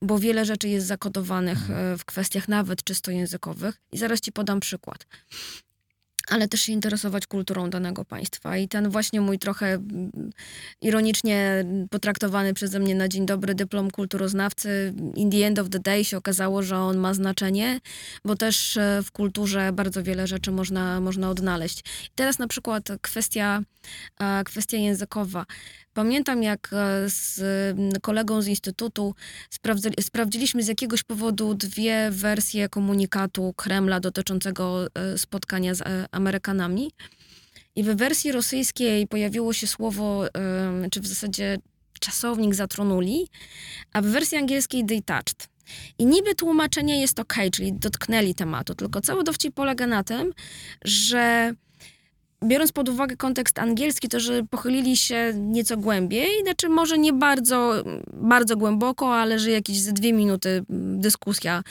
bo 0.03 0.18
wiele 0.18 0.44
rzeczy 0.44 0.68
jest 0.68 0.87
zakodowanych 0.87 1.59
mhm. 1.59 1.94
e, 1.94 1.98
w 1.98 2.05
kwestiach 2.05 2.48
nawet 2.48 2.85
czysto 2.85 3.11
językowych. 3.11 3.81
I 3.92 3.98
zaraz 3.98 4.20
ci 4.20 4.33
podam 4.33 4.61
przykład 4.61 5.07
ale 6.29 6.49
też 6.49 6.61
się 6.61 6.73
interesować 6.73 7.27
kulturą 7.27 7.71
danego 7.71 8.05
państwa. 8.05 8.57
I 8.57 8.69
ten 8.69 8.91
właśnie 8.91 9.21
mój 9.21 9.38
trochę 9.38 9.67
mm, 9.67 10.31
ironicznie 10.83 11.64
potraktowany 11.91 12.55
przeze 12.55 12.79
mnie 12.81 12.95
na 12.95 13.09
dzień 13.09 13.27
dobry 13.27 13.55
dyplom 13.55 13.91
kulturoznawcy, 13.91 14.95
in 15.14 15.31
the 15.31 15.47
end 15.47 15.59
of 15.59 15.69
the 15.71 15.79
day 15.79 16.05
się 16.05 16.17
okazało, 16.17 16.62
że 16.62 16.77
on 16.77 16.97
ma 16.97 17.14
znaczenie, 17.14 17.81
bo 18.25 18.37
też 18.37 18.77
e, 18.77 19.01
w 19.05 19.12
kulturze 19.12 19.73
bardzo 19.73 20.03
wiele 20.03 20.27
rzeczy 20.27 20.51
można, 20.51 21.01
można 21.01 21.31
odnaleźć. 21.31 21.81
I 21.81 22.11
teraz 22.14 22.38
na 22.38 22.49
przykład 22.49 22.88
kwestia, 23.01 23.62
e, 24.21 24.45
kwestia 24.45 24.77
językowa. 24.77 25.47
Pamiętam, 25.99 26.43
jak 26.43 26.71
e, 26.73 27.11
z 27.11 27.41
kolegą 28.01 28.43
z 28.43 28.47
Instytutu 28.47 29.15
sprawdziliśmy 30.01 30.63
z 30.63 30.69
jakiegoś 30.69 31.03
powodu 31.03 31.55
dwie 31.55 32.11
wersje 32.11 32.69
komunikatu 32.69 33.55
Kremla 33.57 34.01
dotyczącego 34.01 34.87
e, 34.87 35.19
spotkania 35.19 35.75
z 35.75 35.81
e, 35.81 36.07
Amerykanami. 36.11 36.91
I 37.77 37.83
w 37.83 37.87
wersji 37.87 38.33
rosyjskiej 38.33 39.07
pojawiło 39.07 39.53
się 39.53 39.67
słowo, 39.67 40.25
czy 40.91 41.01
w 41.01 41.07
zasadzie 41.07 41.59
czasownik 42.01 42.55
zatronuli, 42.55 43.29
a 43.93 44.03
w 44.03 44.07
wersji 44.07 44.39
angielskiej 44.39 44.87
they 44.87 45.03
touched. 45.03 45.49
I 45.99 46.07
niby 46.07 46.35
tłumaczenie 46.35 47.01
jest 47.01 47.19
ok, 47.19 47.35
czyli 47.53 47.73
dotknęli 47.73 48.35
tematu, 48.35 48.75
tylko 48.75 49.01
cały 49.01 49.25
dowcip 49.25 49.55
polega 49.55 49.87
na 49.87 50.05
tym, 50.05 50.33
że 50.85 51.53
biorąc 52.44 52.72
pod 52.72 52.88
uwagę 52.88 53.16
kontekst 53.16 53.59
angielski, 53.59 54.09
to 54.09 54.20
że 54.20 54.42
pochylili 54.51 54.96
się 54.96 55.33
nieco 55.37 55.77
głębiej, 55.77 56.42
znaczy 56.42 56.68
może 56.68 56.98
nie 56.98 57.12
bardzo, 57.12 57.85
bardzo 58.12 58.57
głęboko, 58.57 59.16
ale 59.16 59.38
że 59.38 59.51
jakieś 59.51 59.81
ze 59.81 59.92
dwie 59.92 60.12
minuty 60.12 60.64
dyskusja 60.98 61.62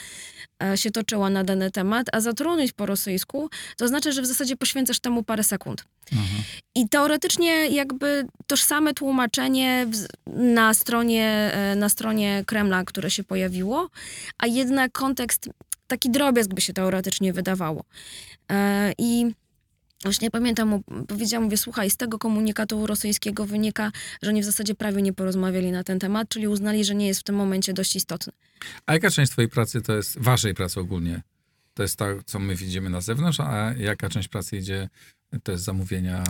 e, 0.62 0.76
się 0.76 0.90
toczyła 0.90 1.30
na 1.30 1.44
dany 1.44 1.70
temat, 1.70 2.06
a 2.12 2.20
zatrudnić 2.20 2.72
po 2.72 2.86
rosyjsku, 2.86 3.50
to 3.76 3.88
znaczy, 3.88 4.12
że 4.12 4.22
w 4.22 4.26
zasadzie 4.26 4.56
poświęcasz 4.56 5.00
temu 5.00 5.22
parę 5.22 5.42
sekund. 5.42 5.84
Mhm. 6.12 6.42
I 6.74 6.88
teoretycznie 6.88 7.68
jakby 7.68 8.26
tożsame 8.46 8.94
tłumaczenie 8.94 9.86
na 10.26 10.74
stronie, 10.74 11.50
e, 11.52 11.76
na 11.76 11.88
stronie 11.88 12.44
Kremla, 12.46 12.84
które 12.84 13.10
się 13.10 13.24
pojawiło, 13.24 13.88
a 14.38 14.46
jednak 14.46 14.92
kontekst, 14.92 15.50
taki 15.86 16.10
drobiazg 16.10 16.54
by 16.54 16.60
się 16.60 16.72
teoretycznie 16.72 17.32
wydawało. 17.32 17.84
E, 18.50 18.92
I 18.98 19.34
Już 20.04 20.20
nie 20.20 20.30
pamiętam, 20.30 20.68
mu- 20.68 20.82
powiedziałam, 21.08 21.44
mówię, 21.44 21.56
słuchaj, 21.56 21.90
z 21.90 21.96
tego 21.96 22.18
komunikatu 22.18 22.86
rosyjskiego 22.86 23.46
wynika, 23.46 23.92
że 24.22 24.30
oni 24.30 24.42
w 24.42 24.44
zasadzie 24.44 24.74
prawie 24.74 25.02
nie 25.02 25.12
porozmawiali 25.12 25.72
na 25.72 25.84
ten 25.84 25.98
temat, 25.98 26.28
czyli 26.28 26.48
uznali, 26.48 26.84
że 26.84 26.94
nie 26.94 27.06
jest 27.06 27.20
w 27.20 27.24
tym 27.24 27.34
momencie 27.34 27.72
dość 27.72 27.96
istotny. 27.96 28.32
A 28.86 28.92
jaka 28.92 29.10
część 29.10 29.32
twojej 29.32 29.48
pracy 29.48 29.82
to 29.82 29.96
jest, 29.96 30.18
waszej 30.18 30.54
pracy 30.54 30.80
ogólnie, 30.80 31.22
to 31.74 31.82
jest 31.82 31.96
to, 31.96 32.04
co 32.26 32.38
my 32.38 32.56
widzimy 32.56 32.90
na 32.90 33.00
zewnątrz, 33.00 33.40
a 33.40 33.74
jaka 33.78 34.08
część 34.08 34.28
pracy 34.28 34.56
idzie, 34.56 34.88
to 35.42 35.52
jest 35.52 35.64
zamówienia 35.64 36.24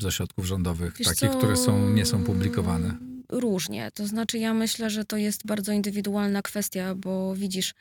z 0.00 0.04
ośrodków 0.04 0.46
rządowych, 0.46 0.96
Wiesz 0.98 1.08
takich, 1.08 1.30
co? 1.30 1.38
które 1.38 1.56
są, 1.56 1.90
nie 1.90 2.06
są 2.06 2.24
publikowane? 2.24 2.94
Różnie. 3.28 3.90
To 3.94 4.06
znaczy, 4.06 4.38
ja 4.38 4.54
myślę, 4.54 4.90
że 4.90 5.04
to 5.04 5.16
jest 5.16 5.46
bardzo 5.46 5.72
indywidualna 5.72 6.42
kwestia, 6.42 6.94
bo 6.94 7.34
widzisz, 7.36 7.74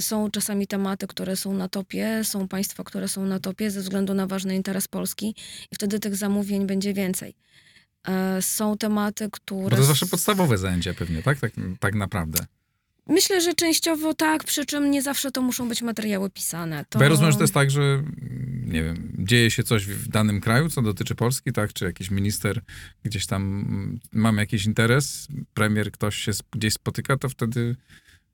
są 0.00 0.30
czasami 0.30 0.66
tematy, 0.66 1.06
które 1.06 1.36
są 1.36 1.54
na 1.54 1.68
topie, 1.68 2.20
są 2.24 2.48
państwa, 2.48 2.84
które 2.84 3.08
są 3.08 3.26
na 3.26 3.40
topie 3.40 3.70
ze 3.70 3.80
względu 3.80 4.14
na 4.14 4.26
ważny 4.26 4.56
interes 4.56 4.88
Polski 4.88 5.34
i 5.72 5.74
wtedy 5.74 6.00
tych 6.00 6.16
zamówień 6.16 6.66
będzie 6.66 6.94
więcej. 6.94 7.34
E, 8.08 8.42
są 8.42 8.78
tematy, 8.78 9.28
które... 9.32 9.62
Bo 9.62 9.70
to 9.70 9.76
jest 9.76 9.88
wasze 9.88 10.06
podstawowe 10.06 10.58
zajęcie 10.58 10.94
pewnie, 10.94 11.22
tak? 11.22 11.38
Tak, 11.40 11.52
tak 11.80 11.94
naprawdę. 11.94 12.46
Myślę, 13.10 13.40
że 13.40 13.54
częściowo 13.54 14.14
tak, 14.14 14.44
przy 14.44 14.66
czym 14.66 14.90
nie 14.90 15.02
zawsze 15.02 15.30
to 15.30 15.42
muszą 15.42 15.68
być 15.68 15.82
materiały 15.82 16.30
pisane. 16.30 16.84
To... 16.88 16.98
Bo 16.98 17.02
ja 17.02 17.08
rozumiem, 17.08 17.32
że 17.32 17.38
to 17.38 17.44
jest 17.44 17.54
tak, 17.54 17.70
że 17.70 17.82
mm, 17.82 18.64
nie 18.66 18.82
wiem, 18.82 19.12
dzieje 19.18 19.50
się 19.50 19.62
coś 19.62 19.86
w 19.86 20.08
danym 20.08 20.40
kraju, 20.40 20.68
co 20.68 20.82
dotyczy 20.82 21.14
Polski, 21.14 21.52
tak? 21.52 21.72
Czy 21.72 21.84
jakiś 21.84 22.10
minister 22.10 22.60
gdzieś 23.02 23.26
tam 23.26 23.42
mm, 23.42 24.00
mamy 24.12 24.42
jakiś 24.42 24.66
interes, 24.66 25.28
premier 25.54 25.92
ktoś 25.92 26.16
się 26.16 26.32
gdzieś 26.52 26.74
spotyka, 26.74 27.16
to 27.16 27.28
wtedy 27.28 27.76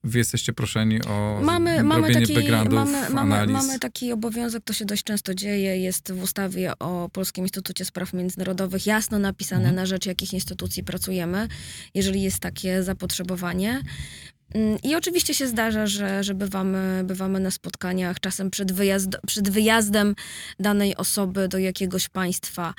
wy 0.07 0.19
jesteście 0.19 0.53
proszeni 0.53 1.03
o 1.05 1.41
Mamy, 1.43 1.83
mamy, 1.83 2.15
taki, 2.15 2.35
backgroundów, 2.35 2.75
mamy, 2.75 3.11
mamy, 3.11 3.47
mamy 3.47 3.79
taki 3.79 4.13
obowiązek, 4.13 4.65
to 4.65 4.73
się 4.73 4.85
dość 4.85 5.05
często 5.05 5.35
dzieje, 5.35 5.77
jest 5.77 6.13
w 6.13 6.23
ustawie 6.23 6.79
o 6.79 7.09
Polskim 7.13 7.45
Instytucie 7.45 7.85
Spraw 7.85 8.13
Międzynarodowych 8.13 8.87
jasno 8.87 9.19
napisane, 9.19 9.57
Mhm. 9.61 9.77
na 9.77 9.87
rzecz 9.87 10.07
jakich 10.07 10.33
instytucji 10.33 10.85
pracujemy, 10.85 11.49
jeżeli 11.95 12.23
jest 12.23 12.39
takie 12.39 12.83
zapotrzebowanie. 12.83 13.83
Mm, 14.55 14.79
I 14.83 14.95
oczywiście 14.95 15.35
się 15.35 15.47
zdarza, 15.47 15.87
że, 15.87 16.25
że 16.25 16.35
bywamy, 16.35 17.03
bywamy 17.05 17.41
na 17.41 17.51
spotkaniach, 17.51 18.21
czasem 18.21 18.51
przed, 18.51 18.73
wyjazd, 18.73 19.09
przed 19.27 19.51
wyjazdem 19.51 20.15
danej 20.61 20.97
osoby 20.97 21.49
do 21.49 21.59
jakiegoś 21.59 22.09
państwa, 22.09 22.75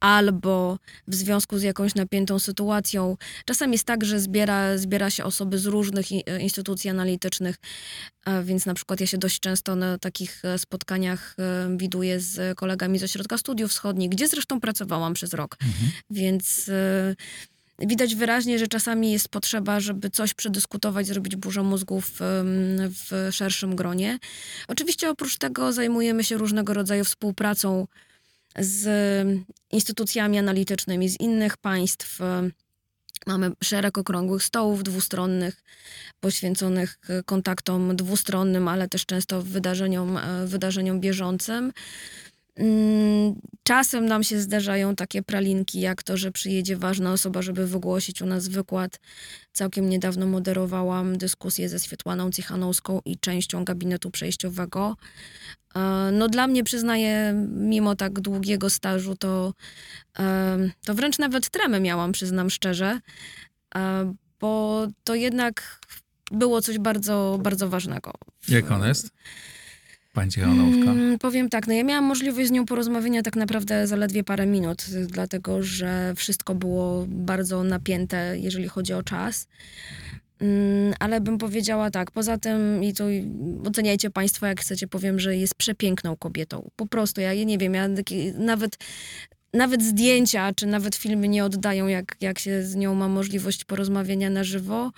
albo 0.00 0.78
w 1.08 1.14
związku 1.14 1.58
z 1.58 1.62
jakąś 1.62 1.94
napiętą 1.94 2.38
sytuacją. 2.38 3.16
Czasem 3.44 3.72
jest 3.72 3.84
tak, 3.84 4.04
że 4.04 4.20
zbiera, 4.20 4.78
zbiera 4.78 5.10
się 5.10 5.24
osoby 5.24 5.58
z 5.58 5.66
różnych 5.66 6.12
i- 6.12 6.24
instytucji 6.40 6.90
analitycznych, 6.90 7.56
e, 8.26 8.42
więc 8.42 8.66
na 8.66 8.74
przykład 8.74 9.00
ja 9.00 9.06
się 9.06 9.18
dość 9.18 9.40
często 9.40 9.76
na 9.76 9.98
takich 9.98 10.44
e, 10.44 10.58
spotkaniach 10.58 11.34
e, 11.38 11.76
widuję 11.76 12.20
z 12.20 12.58
kolegami 12.58 12.98
z 12.98 13.02
Ośrodka 13.02 13.38
Studiów 13.38 13.70
Wschodnich, 13.70 14.10
gdzie 14.10 14.28
zresztą 14.28 14.60
pracowałam 14.60 15.14
przez 15.14 15.34
rok. 15.34 15.56
Mhm. 15.62 15.90
Więc 16.10 16.68
e, 16.68 17.14
widać 17.86 18.14
wyraźnie, 18.14 18.58
że 18.58 18.68
czasami 18.68 19.12
jest 19.12 19.28
potrzeba, 19.28 19.80
żeby 19.80 20.10
coś 20.10 20.34
przedyskutować, 20.34 21.06
zrobić 21.06 21.36
burzę 21.36 21.62
mózgów 21.62 22.22
em, 22.22 22.46
w 22.90 23.28
szerszym 23.32 23.76
gronie. 23.76 24.18
Oczywiście 24.68 25.10
oprócz 25.10 25.38
tego 25.38 25.72
zajmujemy 25.72 26.24
się 26.24 26.36
różnego 26.36 26.74
rodzaju 26.74 27.04
współpracą 27.04 27.86
z 28.58 28.88
instytucjami 29.70 30.38
analitycznymi 30.38 31.08
z 31.08 31.20
innych 31.20 31.56
państw. 31.56 32.18
Mamy 33.26 33.50
szereg 33.64 33.98
okrągłych 33.98 34.42
stołów 34.42 34.82
dwustronnych 34.82 35.62
poświęconych 36.20 36.98
kontaktom 37.24 37.96
dwustronnym, 37.96 38.68
ale 38.68 38.88
też 38.88 39.06
często 39.06 39.42
wydarzeniom, 39.42 40.18
wydarzeniom 40.46 41.00
bieżącym. 41.00 41.72
Mm, 42.60 43.34
Czasem 43.62 44.06
nam 44.06 44.24
się 44.24 44.40
zdarzają 44.40 44.96
takie 44.96 45.22
pralinki, 45.22 45.80
jak 45.80 46.02
to, 46.02 46.16
że 46.16 46.32
przyjedzie 46.32 46.76
ważna 46.76 47.12
osoba, 47.12 47.42
żeby 47.42 47.66
wygłosić 47.66 48.22
u 48.22 48.26
nas 48.26 48.48
wykład. 48.48 49.00
Całkiem 49.52 49.88
niedawno 49.88 50.26
moderowałam 50.26 51.18
dyskusję 51.18 51.68
ze 51.68 51.78
Świetłaną 51.78 52.30
Cichanowską 52.30 53.00
i 53.04 53.18
częścią 53.18 53.64
gabinetu 53.64 54.10
przejściowego. 54.10 54.96
E, 55.76 56.10
No 56.12 56.28
dla 56.28 56.46
mnie, 56.46 56.64
przyznaję, 56.64 57.34
mimo 57.48 57.96
tak 57.96 58.20
długiego 58.20 58.70
stażu, 58.70 59.16
to, 59.16 59.54
e, 60.18 60.58
to 60.84 60.94
wręcz 60.94 61.18
nawet 61.18 61.50
tremę 61.50 61.80
miałam, 61.80 62.12
przyznam 62.12 62.50
szczerze, 62.50 63.00
e, 63.74 64.14
bo 64.40 64.86
to 65.04 65.14
jednak 65.14 65.80
było 66.30 66.62
coś 66.62 66.78
bardzo, 66.78 67.38
bardzo 67.42 67.68
ważnego. 67.68 68.12
Jak 68.48 68.70
ona 68.70 68.88
jest? 68.88 69.10
Pani 70.12 70.30
Cichanowska. 70.30 70.90
Mm, 70.90 71.18
powiem 71.18 71.48
tak, 71.48 71.66
no 71.66 71.74
ja 71.74 71.84
miałam 71.84 72.04
możliwość 72.04 72.48
z 72.48 72.50
nią 72.50 72.66
porozmawiania 72.66 73.22
tak 73.22 73.36
naprawdę 73.36 73.86
zaledwie 73.86 74.24
parę 74.24 74.46
minut, 74.46 74.86
dlatego 75.06 75.62
że 75.62 76.14
wszystko 76.16 76.54
było 76.54 77.04
bardzo 77.08 77.64
napięte, 77.64 78.38
jeżeli 78.38 78.68
chodzi 78.68 78.92
o 78.92 79.02
czas. 79.02 79.48
Mm, 80.40 80.94
Ale 81.00 81.20
bym 81.20 81.38
powiedziała 81.38 81.90
tak, 81.90 82.10
poza 82.10 82.38
tym 82.38 82.84
i 82.84 82.88
i 82.88 83.24
oceniajcie 83.66 84.10
Państwo 84.10 84.46
jak 84.46 84.60
chcecie, 84.60 84.86
powiem, 84.88 85.20
że 85.20 85.36
jest 85.36 85.54
przepiękną 85.54 86.16
kobietą. 86.16 86.70
Po 86.76 86.86
prostu, 86.86 87.20
ja, 87.20 87.32
ja 87.32 87.44
nie 87.44 87.58
wiem, 87.58 87.74
ja 87.74 87.88
taki, 87.88 88.32
nawet, 88.32 88.78
nawet 89.54 89.82
zdjęcia, 89.82 90.52
czy 90.54 90.66
nawet 90.66 90.94
filmy 90.94 91.28
nie 91.28 91.44
oddają, 91.44 91.86
jak, 91.86 92.16
jak 92.20 92.38
się 92.38 92.62
z 92.62 92.76
nią 92.76 92.94
ma 92.94 93.08
możliwość 93.08 93.64
porozmawiania 93.64 94.30
na 94.30 94.44
żywo. 94.44 94.92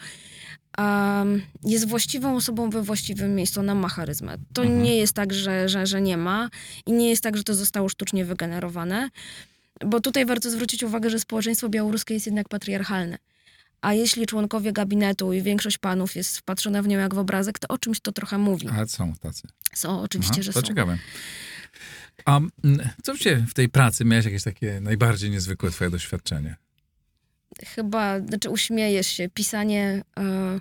Um, 0.79 1.43
jest 1.65 1.89
właściwą 1.89 2.37
osobą 2.37 2.71
we 2.71 2.83
właściwym 2.83 3.35
miejscu, 3.35 3.61
ona 3.61 3.75
ma 3.75 3.89
charyzmę. 3.89 4.37
To 4.53 4.63
Mhm. 4.63 4.83
nie 4.83 4.97
jest 4.97 5.13
tak, 5.13 5.33
że, 5.33 5.69
że, 5.69 5.87
że 5.87 6.01
nie 6.01 6.17
ma 6.17 6.51
i 6.87 6.93
nie 6.93 7.09
jest 7.11 7.23
tak, 7.23 7.37
że 7.37 7.45
to 7.45 7.55
zostało 7.55 7.89
sztucznie 7.89 8.25
wygenerowane, 8.25 9.09
bo 9.87 10.01
tutaj 10.01 10.27
warto 10.27 10.51
zwrócić 10.51 10.83
uwagę, 10.83 11.11
że 11.11 11.21
społeczeństwo 11.21 11.69
białoruskie 11.69 12.15
jest 12.15 12.27
jednak 12.27 12.49
patriarchalne. 12.49 13.19
A 13.81 13.95
jeśli 13.95 14.27
członkowie 14.27 14.73
gabinetu 14.73 15.33
i 15.33 15.43
większość 15.43 15.79
panów 15.79 16.17
jest 16.17 16.39
wpatrzona 16.39 16.83
w 16.83 16.89
nią 16.89 16.99
jak 16.99 17.15
w 17.15 17.19
obrazek, 17.19 17.59
to 17.59 17.69
o 17.69 17.79
czymś 17.79 18.01
to 18.01 18.13
trochę 18.13 18.39
mówi. 18.39 18.69
A 18.73 18.87
są 18.87 19.15
tacy. 19.15 19.43
Są, 19.75 20.01
oczywiście, 20.03 20.33
Aha, 20.35 20.43
że 20.43 20.53
to 20.53 20.61
są. 20.61 20.67
ciekawe. 20.67 20.99
A 22.25 22.37
mm, 22.37 22.89
co 23.03 23.15
w 23.47 23.55
tej 23.55 23.69
pracy 23.69 24.05
miałeś 24.05 24.25
jakieś 24.25 24.43
takie 24.43 24.81
najbardziej 24.81 25.31
niezwykłe 25.31 25.71
twoje 25.71 25.91
doświadczenie? 25.91 26.57
Chyba, 27.67 28.21
znaczy 28.21 28.51
uśmiejesz 28.51 29.07
się, 29.07 29.29
pisanie 29.29 30.03
e, 30.19 30.61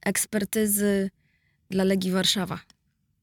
ekspertyzy 0.00 1.10
dla 1.70 1.84
Legii 1.84 2.10
Warszawa. 2.10 2.60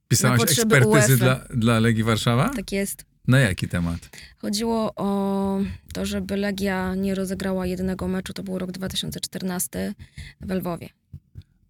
Pisałaś 0.08 0.41
ekspertyzy 0.41 1.18
dla, 1.18 1.36
dla 1.49 1.80
Legii 1.80 2.04
Warszawa? 2.04 2.49
Tak 2.56 2.72
jest. 2.72 3.06
Na 3.28 3.39
jaki 3.39 3.68
temat? 3.68 4.10
Chodziło 4.38 4.93
o 4.95 5.60
to, 5.93 6.06
żeby 6.06 6.38
Legia 6.38 6.95
nie 6.95 7.16
rozegrała 7.16 7.66
jednego 7.66 8.08
meczu, 8.08 8.34
to 8.34 8.43
był 8.43 8.60
rok 8.60 8.72
2014 8.72 9.93
w 10.41 10.52
Lwowie. 10.52 10.89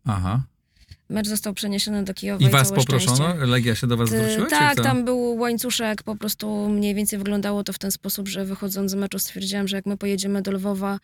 Aha. 0.06 0.44
Mecz 1.12 1.28
został 1.28 1.53
przeniesiony 1.53 2.03
do 2.03 2.14
Kijowa 2.14 2.45
I 2.45 2.47
i, 2.47 2.49
was 2.49 2.72
poproszono? 2.72 3.16
Szczęście. 3.16 3.45
Legia 3.45 3.76
się 3.76 3.88
do 3.88 3.97
was 3.97 4.09
zwróciła? 4.09 4.47
tak, 4.49 4.84
tam 4.84 5.05
był 5.05 5.36
łańcuszek, 5.36 6.03
po 6.03 6.16
prostu 6.16 6.70
mniej 6.70 6.95
więcej 6.95 7.20
wyglądało 7.20 7.64
to 7.64 7.74
w 7.74 7.80
ten 7.80 7.91
sposób, 7.91 8.28
że 8.28 8.45
wychodząc 8.45 8.91
z 8.91 8.93
meczu 8.93 9.20
stwierdziłam, 9.20 9.68
że 9.68 9.76
jak 9.76 9.86
my 9.86 9.97
pojedziemy 9.97 10.41
do 10.41 10.51
Lwowa, 10.51 10.99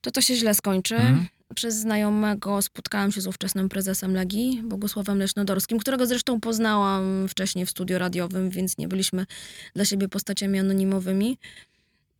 to 0.00 0.10
to 0.10 0.20
się 0.20 0.34
źle 0.34 0.54
skończy. 0.54 0.94
Mhm. 0.94 1.26
Przez 1.54 1.74
znajomego 1.74 2.62
spotkałam 2.62 3.12
się 3.12 3.20
z 3.20 3.26
ówczesnym 3.26 3.68
prezesem 3.68 4.14
Legii, 4.14 4.62
Bogusławem 4.64 5.18
Lesznodorskim, 5.18 5.78
którego 5.78 6.06
zresztą 6.06 6.40
poznałam 6.40 7.28
wcześniej 7.28 7.66
w 7.66 7.70
studiu 7.70 7.98
radiowym, 7.98 8.50
więc 8.50 8.78
nie 8.78 8.88
byliśmy 8.88 9.26
dla 9.74 9.84
siebie 9.84 10.08
postaciami 10.08 10.58
anonimowymi. 10.58 11.38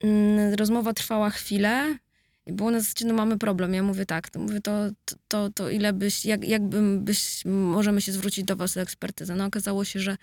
Mm, 0.01 0.55
Rozmowa 0.55 0.93
trwała 0.93 1.30
chwilę 1.30 1.99
i 2.47 2.53
było 2.53 2.70
na 2.70 2.80
zasadzie, 2.80 3.05
no 3.05 3.14
mamy 3.14 3.38
problem. 3.38 3.74
Ja 3.74 3.82
mówię 3.82 4.07
tak, 4.07 4.30
to, 4.30 4.40
mówię, 4.40 4.61
to, 4.61 4.90
to, 5.28 5.51
to 5.51 5.70
ile 5.70 5.93
byś, 5.93 6.24
jak, 6.24 6.49
jakbym 6.49 7.05
byś, 7.05 7.45
możemy 7.45 8.01
się 8.01 8.12
zwrócić 8.12 8.45
do 8.45 8.57
was 8.57 8.76
o 8.76 8.80
ekspertyzę. 8.80 9.34
No 9.34 9.45
okazało 9.45 9.84
się, 9.84 10.01
że 10.01 10.16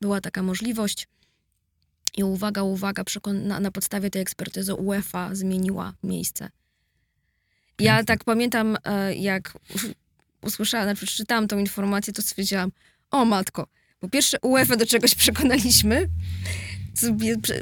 była 0.00 0.20
taka 0.20 0.42
możliwość. 0.42 1.08
I 2.16 2.24
uwaga, 2.24 2.62
uwaga, 2.62 3.04
na, 3.32 3.60
na 3.60 3.70
podstawie 3.70 4.10
tej 4.10 4.22
ekspertyzy 4.22 4.74
UEFA 4.74 5.34
zmieniła 5.34 5.94
miejsce. 6.02 6.50
Ja 7.78 8.04
tak 8.04 8.24
pamiętam, 8.24 8.76
e, 8.84 9.14
jak 9.14 9.58
usłyszałam, 10.42 10.86
znaczy 10.86 11.06
przeczytałam 11.06 11.48
tą 11.48 11.58
informację, 11.58 12.12
to 12.12 12.22
stwierdziłam, 12.22 12.72
o 13.10 13.24
matko, 13.24 13.66
po 14.00 14.08
pierwsze 14.08 14.38
UEFA 14.42 14.76
do 14.76 14.86
czegoś 14.86 15.14
przekonaliśmy, 15.14 16.08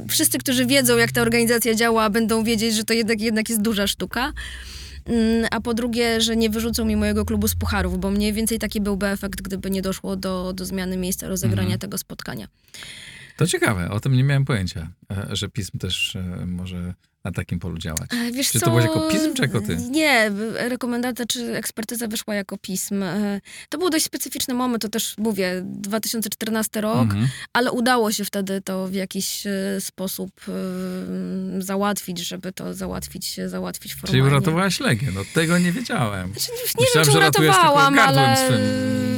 wszyscy, 0.09 0.39
którzy 0.39 0.67
wiedzą, 0.67 0.97
jak 0.97 1.13
ta 1.13 1.23
organizacja 1.23 1.75
działa, 1.75 2.11
będą 2.11 2.45
wiedzieć, 2.45 2.75
że 2.75 2.85
to 2.85 2.93
jednak, 2.93 3.21
jednak 3.21 3.49
jest 3.49 3.63
duża 3.63 3.87
sztuka. 3.87 4.33
Mm, 5.07 5.47
A 5.51 5.61
po 5.61 5.75
drugie, 5.75 6.21
że 6.21 6.37
nie 6.37 6.51
wyrzucą 6.51 6.85
mi 6.85 6.97
mojego 6.97 7.25
klubu 7.25 7.49
z 7.49 7.55
pucharów, 7.55 8.01
bo 8.01 8.11
mniej 8.11 8.33
więcej 8.33 8.59
taki 8.59 8.81
byłby 8.81 9.07
efekt, 9.07 9.43
gdyby 9.43 9.71
nie 9.71 9.83
doszło 9.83 10.17
do, 10.17 10.53
do 10.53 10.65
zmiany 10.65 10.97
miejsca 10.97 11.29
rozegrania 11.29 11.63
Mhm. 11.63 11.79
tego 11.81 11.99
spotkania. 11.99 12.49
To 13.37 13.47
ciekawe, 13.47 13.91
o 13.91 14.01
tym 14.01 14.13
nie 14.13 14.25
miałem 14.25 14.45
pojęcia, 14.45 14.91
e, 15.11 15.37
że 15.37 15.49
pism 15.49 15.79
też 15.79 16.17
e, 16.17 16.47
może 16.47 16.95
na 17.25 17.33
takim 17.33 17.59
polu 17.59 17.79
działać? 17.79 18.11
E, 18.13 18.33
Wiesz 18.33 18.51
Czy 18.51 18.61
to 18.61 18.65
co? 18.67 18.71
byłeś 18.71 18.85
jako 18.85 19.01
pism, 19.11 19.35
czy 19.35 19.43
jako 19.43 19.61
ty? 19.61 19.77
Nie, 19.91 20.31
rekomendacja 20.55 21.27
czy 21.27 21.57
ekspertyza 21.57 22.09
wyszła 22.09 22.35
jako 22.35 22.59
pism. 22.59 23.03
E, 23.03 23.41
To 23.69 23.79
był 23.79 23.91
dość 23.91 24.05
specyficzny 24.05 24.55
moment, 24.55 24.83
to 24.83 24.89
też 24.89 25.15
mówię, 25.19 25.63
2014 25.65 26.81
rok, 26.81 27.01
Mhm. 27.03 27.29
ale 27.53 27.73
udało 27.73 28.13
się 28.13 28.25
wtedy 28.25 28.61
to 28.61 28.89
w 28.89 28.95
jakiś 28.95 29.47
e, 29.47 29.81
sposób 29.81 30.31
e, 30.49 31.63
załatwić, 31.63 32.19
żeby 32.19 32.53
to 32.53 32.75
załatwić, 32.75 33.41
załatwić 33.47 33.93
Czyli 33.93 34.01
formalnie. 34.01 34.25
uratowałaś 34.37 34.81
Legę, 34.81 35.07
no 35.15 35.21
tego 35.35 35.59
nie 35.59 35.73
wiedziałem. 35.73 36.33
Znaczy, 36.33 36.51
nie 36.53 36.63
Myślałem, 36.63 36.89
wiem, 36.95 37.05
czy 37.05 37.11
że 37.11 37.19
uratowałam, 37.19 37.99
ale... 37.99 38.37
swym 38.37 38.61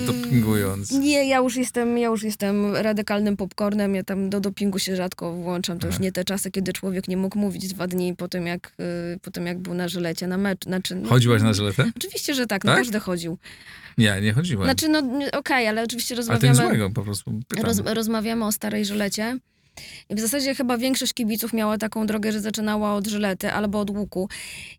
dopingując. 0.07 0.91
Nie, 0.91 1.29
ja 1.29 1.39
już 1.39 1.57
jestem, 1.57 1.99
ja 1.99 2.09
już 2.09 2.23
jestem 2.23 2.77
radykalnym 2.77 3.37
popcornem, 3.37 3.95
ja 3.95 4.05
tam 4.05 4.31
do 4.31 4.41
dopingu 4.41 4.79
się 4.79 4.97
rzadko 4.97 5.33
włączam. 5.33 5.79
To 5.79 5.87
już 5.87 5.97
Aha. 5.97 6.03
nie 6.05 6.13
te 6.13 6.25
czasy, 6.25 6.51
kiedy 6.51 6.73
człowiek 6.73 7.09
nie 7.09 7.17
mógł 7.17 7.39
mówić 7.39 7.69
dwa 7.69 7.87
dni 7.87 7.96
po 8.17 8.29
tym, 8.29 8.47
jak, 8.47 8.73
y, 9.15 9.19
po 9.23 9.31
tym, 9.31 9.47
jak 9.47 9.59
był 9.59 9.75
na 9.75 9.89
żylecie, 9.89 10.27
na 10.27 10.39
mecz. 10.39 10.65
Znaczy, 10.65 10.95
no, 10.95 11.09
Chodziłaś 11.09 11.43
na 11.43 11.53
żyletę? 11.53 11.85
Oczywiście, 11.97 12.35
że 12.35 12.47
tak, 12.47 12.65
no 12.65 12.71
Tak? 12.73 12.79
każdy 12.79 13.01
chodził. 13.01 13.39
Nie, 13.99 14.21
nie 14.23 14.33
chodziłem. 14.33 14.65
Znaczy, 14.65 14.89
no 14.89 15.03
okej, 15.33 15.67
ale 15.69 15.83
oczywiście 15.83 16.15
Ale 16.15 16.25
to 16.25 16.33
rozmawiamy, 16.33 16.59
nic 16.59 16.69
złego, 16.69 16.91
po 16.91 17.03
prostu 17.03 17.41
roz, 17.63 17.79
rozmawiamy 17.85 18.45
o 18.45 18.53
starej 18.53 18.85
żylecie. 18.85 19.39
I 20.11 20.15
w 20.15 20.21
zasadzie 20.21 20.55
chyba 20.55 20.79
większość 20.79 21.13
kibiców 21.15 21.53
miała 21.53 21.79
taką 21.79 22.07
drogę, 22.07 22.33
że 22.33 22.41
zaczynała 22.41 22.95
od 22.95 23.07
żylety 23.07 23.53
albo 23.53 23.81
od 23.81 23.91
łuku. 23.91 24.29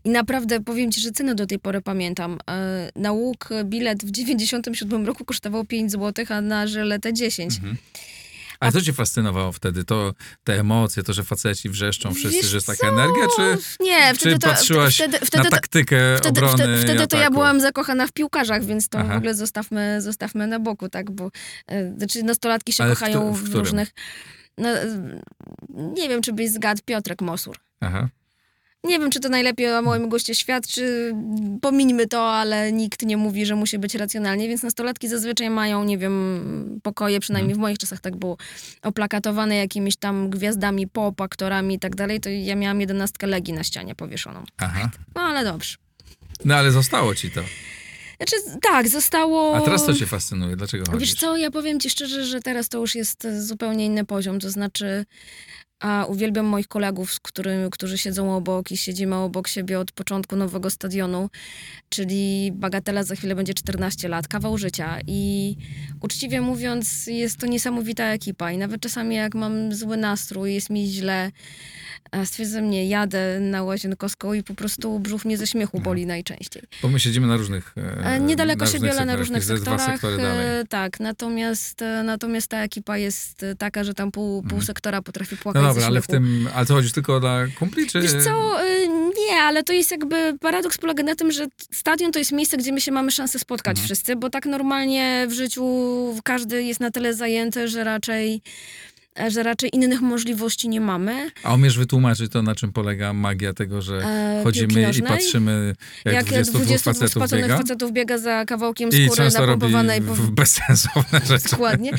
I 0.03 0.09
naprawdę 0.09 0.59
powiem 0.59 0.91
ci, 0.91 1.01
że 1.01 1.11
ceny 1.11 1.36
do 1.36 1.47
tej 1.47 1.59
pory 1.59 1.82
pamiętam. 1.82 2.38
E, 2.49 2.89
Na 2.95 3.11
łuk 3.11 3.49
bilet 3.63 4.05
w 4.05 4.11
97 4.11 5.05
roku 5.05 5.26
kosztował 5.26 5.65
5 5.65 5.91
zł, 5.91 6.26
a 6.30 6.41
na 6.41 6.68
żyletę 6.68 7.13
10. 7.13 7.55
Mhm. 7.55 7.78
Ale 8.60 8.72
co 8.72 8.82
cię 8.82 8.93
fascynowało 8.93 9.51
wtedy? 9.51 9.84
To 9.84 10.14
te 10.43 10.60
emocje, 10.60 11.03
to, 11.03 11.14
że 11.14 11.24
faceci 11.24 11.70
wrzeszczą 11.70 12.14
wszyscy, 12.14 12.38
Wiesz 12.38 12.45
że 12.45 12.58
jest 12.58 12.68
taka 12.68 12.88
co? 12.88 12.88
energia, 12.88 13.24
czy, 13.36 13.58
Nie, 13.80 14.12
czy 14.14 14.20
wtedy 14.20 14.39
to, 14.39 14.47
patrzyłaś 14.49 14.95
wtedy, 14.95 15.20
na 15.22 15.26
wtedy, 15.26 15.43
to, 15.43 15.49
taktykę 15.49 16.18
wtedy, 16.18 16.39
obrony 16.39 16.64
wtedy, 16.64 16.84
wtedy 16.84 17.08
to 17.08 17.18
ja 17.18 17.32
byłam 17.32 17.62
zakochana 17.62 18.08
w 18.08 18.12
piłkarzach, 18.12 18.66
więc 18.66 18.89
to 18.89 18.99
Aha. 18.99 19.14
w 19.14 19.18
ogóle 19.18 19.34
zostawmy, 19.36 20.01
zostawmy 20.01 20.47
na 20.47 20.60
boku, 20.60 20.89
tak? 20.89 21.12
Bo 21.12 21.32
e, 21.68 21.93
znaczy 21.97 22.24
nastolatki 22.24 22.74
się 22.74 22.84
Ale 22.84 22.95
w 22.95 22.99
kochają 22.99 23.34
w, 23.34 23.38
w 23.39 23.43
którym? 23.43 23.60
różnych. 23.60 23.89
No, 24.58 24.70
e, 24.70 24.86
nie 25.70 26.10
wiem, 26.10 26.22
czy 26.22 26.34
byś 26.34 26.49
zgadł 26.49 26.82
Piotrek 26.86 27.22
Mosur. 27.22 27.58
Aha. 27.80 28.10
Nie 28.84 28.99
wiem, 28.99 29.09
czy 29.11 29.19
to 29.19 29.30
najlepiej 29.30 29.73
o 29.73 29.82
moim 29.82 30.09
goście 30.09 30.36
świadczy. 30.36 31.13
Pomińmy 31.61 32.07
to, 32.07 32.32
ale 32.32 32.71
nikt 32.71 33.01
nie 33.01 33.17
mówi, 33.17 33.45
że 33.45 33.55
musi 33.55 33.80
być 33.80 33.95
racjonalnie, 33.95 34.47
więc 34.47 34.63
nastolatki 34.63 35.07
zazwyczaj 35.07 35.49
mają, 35.49 35.84
nie 35.84 35.97
wiem, 35.97 36.80
pokoje, 36.84 37.19
przynajmniej 37.19 37.51
Mhm. 37.53 37.59
w 37.59 37.61
moich 37.61 37.78
czasach 37.78 37.99
tak 38.01 38.15
było, 38.15 38.38
oplakatowane 38.82 39.55
jakimiś 39.55 39.95
tam 39.97 40.30
gwiazdami 40.30 40.88
pop, 40.88 41.21
aktorami 41.21 41.75
i 41.75 41.80
tak 41.80 41.95
dalej, 41.95 42.19
to 42.19 42.30
ja 42.30 42.55
miałam 42.55 42.82
jedenastkę 42.82 43.28
Legii 43.28 43.53
na 43.53 43.63
ścianie 43.63 43.95
powieszoną. 43.95 44.43
Aha. 44.57 44.89
No 45.15 45.21
ale 45.21 45.43
dobrze. 45.43 45.75
No 46.45 46.55
ale 46.55 46.71
zostało 46.71 47.15
ci 47.15 47.32
to. 47.32 47.41
Znaczy, 48.17 48.36
tak, 48.61 48.88
zostało... 48.89 49.55
A 49.55 49.61
teraz 49.61 49.86
co 49.86 49.93
cię 49.93 50.05
fascynuje? 50.05 50.55
Dlaczego 50.55 50.86
chodzisz? 50.91 51.09
Wiesz 51.09 51.19
co, 51.19 51.38
ja 51.38 51.51
powiem 51.51 51.80
ci 51.80 51.89
szczerze, 51.89 52.25
że 52.25 52.39
teraz 52.41 52.69
to 52.69 52.78
już 52.78 52.95
jest 52.95 53.28
zupełnie 53.39 53.86
inny 53.86 54.05
poziom, 54.05 54.39
to 54.39 54.49
znaczy 54.49 55.05
a 55.80 56.05
uwielbiam 56.05 56.45
moich 56.45 56.67
kolegów, 56.67 57.13
z 57.13 57.19
którymi, 57.19 57.69
którzy 57.71 57.97
siedzą 57.97 58.36
obok 58.36 58.71
i 58.71 58.78
siedzimy 58.78 59.15
obok 59.15 59.47
siebie 59.47 59.80
od 59.80 59.91
początku 59.91 60.36
nowego 60.36 60.69
stadionu, 60.69 61.30
czyli 61.89 62.51
Bagatela 62.53 63.03
za 63.03 63.15
chwilę 63.15 63.36
będzie 63.36 63.53
14 63.53 64.07
lat, 64.07 64.28
kawał 64.28 64.57
życia. 64.57 64.97
I 65.07 65.55
uczciwie 66.01 66.41
mówiąc 66.41 67.07
jest 67.07 67.38
to 67.38 67.47
niesamowita 67.47 68.03
ekipa. 68.05 68.51
I 68.51 68.57
nawet 68.57 68.82
czasami 68.82 69.15
jak 69.15 69.36
mam 69.36 69.73
zły 69.75 69.97
nastrój, 69.97 70.53
jest 70.53 70.69
mi 70.69 70.88
źle, 70.88 71.32
stwierdzam, 72.25 72.69
nie, 72.69 72.89
jadę 72.89 73.39
na 73.39 73.63
Łazienkowską 73.63 74.34
i 74.34 74.43
po 74.43 74.53
prostu 74.53 74.99
brzuch 74.99 75.25
mnie 75.25 75.38
ze 75.38 75.47
śmiechu 75.47 75.80
boli 75.80 76.05
najczęściej. 76.05 76.63
Bo 76.82 76.89
my 76.89 76.99
siedzimy 76.99 77.28
na 77.28 77.38
różnych 77.38 77.73
E, 77.78 78.05
e, 78.05 78.19
Niedaleko 78.19 78.65
na 78.65 78.71
siebie, 78.71 78.91
ale 78.91 79.05
na 79.05 79.15
różnych 79.15 79.45
sektorach. 79.45 80.03
e, 80.03 80.63
Tak, 80.69 80.99
natomiast, 80.99 81.82
e, 81.82 82.03
natomiast 82.03 82.47
ta 82.47 82.63
ekipa 82.63 82.97
jest 82.97 83.45
taka, 83.57 83.84
że 83.84 83.93
tam 83.93 84.11
pół, 84.11 84.43
pół 84.43 84.61
sektora 84.61 85.01
potrafi 85.01 85.38
płakać. 85.38 85.61
No 85.63 85.66
dobra, 85.68 85.88
ale 85.88 86.01
w 86.01 86.07
tym, 86.07 86.49
ale 86.55 86.65
to 86.65 86.74
chodzisz 86.74 86.91
tylko 86.91 87.20
dla 87.20 87.45
kumpli, 87.59 87.88
czy... 87.88 88.01
Wiesz 88.01 88.24
co, 88.24 88.61
e, 88.63 88.88
nie, 88.88 89.38
ale 89.41 89.63
to 89.63 89.74
jest 89.74 89.91
jakby, 89.91 90.38
paradoks 90.41 90.78
polega 90.78 91.03
na 91.03 91.15
tym, 91.15 91.32
że 91.32 91.47
stadion 91.72 92.11
to 92.11 92.20
jest 92.20 92.32
miejsce, 92.32 92.57
gdzie 92.57 92.72
my 92.72 92.82
się 92.82 92.91
mamy 92.91 93.11
szansę 93.11 93.39
spotkać 93.39 93.72
Mhm. 93.78 93.86
wszyscy, 93.86 94.15
bo 94.15 94.30
tak 94.30 94.45
normalnie 94.45 95.26
w 95.30 95.34
życiu 95.34 95.65
każdy 96.24 96.63
jest 96.63 96.80
na 96.80 96.91
tyle 96.91 97.13
zajęty, 97.13 97.68
że 97.68 97.84
raczej 97.84 98.41
że 99.30 99.43
raczej 99.43 99.70
innych 99.76 100.01
możliwości 100.01 100.70
nie 100.70 100.82
mamy. 100.82 101.32
A 101.43 101.53
umiesz 101.53 101.78
wytłumaczyć 101.78 102.32
to, 102.32 102.41
na 102.41 102.55
czym 102.55 102.74
polega 102.74 103.13
magia 103.13 103.53
tego, 103.53 103.82
że 103.82 103.97
E, 103.97 104.41
chodzimy 104.43 104.91
i 104.99 105.01
patrzymy, 105.01 105.76
jak, 106.05 106.13
Jak 106.15 106.26
22 106.26 106.59
22 106.65 106.93
facetów 106.93 107.32
biega 107.41 107.57
facetów 107.57 107.91
biega 107.91 108.18
za 108.18 108.45
kawałkiem 108.45 108.89
i 108.89 109.05
skóry 109.07 109.24
robi 109.24 109.34
napompowanej 109.38 110.01
po... 110.01 110.15
w- 110.15 110.32
bezsensowne 110.32 111.22
rzeczy. 111.26 111.49
Dokładnie. 111.51 111.91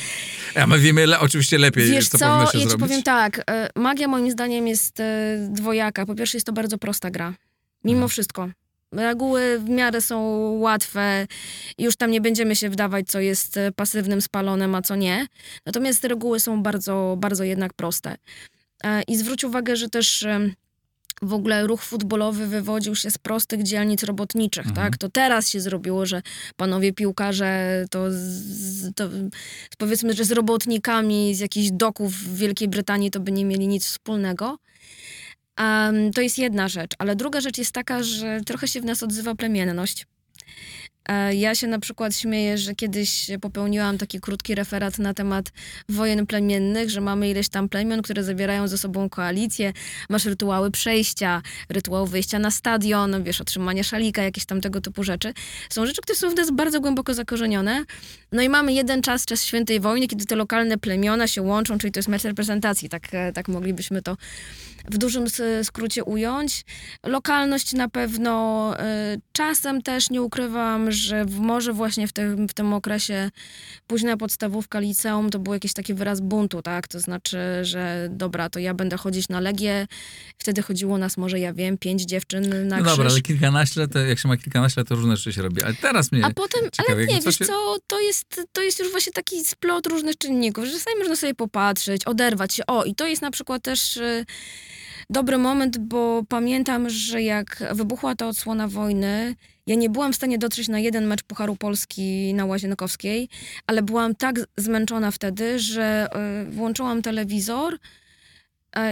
A 0.54 0.66
my 0.66 0.78
wiemy 0.78 1.06
le, 1.06 1.20
oczywiście 1.20 1.58
lepiej, 1.58 1.90
Wiesz 1.90 2.08
co, 2.08 2.18
co, 2.18 2.26
powinno 2.26 2.50
się 2.52 2.58
ja 2.58 2.64
ci 2.64 2.68
zrobić. 2.70 2.86
powiem 2.88 3.02
tak, 3.02 3.42
e, 3.50 3.70
magia 3.76 4.08
moim 4.08 4.30
zdaniem 4.30 4.68
jest 4.68 5.00
e, 5.00 5.38
dwojaka. 5.50 6.06
Po 6.06 6.14
pierwsze 6.14 6.36
jest 6.36 6.46
to 6.46 6.52
bardzo 6.52 6.78
prosta 6.78 7.10
gra, 7.10 7.34
mimo 7.84 7.96
Mhm. 7.96 8.08
wszystko. 8.08 8.48
Reguły 8.92 9.58
w 9.58 9.68
miarę 9.68 10.00
są 10.00 10.20
łatwe, 10.58 11.26
już 11.78 11.96
tam 11.96 12.10
nie 12.10 12.20
będziemy 12.20 12.56
się 12.56 12.70
wdawać, 12.70 13.06
co 13.08 13.20
jest 13.20 13.56
e, 13.56 13.72
pasywnym 13.72 14.20
spalonem, 14.22 14.74
a 14.74 14.82
co 14.82 14.96
nie. 14.96 15.26
Natomiast 15.66 16.04
reguły 16.04 16.40
są 16.40 16.62
bardzo, 16.62 17.16
bardzo 17.20 17.44
jednak 17.44 17.72
proste. 17.74 18.16
E, 18.84 19.02
I 19.02 19.16
zwróć 19.16 19.44
uwagę, 19.44 19.76
że 19.76 19.88
też 19.88 20.26
w 21.22 21.32
ogóle 21.32 21.66
ruch 21.66 21.82
futbolowy 21.82 22.46
wywodził 22.46 22.94
się 22.96 23.10
z 23.10 23.18
prostych 23.18 23.62
dzielnic 23.62 24.02
robotniczych, 24.02 24.66
Mhm. 24.66 24.86
tak? 24.86 24.98
To 24.98 25.08
teraz 25.08 25.48
się 25.48 25.60
zrobiło, 25.60 26.06
że 26.06 26.22
panowie 26.56 26.92
piłkarze 26.92 27.84
to, 27.90 28.06
z, 28.10 28.94
to 28.94 29.08
powiedzmy, 29.78 30.12
że 30.12 30.24
z 30.24 30.32
robotnikami 30.32 31.34
z 31.34 31.40
jakichś 31.40 31.68
doków 31.72 32.12
w 32.14 32.36
Wielkiej 32.36 32.68
Brytanii 32.68 33.10
to 33.10 33.20
by 33.20 33.32
nie 33.32 33.44
mieli 33.44 33.68
nic 33.68 33.86
wspólnego. 33.86 34.58
Em, 35.58 36.12
to 36.12 36.20
jest 36.20 36.38
jedna 36.38 36.68
rzecz, 36.68 36.90
ale 36.98 37.16
druga 37.16 37.40
rzecz 37.40 37.58
jest 37.58 37.72
taka, 37.72 38.02
że 38.02 38.40
trochę 38.46 38.68
się 38.68 38.80
w 38.80 38.84
nas 38.84 39.02
odzywa 39.02 39.34
plemienność. 39.34 40.06
E, 41.08 41.34
Ja 41.34 41.54
się 41.54 41.66
na 41.66 41.78
przykład 41.78 42.16
śmieję, 42.16 42.58
że 42.58 42.74
kiedyś 42.74 43.30
popełniłam 43.40 43.98
taki 43.98 44.20
krótki 44.20 44.54
referat 44.54 44.98
na 44.98 45.14
temat 45.14 45.52
wojen 45.88 46.26
plemiennych, 46.26 46.90
że 46.90 47.00
mamy 47.00 47.30
ileś 47.30 47.48
tam 47.48 47.68
plemion, 47.68 48.02
które 48.02 48.24
zawierają 48.24 48.68
ze 48.68 48.78
sobą 48.78 49.08
koalicję, 49.08 49.72
masz 50.08 50.24
rytuały 50.24 50.70
przejścia, 50.70 51.42
rytuał 51.68 52.06
wyjścia 52.06 52.38
na 52.38 52.50
stadion, 52.50 53.22
wiesz, 53.22 53.40
otrzymania 53.40 53.82
szalika, 53.82 54.22
jakieś 54.22 54.46
tam 54.46 54.60
tego 54.60 54.80
typu 54.80 55.04
rzeczy. 55.04 55.32
Są 55.70 55.86
rzeczy, 55.86 56.02
które 56.02 56.16
są 56.18 56.30
w 56.30 56.36
nas 56.36 56.50
bardzo 56.50 56.80
głęboko 56.80 57.14
zakorzenione. 57.14 57.84
No 58.32 58.42
i 58.42 58.48
mamy 58.48 58.72
jeden 58.72 59.02
czas, 59.02 59.24
czas 59.24 59.44
świętej 59.44 59.80
wojny, 59.80 60.06
kiedy 60.08 60.24
te 60.24 60.36
lokalne 60.36 60.78
plemiona 60.78 61.26
się 61.28 61.42
łączą, 61.42 61.78
czyli 61.78 61.92
to 61.92 61.98
jest 61.98 62.08
mecz 62.08 62.22
reprezentacji, 62.22 62.88
tak, 62.88 63.08
e, 63.12 63.32
tak 63.32 63.48
moglibyśmy 63.48 64.02
to 64.02 64.16
w 64.90 64.98
dużym 64.98 65.24
skrócie 65.62 66.04
ująć. 66.04 66.64
Lokalność 67.06 67.72
na 67.72 67.88
pewno, 67.88 68.74
y, 69.14 69.20
czasem 69.32 69.82
też 69.82 70.10
nie 70.10 70.22
ukrywam, 70.22 70.92
że 70.92 71.24
może 71.24 71.72
właśnie 71.72 72.08
w 72.08 72.12
tym, 72.12 72.48
w 72.48 72.54
tym 72.54 72.72
okresie 72.72 73.30
późna 73.86 74.16
podstawówka, 74.16 74.80
liceum 74.80 75.30
to 75.30 75.38
był 75.38 75.52
jakiś 75.54 75.72
taki 75.72 75.94
wyraz 75.94 76.20
buntu, 76.20 76.62
tak? 76.62 76.88
To 76.88 77.00
znaczy, 77.00 77.38
że 77.62 78.08
dobra, 78.10 78.50
to 78.50 78.58
ja 78.58 78.74
będę 78.74 78.96
chodzić 78.96 79.28
na 79.28 79.40
Legię. 79.40 79.86
Wtedy 80.38 80.62
chodziło 80.62 80.98
nas 80.98 81.16
może, 81.16 81.38
ja 81.38 81.52
wiem, 81.52 81.78
pięć 81.78 82.02
dziewczyn 82.02 82.68
na 82.68 82.76
No 82.76 82.82
krzyż. 82.82 82.96
dobra, 82.96 83.10
ale 83.10 83.20
kilkanaście, 83.20 83.88
to 83.88 83.98
jak 83.98 84.18
się 84.18 84.28
ma 84.28 84.36
kilkanaście, 84.36 84.84
to 84.84 84.94
różne 84.94 85.16
rzeczy 85.16 85.32
się 85.32 85.42
robi. 85.42 85.62
Ale 85.62 85.74
teraz 85.74 86.12
mnie 86.12 86.24
A 86.24 86.30
potem, 86.30 86.60
ale 86.88 87.06
nie, 87.06 87.20
wiesz 87.20 87.38
się- 87.38 87.44
co, 87.44 87.76
to 87.86 88.00
jest, 88.00 88.40
to 88.52 88.62
jest 88.62 88.78
już 88.78 88.90
właśnie 88.90 89.12
taki 89.12 89.44
splot 89.44 89.86
różnych 89.86 90.18
czynników, 90.18 90.64
że 90.64 90.72
czasami 90.72 90.96
można 90.98 91.16
sobie 91.16 91.34
popatrzeć, 91.34 92.04
oderwać 92.04 92.54
się. 92.54 92.66
O, 92.66 92.84
i 92.84 92.94
to 92.94 93.06
jest 93.06 93.22
na 93.22 93.30
przykład 93.30 93.62
też 93.62 93.96
y, 93.96 94.24
dobry 95.10 95.38
moment, 95.38 95.78
bo 95.78 96.22
pamiętam, 96.28 96.90
że 96.90 97.22
jak 97.22 97.64
wybuchła 97.72 98.14
ta 98.14 98.28
odsłona 98.28 98.68
wojny, 98.68 99.34
ja 99.66 99.74
nie 99.74 99.90
byłam 99.90 100.12
w 100.12 100.16
stanie 100.16 100.38
dotrzeć 100.38 100.68
na 100.68 100.78
jeden 100.78 101.06
mecz 101.06 101.22
Pucharu 101.22 101.56
Polski 101.56 102.34
na 102.34 102.44
Łazienkowskiej, 102.44 103.28
ale 103.66 103.82
byłam 103.82 104.14
tak 104.14 104.40
zmęczona 104.56 105.10
wtedy, 105.10 105.58
że 105.58 106.08
y, 106.42 106.50
włączyłam 106.50 107.02
telewizor 107.02 107.74
y, 107.74 107.78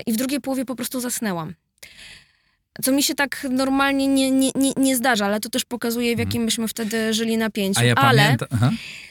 i 0.06 0.12
w 0.12 0.16
drugiej 0.16 0.40
połowie 0.40 0.64
po 0.64 0.76
prostu 0.76 1.00
zasnęłam. 1.00 1.54
Co 2.82 2.92
mi 2.92 3.02
się 3.02 3.14
tak 3.14 3.46
normalnie 3.50 4.08
nie, 4.08 4.30
nie, 4.30 4.50
nie, 4.54 4.72
nie 4.76 4.96
zdarza, 4.96 5.26
ale 5.26 5.40
to 5.40 5.48
też 5.48 5.64
pokazuje, 5.64 6.16
w 6.16 6.18
jakim 6.18 6.42
myśmy 6.44 6.68
wtedy 6.68 7.14
żyli 7.14 7.36
napięciu. 7.36 7.80
Mhm. 7.80 7.88
Ja 7.88 8.08
ale, 8.08 8.36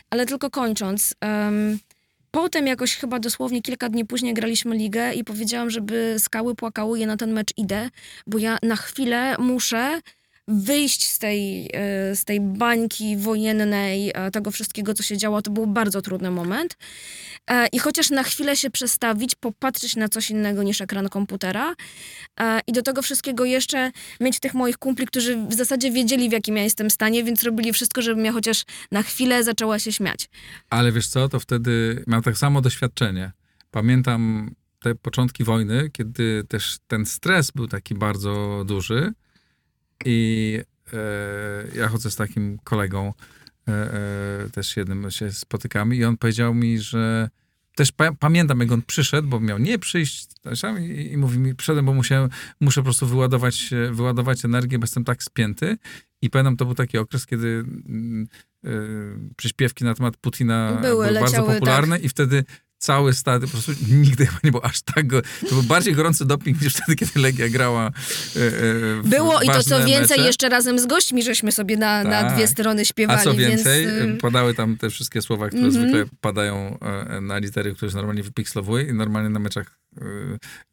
ale 0.09 0.25
tylko 0.25 0.49
kończąc. 0.49 1.15
em, 1.21 1.79
potem 2.35 2.67
jakoś 2.67 2.95
chyba 2.95 3.19
dosłownie 3.19 3.61
kilka 3.61 3.89
dni 3.89 4.05
później 4.05 4.33
graliśmy 4.33 4.75
ligę 4.75 5.13
i 5.13 5.23
powiedziałam, 5.23 5.69
żeby 5.69 6.15
skały 6.19 6.55
płakały, 6.55 6.99
ja 6.99 7.07
na 7.07 7.17
ten 7.17 7.33
mecz 7.33 7.53
idę, 7.57 7.89
bo 8.27 8.37
ja 8.37 8.57
na 8.63 8.75
chwilę 8.75 9.35
muszę 9.39 10.01
wyjść 10.47 11.09
z 11.09 11.19
tej, 11.19 11.69
e, 11.73 12.15
z 12.15 12.25
tej 12.25 12.41
bańki 12.41 13.17
wojennej, 13.17 14.11
e, 14.13 14.31
tego 14.31 14.51
wszystkiego, 14.51 14.93
co 14.93 15.03
się 15.03 15.17
działo, 15.17 15.41
to 15.41 15.51
był 15.51 15.67
bardzo 15.67 16.01
trudny 16.01 16.31
moment. 16.31 16.77
E, 17.47 17.67
I 17.67 17.79
chociaż 17.79 18.09
na 18.09 18.23
chwilę 18.23 18.55
się 18.55 18.69
przestawić, 18.69 19.35
popatrzeć 19.35 19.95
na 19.95 20.09
coś 20.09 20.29
innego 20.29 20.63
niż 20.63 20.81
ekran 20.81 21.09
komputera 21.09 21.75
e, 22.39 22.59
i 22.67 22.71
do 22.71 22.81
tego 22.81 23.01
wszystkiego 23.01 23.45
jeszcze 23.45 23.91
mieć 24.19 24.39
tych 24.39 24.53
moich 24.53 24.77
kumpli, 24.77 25.05
którzy 25.05 25.37
w 25.47 25.53
zasadzie 25.53 25.91
wiedzieli, 25.91 26.29
w 26.29 26.31
jakim 26.31 26.57
ja 26.57 26.63
jestem 26.63 26.89
stanie, 26.89 27.23
więc 27.23 27.43
robili 27.43 27.73
wszystko, 27.73 28.01
żebym 28.01 28.25
ja 28.25 28.31
chociaż 28.31 28.63
na 28.91 29.03
chwilę 29.03 29.43
zaczęła 29.43 29.79
się 29.79 29.91
śmiać. 29.91 30.29
Ale 30.69 30.91
wiesz 30.91 31.07
co, 31.07 31.29
to 31.29 31.39
wtedy 31.39 32.03
mam 32.07 32.21
tak 32.21 32.37
samo 32.37 32.61
doświadczenie. 32.61 33.31
Pamiętam 33.71 34.51
te 34.79 34.95
początki 34.95 35.43
wojny, 35.43 35.89
kiedy 35.93 36.43
też 36.47 36.77
ten 36.87 37.05
stres 37.05 37.51
był 37.51 37.67
taki 37.67 37.95
bardzo 37.95 38.63
duży 38.67 39.13
i 40.05 40.59
e, 40.93 41.77
ja 41.77 41.87
chodzę 41.87 42.11
z 42.11 42.15
takim 42.15 42.59
kolegą, 42.63 43.13
e, 43.67 43.71
e, 43.71 44.49
też 44.49 44.77
jednym 44.77 45.11
się 45.11 45.31
spotykamy 45.31 45.95
i 45.95 46.05
on 46.05 46.17
powiedział 46.17 46.53
mi, 46.53 46.79
że 46.79 47.29
też 47.75 47.91
pa, 47.91 48.11
pamiętam, 48.11 48.59
jak 48.59 48.71
on 48.71 48.81
przyszedł, 48.81 49.27
bo 49.27 49.39
miał 49.39 49.57
nie 49.57 49.79
przyjść 49.79 50.27
tam 50.61 50.79
i, 50.79 51.11
i 51.11 51.17
mówi 51.17 51.39
mi, 51.39 51.55
przyszedłem, 51.55 51.85
bo 51.85 51.93
musiałem, 51.93 52.29
muszę 52.61 52.81
po 52.81 52.83
prostu 52.83 53.07
wyładować, 53.07 53.73
e, 53.73 53.91
wyładować 53.91 54.45
energię, 54.45 54.79
bo 54.79 54.83
jestem 54.83 55.03
tak 55.03 55.23
spięty. 55.23 55.77
I 56.21 56.29
pamiętam, 56.29 56.57
to 56.57 56.65
był 56.65 56.75
taki 56.75 56.97
okres, 56.97 57.25
kiedy 57.25 57.65
e, 58.65 58.69
przyśpiewki 59.35 59.83
na 59.83 59.93
temat 59.93 60.17
Putina 60.17 60.67
Były, 60.81 60.81
były, 60.81 61.05
bardzo 61.05 61.25
leciały, 61.25 61.47
tak. 61.47 61.55
popularne 61.55 61.99
i 61.99 62.09
wtedy 62.09 62.43
cały 62.77 63.13
stad, 63.13 63.41
po 63.41 63.47
prostu 63.47 63.71
nigdy 63.91 64.25
chyba 64.25 64.39
nie 64.43 64.51
było 64.51 64.65
aż 64.65 64.81
tak, 64.81 65.07
go, 65.07 65.21
to 65.21 65.47
był 65.49 65.63
bardziej 65.63 65.93
gorący 65.93 66.25
doping 66.25 66.61
niż 66.61 66.73
wtedy, 66.73 66.95
kiedy 66.95 67.19
Legia 67.19 67.49
grała 67.49 67.85
e, 67.87 67.89
e, 67.89 67.91
w 69.01 69.01
Było 69.05 69.41
i 69.41 69.47
to 69.47 69.63
co 69.63 69.85
więcej, 69.85 70.17
mecze. 70.17 70.27
jeszcze 70.27 70.49
razem 70.49 70.79
z 70.79 70.85
gośćmi 70.85 71.23
żeśmy 71.23 71.51
sobie 71.51 71.77
na, 71.77 72.03
na 72.03 72.21
Tak. 72.23 72.33
dwie 72.35 72.47
strony 72.47 72.85
śpiewali, 72.85 73.19
A 73.19 73.23
co 73.23 73.33
więcej, 73.33 73.85
więc... 73.87 74.17
y, 74.17 74.17
padały 74.21 74.53
tam 74.53 74.77
te 74.77 74.89
wszystkie 74.89 75.21
słowa, 75.21 75.47
które 75.47 75.63
Mhm. 75.63 75.83
zwykle 75.83 76.05
padają 76.21 76.77
e, 76.79 77.21
na 77.21 77.37
litery, 77.37 77.75
które 77.75 77.91
się 77.91 77.97
normalnie 77.97 78.23
wypikslowuje 78.23 78.83
i 78.83 78.93
normalnie 78.93 79.29
na 79.29 79.39
meczach 79.39 79.77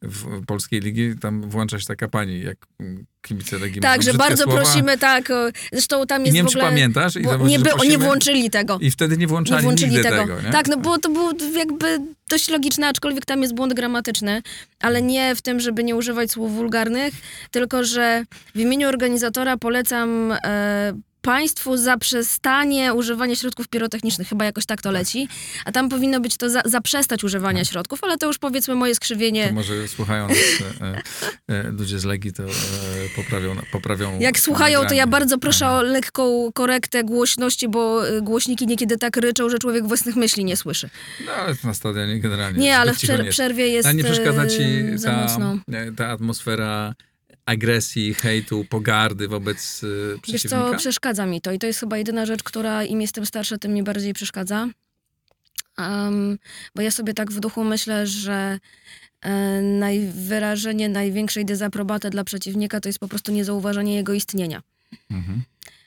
w 0.01 0.45
polskiej 0.45 0.79
ligi 0.79 1.15
tam 1.21 1.49
włącza 1.49 1.79
się 1.79 1.85
taka 1.85 2.07
pani, 2.07 2.41
jak 2.41 2.57
mm, 2.79 3.05
kibice 3.21 3.59
Legii 3.59 3.81
Tak, 3.81 4.03
że 4.03 4.13
bardzo 4.13 4.43
słowa. 4.43 4.61
prosimy, 4.61 4.97
tak. 4.97 5.29
Zresztą 5.71 6.05
tam 6.05 6.21
I 6.21 6.25
jest 6.25 6.33
nie 6.33 6.39
wiem, 6.39 6.47
w 6.47 6.51
czy 6.51 6.57
ogóle... 6.57 6.71
pamiętasz? 6.71 7.15
I 7.15 7.23
tam, 7.23 7.47
nie, 7.47 7.59
by, 7.59 7.65
nie 7.65 7.75
prosimy- 7.75 7.97
włączyli 8.05 8.49
tego. 8.49 8.77
I 8.81 8.91
wtedy 8.91 9.17
nie 9.17 9.27
włączali, 9.27 9.57
nie 9.57 9.63
włączyli 9.63 10.03
tego. 10.03 10.17
tego. 10.17 10.41
nie? 10.41 10.49
Tak, 10.51 10.67
no 10.67 10.77
bo 10.77 10.97
to 10.97 11.09
był 11.09 11.31
jakby 11.55 11.99
dość 12.29 12.49
logiczne, 12.49 12.87
aczkolwiek 12.87 13.25
tam 13.25 13.41
jest 13.41 13.55
błąd 13.55 13.73
gramatyczny, 13.73 14.41
ale 14.79 15.01
nie 15.01 15.35
w 15.35 15.41
tym, 15.41 15.59
żeby 15.59 15.83
nie 15.83 15.95
używać 15.95 16.31
słów 16.31 16.55
wulgarnych, 16.55 17.13
tylko 17.51 17.83
że 17.83 18.23
w 18.55 18.59
imieniu 18.59 18.87
organizatora 18.87 19.57
polecam 19.57 20.31
e, 20.43 20.93
państwu 21.23 21.77
zaprzestanie 21.77 22.93
używania 22.93 23.35
środków 23.35 23.67
pirotechnicznych. 23.67 24.27
Chyba 24.27 24.45
jakoś 24.45 24.65
tak 24.65 24.81
to 24.81 24.91
leci. 24.91 25.27
A 25.65 25.71
tam 25.71 25.89
powinno 25.89 26.19
być 26.19 26.37
to 26.37 26.49
za, 26.49 26.61
zaprzestać 26.65 27.23
używania 27.23 27.65
środków, 27.65 28.03
ale 28.03 28.17
to 28.17 28.27
już 28.27 28.37
powiedzmy 28.37 28.75
moje 28.75 28.95
skrzywienie. 28.95 29.47
To 29.47 29.53
może 29.53 29.87
słuchają 29.87 30.27
nas 30.27 30.37
e, 30.81 31.01
e, 31.47 31.63
ludzie 31.63 31.99
z 31.99 32.03
Legii, 32.03 32.33
to 32.33 32.43
e, 32.43 32.49
poprawią, 33.15 33.55
poprawią 33.71 34.19
Jak 34.19 34.39
słuchają, 34.39 34.85
to 34.85 34.93
ja 34.93 35.07
bardzo 35.07 35.37
proszę 35.37 35.69
o 35.69 35.81
lekką 35.81 36.51
korektę 36.53 37.03
głośności, 37.03 37.69
bo 37.69 38.09
y, 38.09 38.21
głośniki 38.21 38.67
niekiedy 38.67 38.97
tak 38.97 39.17
ryczą, 39.17 39.49
że 39.49 39.59
człowiek 39.59 39.87
własnych 39.87 40.15
myśli 40.15 40.45
nie 40.45 40.57
słyszy. 40.57 40.89
No, 41.25 41.31
ale 41.31 41.55
na 41.63 41.73
stadionie 41.73 42.19
generalnie. 42.19 42.59
Nie, 42.59 42.77
ale 42.77 42.93
w 42.93 42.97
przer- 42.97 43.29
przerwie 43.29 43.67
jest 43.67 43.87
A 43.87 43.91
nie 43.91 44.03
przeszkadza 44.03 44.47
ci 44.47 44.63
za 44.95 45.11
ta, 45.11 45.77
e, 45.77 45.91
ta 45.91 46.07
atmosfera 46.07 46.93
agresji, 47.45 48.13
hejtu, 48.13 48.65
pogardy 48.69 49.27
wobec 49.27 49.81
Wiesz 50.13 50.21
przeciwnika? 50.21 50.71
co, 50.71 50.77
przeszkadza 50.77 51.25
mi 51.25 51.41
to 51.41 51.51
i 51.51 51.59
to 51.59 51.67
jest 51.67 51.79
chyba 51.79 51.97
jedyna 51.97 52.25
rzecz, 52.25 52.43
która 52.43 52.83
im 52.83 53.01
jestem 53.01 53.25
starsza, 53.25 53.57
tym 53.57 53.73
mi 53.73 53.83
bardziej 53.83 54.13
przeszkadza. 54.13 54.67
Em, 55.77 56.37
bo 56.75 56.81
ja 56.81 56.91
sobie 56.91 57.13
tak 57.13 57.31
w 57.31 57.39
duchu 57.39 57.63
myślę, 57.63 58.07
że 58.07 58.59
e, 59.21 59.61
najwyrażenie 59.61 60.89
największej 60.89 61.45
dezaprobaty 61.45 62.09
dla 62.09 62.23
przeciwnika 62.23 62.79
to 62.79 62.89
jest 62.89 62.99
po 62.99 63.07
prostu 63.07 63.31
niezauważenie 63.31 63.95
jego 63.95 64.13
istnienia. 64.13 64.61
Mhm. 65.11 65.43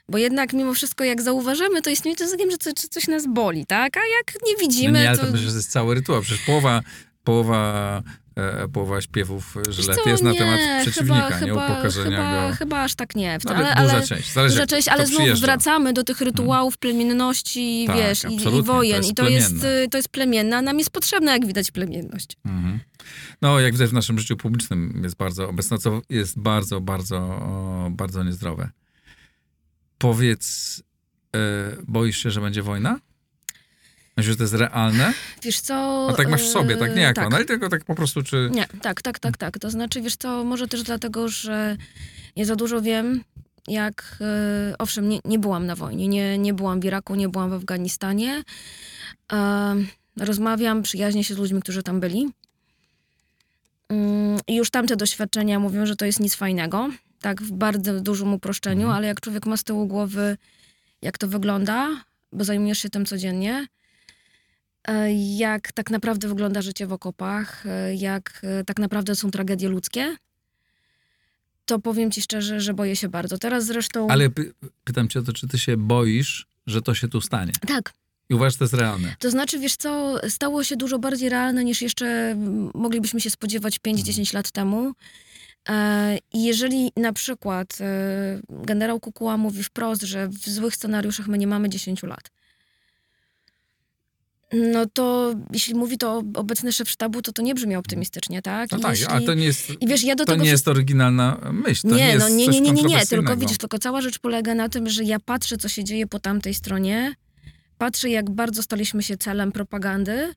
Bo 0.09 0.19
jednak 0.19 0.53
mimo 0.53 0.75
wszystko, 0.75 1.05
jak 1.05 1.23
zauważamy, 1.23 1.83
to 1.83 1.91
istnieje, 1.91 2.17
to 2.17 2.29
znakiem, 2.29 2.51
że 2.51 2.57
co, 2.59 2.71
coś 2.91 3.09
nas 3.09 3.27
boli, 3.27 3.67
tak? 3.67 3.97
A 3.97 4.01
jak 4.01 4.43
nie 4.47 4.53
No 4.53 4.59
widzimy, 4.61 4.99
nie, 5.03 5.09
ale 5.09 5.19
to... 5.19 5.27
to 5.33 5.37
jest 5.37 5.71
cały 5.71 5.95
rytuał. 5.95 6.23
Przecież 6.23 6.45
połowa, 6.45 6.83
połowa, 7.25 8.03
połowa 8.73 9.01
śpiewów 9.01 9.57
Żylety 9.69 10.01
co, 10.05 10.11
jest 10.11 10.23
na 10.23 10.33
nie, 10.33 10.39
temat 10.39 10.61
przeciwnika, 10.83 11.31
chyba, 11.31 11.41
nie 11.41 11.47
chyba, 11.47 11.67
upokorzenia 11.73 12.17
chyba, 12.17 12.49
go. 12.51 12.57
Chyba 12.57 12.83
aż 12.83 12.95
tak 12.95 13.17
nie. 13.17 13.39
No, 13.45 13.55
ale, 13.55 13.75
ale, 13.75 13.91
duża 13.93 14.07
część. 14.07 14.33
Zależy, 14.33 14.55
Duża 14.55 14.67
część, 14.67 14.89
ale 14.89 15.07
znów 15.07 15.19
przyjeżdża. 15.19 15.47
wracamy 15.47 15.93
do 15.93 16.05
tych 16.05 16.21
rytuałów 16.21 16.79
plemienności, 16.79 17.85
Tak, 17.87 17.97
wiesz, 17.97 18.25
i, 18.25 18.37
i 18.37 18.41
to 18.41 18.63
wojen. 18.63 18.97
jest 18.97 19.11
I 19.11 19.15
to 19.15 19.29
jest, 19.29 19.49
plemienne. 19.49 19.83
y, 19.85 19.89
to 19.89 19.97
jest 19.99 20.09
plemienna, 20.09 20.63
nam 20.63 20.79
jest 20.79 20.91
potrzebna, 20.91 21.33
jak 21.33 21.47
widać, 21.47 21.71
plemienność. 21.71 22.37
Mhm. 22.45 22.81
No, 23.43 23.61
jak 23.61 23.73
widać 23.73 23.91
w 23.91 23.93
naszym 23.93 24.19
życiu 24.19 24.37
publicznym 24.37 25.01
jest 25.03 25.17
bardzo 25.17 25.49
obecna, 25.49 25.79
co 25.79 26.01
jest 26.11 26.39
bardzo, 26.39 26.81
bardzo, 26.81 27.17
o, 27.19 27.89
bardzo 27.91 28.25
niezdrowe. 28.25 28.71
Powiedz, 29.99 30.83
e, 31.37 31.39
boisz 31.89 32.19
się, 32.23 32.31
że 32.31 32.41
będzie 32.41 32.63
wojna? 32.63 32.99
Myślisz, 34.17 34.33
że 34.33 34.37
to 34.37 34.43
jest 34.43 34.55
realne? 34.55 35.13
Wiesz 35.43 35.61
co... 35.61 36.07
A 36.11 36.13
tak 36.13 36.29
masz 36.29 36.43
w 36.43 36.49
sobie, 36.49 36.77
tak 36.77 36.91
nie 36.91 36.97
y, 36.97 37.01
jako, 37.01 37.31
tak. 37.31 37.45
tylko 37.45 37.69
tak 37.69 37.85
po 37.85 37.95
prostu, 37.95 38.23
czy... 38.23 38.49
Nie, 38.53 38.67
tak, 38.83 39.03
tak, 39.03 39.19
tak, 39.19 39.37
tak. 39.37 39.59
To 39.59 39.71
znaczy, 39.71 40.03
wiesz 40.03 40.17
co, 40.17 40.45
może 40.45 40.69
też 40.69 40.83
dlatego, 40.83 41.29
że 41.29 41.77
ja 42.37 42.45
za 42.45 42.57
dużo 42.57 42.81
wiem, 42.83 43.25
jak, 43.69 44.17
e, 44.21 44.75
owszem, 44.79 45.09
nie, 45.09 45.21
nie 45.25 45.39
byłam 45.39 45.67
na 45.67 45.77
wojnie, 45.77 46.09
nie, 46.09 46.39
nie 46.39 46.55
byłam 46.55 46.81
w 46.81 46.85
Iraku, 46.85 47.15
nie 47.15 47.29
byłam 47.29 47.51
w 47.51 47.53
Afganistanie. 47.53 48.43
E, 49.33 49.75
rozmawiam, 50.17 50.83
przyjaźnię 50.83 51.25
się 51.25 51.35
z 51.35 51.39
ludźmi, 51.39 51.63
którzy 51.63 51.83
tam 51.83 52.01
byli. 52.01 52.29
Mm, 53.89 54.41
I 54.47 54.57
już 54.57 54.71
tamte 54.71 54.97
doświadczenia 54.97 55.59
mówią, 55.59 55.87
że 55.87 55.97
to 55.97 56.05
jest 56.05 56.21
nic 56.21 56.35
fajnego, 56.35 56.91
tak 57.21 57.43
w 57.43 57.53
bardzo 57.53 58.01
dużym 58.01 58.35
uproszczeniu, 58.35 58.83
Mhm. 58.83 58.97
ale 58.97 59.07
jak 59.07 59.21
człowiek 59.21 59.47
ma 59.47 59.57
z 59.57 59.65
tyłu 59.65 59.87
głowy, 59.87 60.37
jak 61.03 61.19
to 61.19 61.29
wygląda, 61.29 61.89
bo 62.33 62.45
zajmujesz 62.45 62.79
się 62.79 62.91
tym 62.91 63.07
codziennie, 63.07 63.55
e, 63.55 63.67
jak 65.37 65.73
tak 65.73 65.91
naprawdę 65.91 66.29
wygląda 66.29 66.63
życie 66.63 66.87
w 66.87 66.93
okopach, 66.93 67.67
e, 67.67 67.95
jak 67.95 68.41
e, 68.43 68.65
tak 68.65 68.79
naprawdę 68.79 69.15
są 69.15 69.31
tragedie 69.31 69.69
ludzkie, 69.69 70.17
to 71.65 71.79
powiem 71.79 72.11
ci 72.11 72.23
szczerze, 72.23 72.61
że 72.61 72.75
boję 72.75 72.97
się 72.97 73.09
bardzo. 73.09 73.39
Teraz 73.39 73.67
zresztą... 73.67 74.09
Ale 74.09 74.31
py, 74.31 74.53
pytam 74.85 75.09
cię 75.09 75.21
o 75.21 75.23
to, 75.23 75.33
czy 75.33 75.49
ty 75.49 75.59
się 75.59 75.77
boisz, 75.77 76.47
że 76.67 76.83
to 76.83 76.95
się 76.95 77.09
tu 77.09 77.21
stanie? 77.21 77.53
Tak, 77.67 77.93
I 78.29 78.35
uważasz, 78.35 78.53
że 78.53 78.59
to 78.59 78.65
jest 78.65 78.75
realne? 78.75 79.17
to 79.19 79.31
znaczy, 79.31 79.59
wiesz 79.59 79.77
co, 79.77 80.21
stało 80.29 80.65
się 80.65 80.77
dużo 80.77 80.99
bardziej 80.99 81.29
realne 81.29 81.65
niż 81.65 81.83
jeszcze 81.83 82.37
moglibyśmy 82.75 83.21
się 83.21 83.31
spodziewać 83.31 83.79
5-10 83.79 84.35
lat 84.35 84.51
temu. 84.51 84.93
E, 85.69 86.19
I 86.33 86.45
jeżeli 86.45 86.93
na 86.97 87.13
przykład 87.13 87.79
e, 87.81 88.41
generał 88.51 89.01
Kukuła 89.01 89.37
mówi 89.37 89.63
wprost, 89.63 90.03
że 90.03 90.29
w 90.29 90.49
złych 90.49 90.75
scenariuszach 90.75 91.29
my 91.29 91.39
nie 91.39 91.47
mamy 91.47 91.69
10 91.69 92.03
lat, 92.03 92.31
no 94.53 94.87
to 94.87 95.35
jeśli 95.53 95.75
mówi 95.75 95.99
to 95.99 96.23
obecny 96.35 96.73
szef 96.73 96.91
sztabu, 96.91 97.23
to 97.23 97.33
to 97.33 97.43
nie 97.43 97.55
brzmi 97.55 97.77
optymistycznie, 97.77 98.43
tak? 98.43 98.73
No 98.73 98.79
I 98.79 98.81
tak, 98.81 98.91
jeśli... 98.91 99.07
ale 99.07 99.27
to 99.27 99.35
nie 99.35 99.45
jest, 99.45 99.71
I 99.81 99.87
wiesz, 99.87 100.05
ja 100.05 100.15
do 100.15 100.25
to 100.25 100.33
tego 100.33 100.45
nie 100.45 100.51
jest 100.51 100.69
oryginalna 100.69 101.51
myśl. 101.53 101.87
Nie, 101.89 101.95
nie, 101.95 102.19
no 102.19 102.29
nie, 102.29 102.49
nie, 102.49 102.61
nie, 102.61 102.73
nie, 102.73 102.83
nie, 102.83 103.07
tylko 103.07 103.37
widzisz, 103.37 103.59
tylko 103.59 103.79
cała 103.79 104.01
rzecz 104.01 104.19
polega 104.19 104.55
na 104.55 104.69
tym, 104.69 104.89
że 104.89 105.05
ja 105.05 105.21
patrzę, 105.21 105.57
co 105.57 105.69
się 105.69 105.85
dzieje 105.85 106.07
po 106.07 106.21
tamtej 106.21 106.55
stronie, 106.55 107.15
patrzę, 107.79 108.11
jak 108.11 108.31
bardzo 108.31 108.63
staliśmy 108.63 109.03
się 109.03 109.17
celem 109.17 109.53
propagandy, 109.53 110.35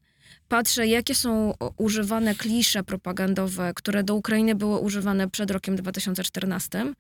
patrzę, 0.48 0.88
jakie 0.88 1.16
są 1.16 1.54
używane 1.78 2.36
klisze 2.36 2.84
propagandowe, 2.84 3.72
które 3.76 4.04
do 4.04 4.16
Ukrainy 4.16 4.56
były 4.56 4.80
używane 4.80 5.30
przed 5.30 5.52
rokiem 5.52 5.76
2014 5.76 6.94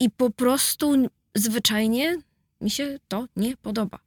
i 0.00 0.10
po 0.10 0.30
prostu 0.30 1.08
zwyczajnie 1.34 2.18
mi 2.60 2.70
się 2.70 2.98
to 3.08 3.26
nie 3.36 3.56
podoba. 3.56 3.98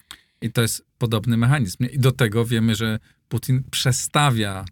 I 0.41 0.51
to 0.51 0.61
jest 0.61 0.85
podobny 0.97 1.37
mechanizm. 1.37 1.83
I 1.91 1.99
do 1.99 2.11
tego 2.11 2.45
wiemy, 2.45 2.75
że 2.75 2.99
Putin 3.29 3.63
przestawia 3.71 4.65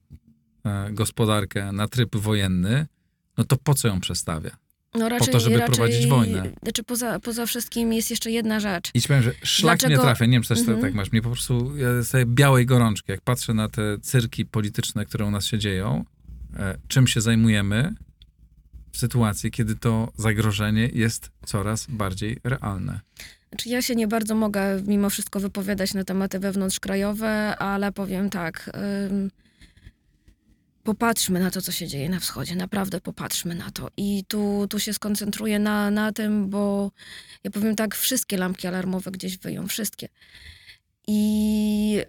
e, 0.66 0.89
gospodarkę 0.91 1.72
na 1.72 1.88
tryb 1.88 2.16
wojenny. 2.16 2.88
No 3.38 3.43
to 3.43 3.57
po 3.57 3.74
co 3.74 3.88
ją 3.88 3.99
przestawia? 3.99 4.57
No 4.95 5.09
raczej, 5.09 5.34
to, 5.34 5.39
żeby 5.39 5.57
raczej, 5.57 5.76
prowadzić 5.76 6.07
wojnę. 6.07 6.51
Znaczy 6.63 6.84
poza, 6.84 7.20
poza 7.20 7.45
wszystkim 7.45 7.93
jest 7.93 8.09
jeszcze 8.09 8.32
jedna 8.32 8.59
rzecz. 8.59 8.91
I 8.93 9.01
ci 9.01 9.07
powiem, 9.07 9.24
że 9.24 9.32
szlak 9.43 9.80
Dlaczego- 9.80 9.95
nie 9.95 10.01
trafia. 10.01 10.26
Nie 10.26 10.32
wiem, 10.32 10.41
czy 10.43 10.49
też 10.49 10.59
Mhm. 10.59 10.82
tak 10.82 10.93
masz. 10.93 11.11
Mnie 11.11 11.22
po 11.22 11.30
prostu 11.30 11.78
ja 11.78 12.03
sobie 12.03 12.26
białej 12.26 12.66
gorączki, 12.66 13.11
jak 13.11 13.22
patrzę 13.22 13.53
na 13.53 13.70
te 13.70 13.97
cyrki 14.01 14.45
polityczne, 14.45 15.05
które 15.05 15.26
u 15.26 15.32
nas 15.32 15.45
się 15.45 15.59
dzieją, 15.59 16.05
e, 16.55 16.78
czym 16.88 17.07
się 17.07 17.22
zajmujemy 17.22 17.93
w 18.91 18.97
sytuacji, 18.97 19.51
kiedy 19.51 19.76
to 19.76 20.11
zagrożenie 20.18 20.89
jest 20.93 21.32
coraz 21.45 21.86
bardziej 21.89 22.38
realne. 22.43 22.99
Znaczy 23.49 23.69
ja 23.69 23.81
się 23.81 23.95
nie 23.95 24.07
bardzo 24.07 24.35
mogę 24.35 24.81
mimo 24.87 25.09
wszystko 25.09 25.39
wypowiadać 25.39 25.93
na 25.93 26.03
tematy 26.03 26.39
wewnątrzkrajowe, 26.39 27.57
ale 27.57 27.91
powiem 27.91 28.29
tak. 28.29 28.71
ym, 29.11 29.31
popatrzmy 30.85 31.39
na 31.39 31.51
to, 31.51 31.61
co 31.61 31.71
się 31.71 31.87
dzieje 31.87 32.09
na 32.09 32.19
wschodzie, 32.19 32.55
naprawdę 32.55 33.01
popatrzmy 33.01 33.55
na 33.55 33.71
to. 33.71 33.87
I 33.97 34.23
tu, 34.27 34.67
tu 34.69 34.79
się 34.79 34.93
skoncentruję 34.93 35.59
na, 35.59 35.91
na 35.91 36.11
tym, 36.11 36.49
bo 36.49 36.91
ja 37.43 37.51
powiem 37.51 37.75
tak, 37.75 37.95
wszystkie 37.95 38.37
lampki 38.37 38.67
alarmowe 38.67 39.11
gdzieś 39.11 39.37
wyją, 39.37 39.67
wszystkie. 39.67 40.07
I 41.07 42.01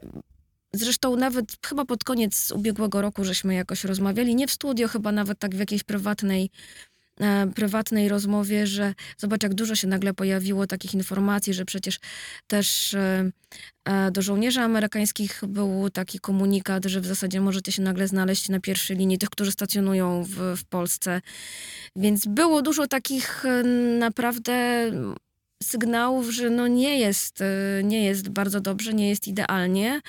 zresztą 0.72 1.16
nawet 1.16 1.56
chyba 1.66 1.84
pod 1.84 2.04
koniec 2.04 2.50
ubiegłego 2.50 3.02
roku 3.02 3.24
żeśmy 3.24 3.54
jakoś 3.54 3.84
rozmawiali, 3.84 4.34
nie 4.34 4.46
w 4.46 4.52
studio, 4.52 4.88
chyba 4.88 5.12
nawet 5.12 5.38
tak 5.38 5.54
w 5.54 5.58
jakiejś 5.58 5.84
prywatnej 5.84 6.50
prywatnej 7.54 8.08
rozmowie, 8.08 8.66
że 8.66 8.94
zobacz, 9.18 9.42
jak 9.42 9.54
dużo 9.54 9.74
się 9.74 9.88
nagle 9.88 10.14
pojawiło 10.14 10.66
takich 10.66 10.94
informacji, 10.94 11.54
że 11.54 11.64
przecież 11.64 11.98
też 12.46 12.94
e, 12.94 13.30
e, 13.84 14.10
do 14.10 14.22
żołnierzy 14.22 14.60
amerykańskich 14.60 15.40
był 15.48 15.90
taki 15.90 16.20
komunikat, 16.20 16.84
że 16.84 17.00
w 17.00 17.06
zasadzie 17.06 17.40
możecie 17.40 17.72
się 17.72 17.82
nagle 17.82 18.08
znaleźć 18.08 18.48
na 18.48 18.60
pierwszej 18.60 18.96
linii 18.96 19.18
tych, 19.18 19.30
którzy 19.30 19.52
stacjonują 19.52 20.24
w, 20.24 20.56
w 20.56 20.64
Polsce. 20.64 21.20
Więc 21.96 22.26
było 22.26 22.62
dużo 22.62 22.86
takich 22.86 23.44
e, 23.44 23.62
naprawdę 23.98 24.90
sygnałów, 25.62 26.30
że 26.30 26.50
no 26.50 26.68
nie 26.68 26.98
jest, 26.98 27.40
e, 27.40 27.82
nie 27.84 28.04
jest 28.04 28.28
bardzo 28.28 28.60
dobrze, 28.60 28.94
nie 28.94 29.08
jest 29.08 29.28
idealnie. 29.28 30.00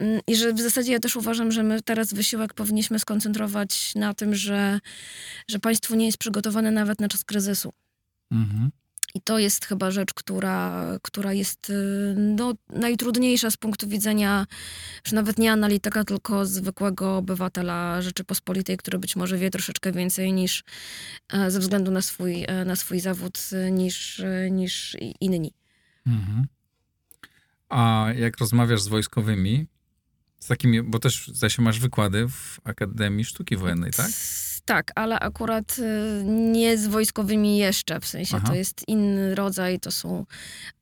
Mm, 0.00 0.20
I 0.26 0.36
że 0.36 0.52
w 0.52 0.60
zasadzie 0.60 0.92
ja 0.92 1.00
też 1.00 1.16
uważam, 1.16 1.52
że 1.52 1.62
my 1.62 1.82
teraz 1.82 2.14
wysiłek 2.14 2.54
powinniśmy 2.54 2.98
skoncentrować 2.98 3.94
na 3.94 4.14
tym, 4.14 4.34
że, 4.34 4.80
że 5.48 5.58
państwo 5.58 5.94
nie 5.94 6.06
jest 6.06 6.18
przygotowane 6.18 6.70
nawet 6.70 7.00
na 7.00 7.08
czas 7.08 7.24
kryzysu. 7.24 7.72
Mhm. 8.30 8.70
I 9.14 9.20
to 9.20 9.38
jest 9.38 9.64
chyba 9.64 9.90
rzecz, 9.90 10.14
która, 10.14 10.86
która 11.02 11.32
jest 11.32 11.70
y, 11.70 12.14
no, 12.16 12.54
najtrudniejsza 12.68 13.50
z 13.50 13.56
punktu 13.56 13.88
widzenia, 13.88 14.46
że 15.04 15.16
nawet 15.16 15.38
nie 15.38 15.52
analityka, 15.52 16.04
tylko 16.04 16.46
zwykłego 16.46 17.16
obywatela 17.16 18.02
Rzeczypospolitej, 18.02 18.76
który 18.76 18.98
być 18.98 19.16
może 19.16 19.38
wie 19.38 19.50
troszeczkę 19.50 19.92
więcej 19.92 20.32
niż 20.32 20.64
e, 21.32 21.50
ze 21.50 21.60
względu 21.60 21.90
na 21.90 22.02
swój, 22.02 22.44
e, 22.48 22.64
na 22.64 22.76
swój 22.76 23.00
zawód 23.00 23.40
niż, 23.70 24.20
e, 24.20 24.50
niż 24.50 24.96
inni. 25.20 25.52
Mhm. 26.06 26.46
A 27.68 28.06
jak 28.16 28.38
rozmawiasz 28.38 28.82
z 28.82 28.88
wojskowymi, 28.88 29.66
z 30.40 30.46
takimi, 30.46 30.82
bo 30.82 30.98
też 30.98 31.32
się 31.48 31.62
masz 31.62 31.78
wykłady 31.78 32.28
w 32.28 32.60
Akademii 32.64 33.24
Sztuki 33.24 33.56
Wojennej, 33.56 33.90
tak? 33.90 34.10
Tak, 34.64 34.92
ale 34.94 35.20
akurat 35.20 35.78
y, 35.78 36.24
nie 36.24 36.78
z 36.78 36.86
wojskowymi 36.86 37.58
jeszcze, 37.58 38.00
w 38.00 38.06
sensie 38.06 38.36
Aha. 38.36 38.48
to 38.48 38.54
jest 38.54 38.88
inny 38.88 39.34
rodzaj, 39.34 39.80
to 39.80 39.90
są 39.90 40.26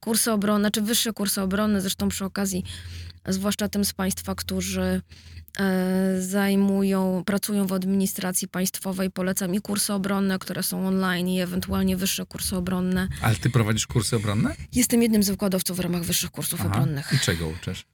kursy 0.00 0.32
obrony, 0.32 0.70
czy 0.70 0.82
wyższe 0.82 1.12
kursy 1.12 1.42
obrony, 1.42 1.80
zresztą 1.80 2.08
przy 2.08 2.24
okazji, 2.24 2.64
zwłaszcza 3.28 3.68
tym 3.68 3.84
z 3.84 3.92
Państwa, 3.92 4.34
którzy 4.34 5.02
e, 5.58 6.20
zajmują, 6.20 7.22
pracują 7.26 7.66
w 7.66 7.72
administracji 7.72 8.48
państwowej, 8.48 9.10
polecam 9.10 9.54
i 9.54 9.60
kursy 9.60 9.92
obronne, 9.92 10.38
które 10.38 10.62
są 10.62 10.86
online 10.86 11.28
i 11.28 11.40
ewentualnie 11.40 11.96
wyższe 11.96 12.26
kursy 12.26 12.56
obronne. 12.56 13.08
Ale 13.22 13.36
ty 13.36 13.50
prowadzisz 13.50 13.86
kursy 13.86 14.16
obronne? 14.16 14.54
Jestem 14.72 15.02
jednym 15.02 15.22
z 15.22 15.30
wykładowców 15.30 15.76
w 15.76 15.80
ramach 15.80 16.02
wyższych 16.02 16.30
kursów 16.30 16.66
obronnych. 16.66 17.12
I 17.12 17.18
czego 17.18 17.48
uczysz? 17.48 17.84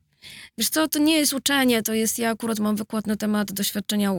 Wiesz 0.58 0.68
co, 0.68 0.88
to 0.88 0.98
nie 0.98 1.16
jest 1.16 1.32
uczenie, 1.32 1.82
to 1.82 1.94
jest, 1.94 2.18
ja 2.18 2.30
akurat 2.30 2.58
mam 2.58 2.76
wykład 2.76 3.06
na 3.06 3.16
temat 3.16 3.52
doświadczenia 3.52 4.10
y, 4.12 4.14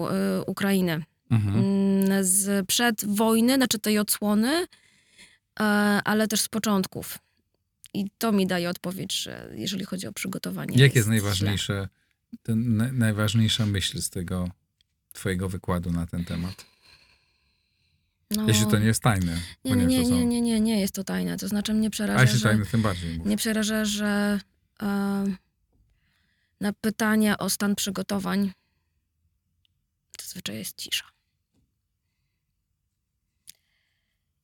Ukrainy. 0.47 1.03
Mhm. 1.31 1.55
Mm, 1.55 2.23
z 2.23 2.67
przed 2.67 3.05
wojny, 3.05 3.55
znaczy 3.55 3.79
tej 3.79 3.99
odsłony, 3.99 4.67
e, 5.59 5.63
ale 6.03 6.27
też 6.27 6.41
z 6.41 6.47
początków. 6.47 7.19
I 7.93 8.05
to 8.17 8.31
mi 8.31 8.47
daje 8.47 8.69
odpowiedź, 8.69 9.13
że 9.13 9.49
jeżeli 9.55 9.85
chodzi 9.85 10.07
o 10.07 10.13
przygotowanie. 10.13 10.77
Jakie 10.77 10.99
jest 10.99 11.07
źle. 11.07 11.15
najważniejsze, 11.15 11.87
ten, 12.43 12.77
na, 12.77 12.91
najważniejsza 12.91 13.65
myśl 13.65 14.01
z 14.01 14.09
tego 14.09 14.49
twojego 15.13 15.49
wykładu 15.49 15.91
na 15.91 16.05
ten 16.07 16.25
temat? 16.25 16.65
No, 18.31 18.47
Jeśli 18.47 18.65
to 18.65 18.79
nie 18.79 18.85
jest 18.85 19.01
tajne. 19.03 19.37
nie, 19.65 19.75
nie, 19.75 19.85
nie, 19.85 20.03
nie, 20.03 20.25
nie, 20.25 20.41
nie, 20.41 20.59
nie 20.59 20.81
jest 20.81 20.95
to 20.95 21.03
tajne. 21.03 21.37
To 21.37 21.47
znaczy 21.47 21.73
mnie 21.73 21.87
A 21.87 21.91
przeraża, 21.91 22.21
jeśli 22.21 22.39
że, 22.39 22.49
tajne, 22.49 22.65
tym 22.65 22.81
bardziej. 22.81 23.17
Mów. 23.17 23.25
mnie 23.27 23.37
przeraża, 23.37 23.85
że 23.85 24.39
e, 24.81 25.25
na 26.61 26.73
pytania 26.73 27.37
o 27.37 27.49
stan 27.49 27.75
przygotowań 27.75 28.53
zazwyczaj 30.21 30.55
jest 30.57 30.77
cisza. 30.77 31.05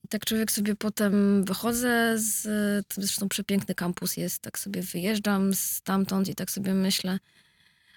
I 0.04 0.08
tak 0.08 0.26
człowiek 0.26 0.52
sobie 0.52 0.76
potem 0.76 1.44
wychodzę 1.44 2.14
z, 2.18 2.48
zresztą 2.94 3.30
przepiękny 3.30 3.76
kampus 3.76 4.18
jest, 4.18 4.40
tak 4.40 4.60
sobie 4.60 4.82
wyjeżdżam 4.82 5.54
stamtąd 5.54 6.30
i 6.30 6.36
tak 6.36 6.52
sobie 6.52 6.74
myślę, 6.74 7.20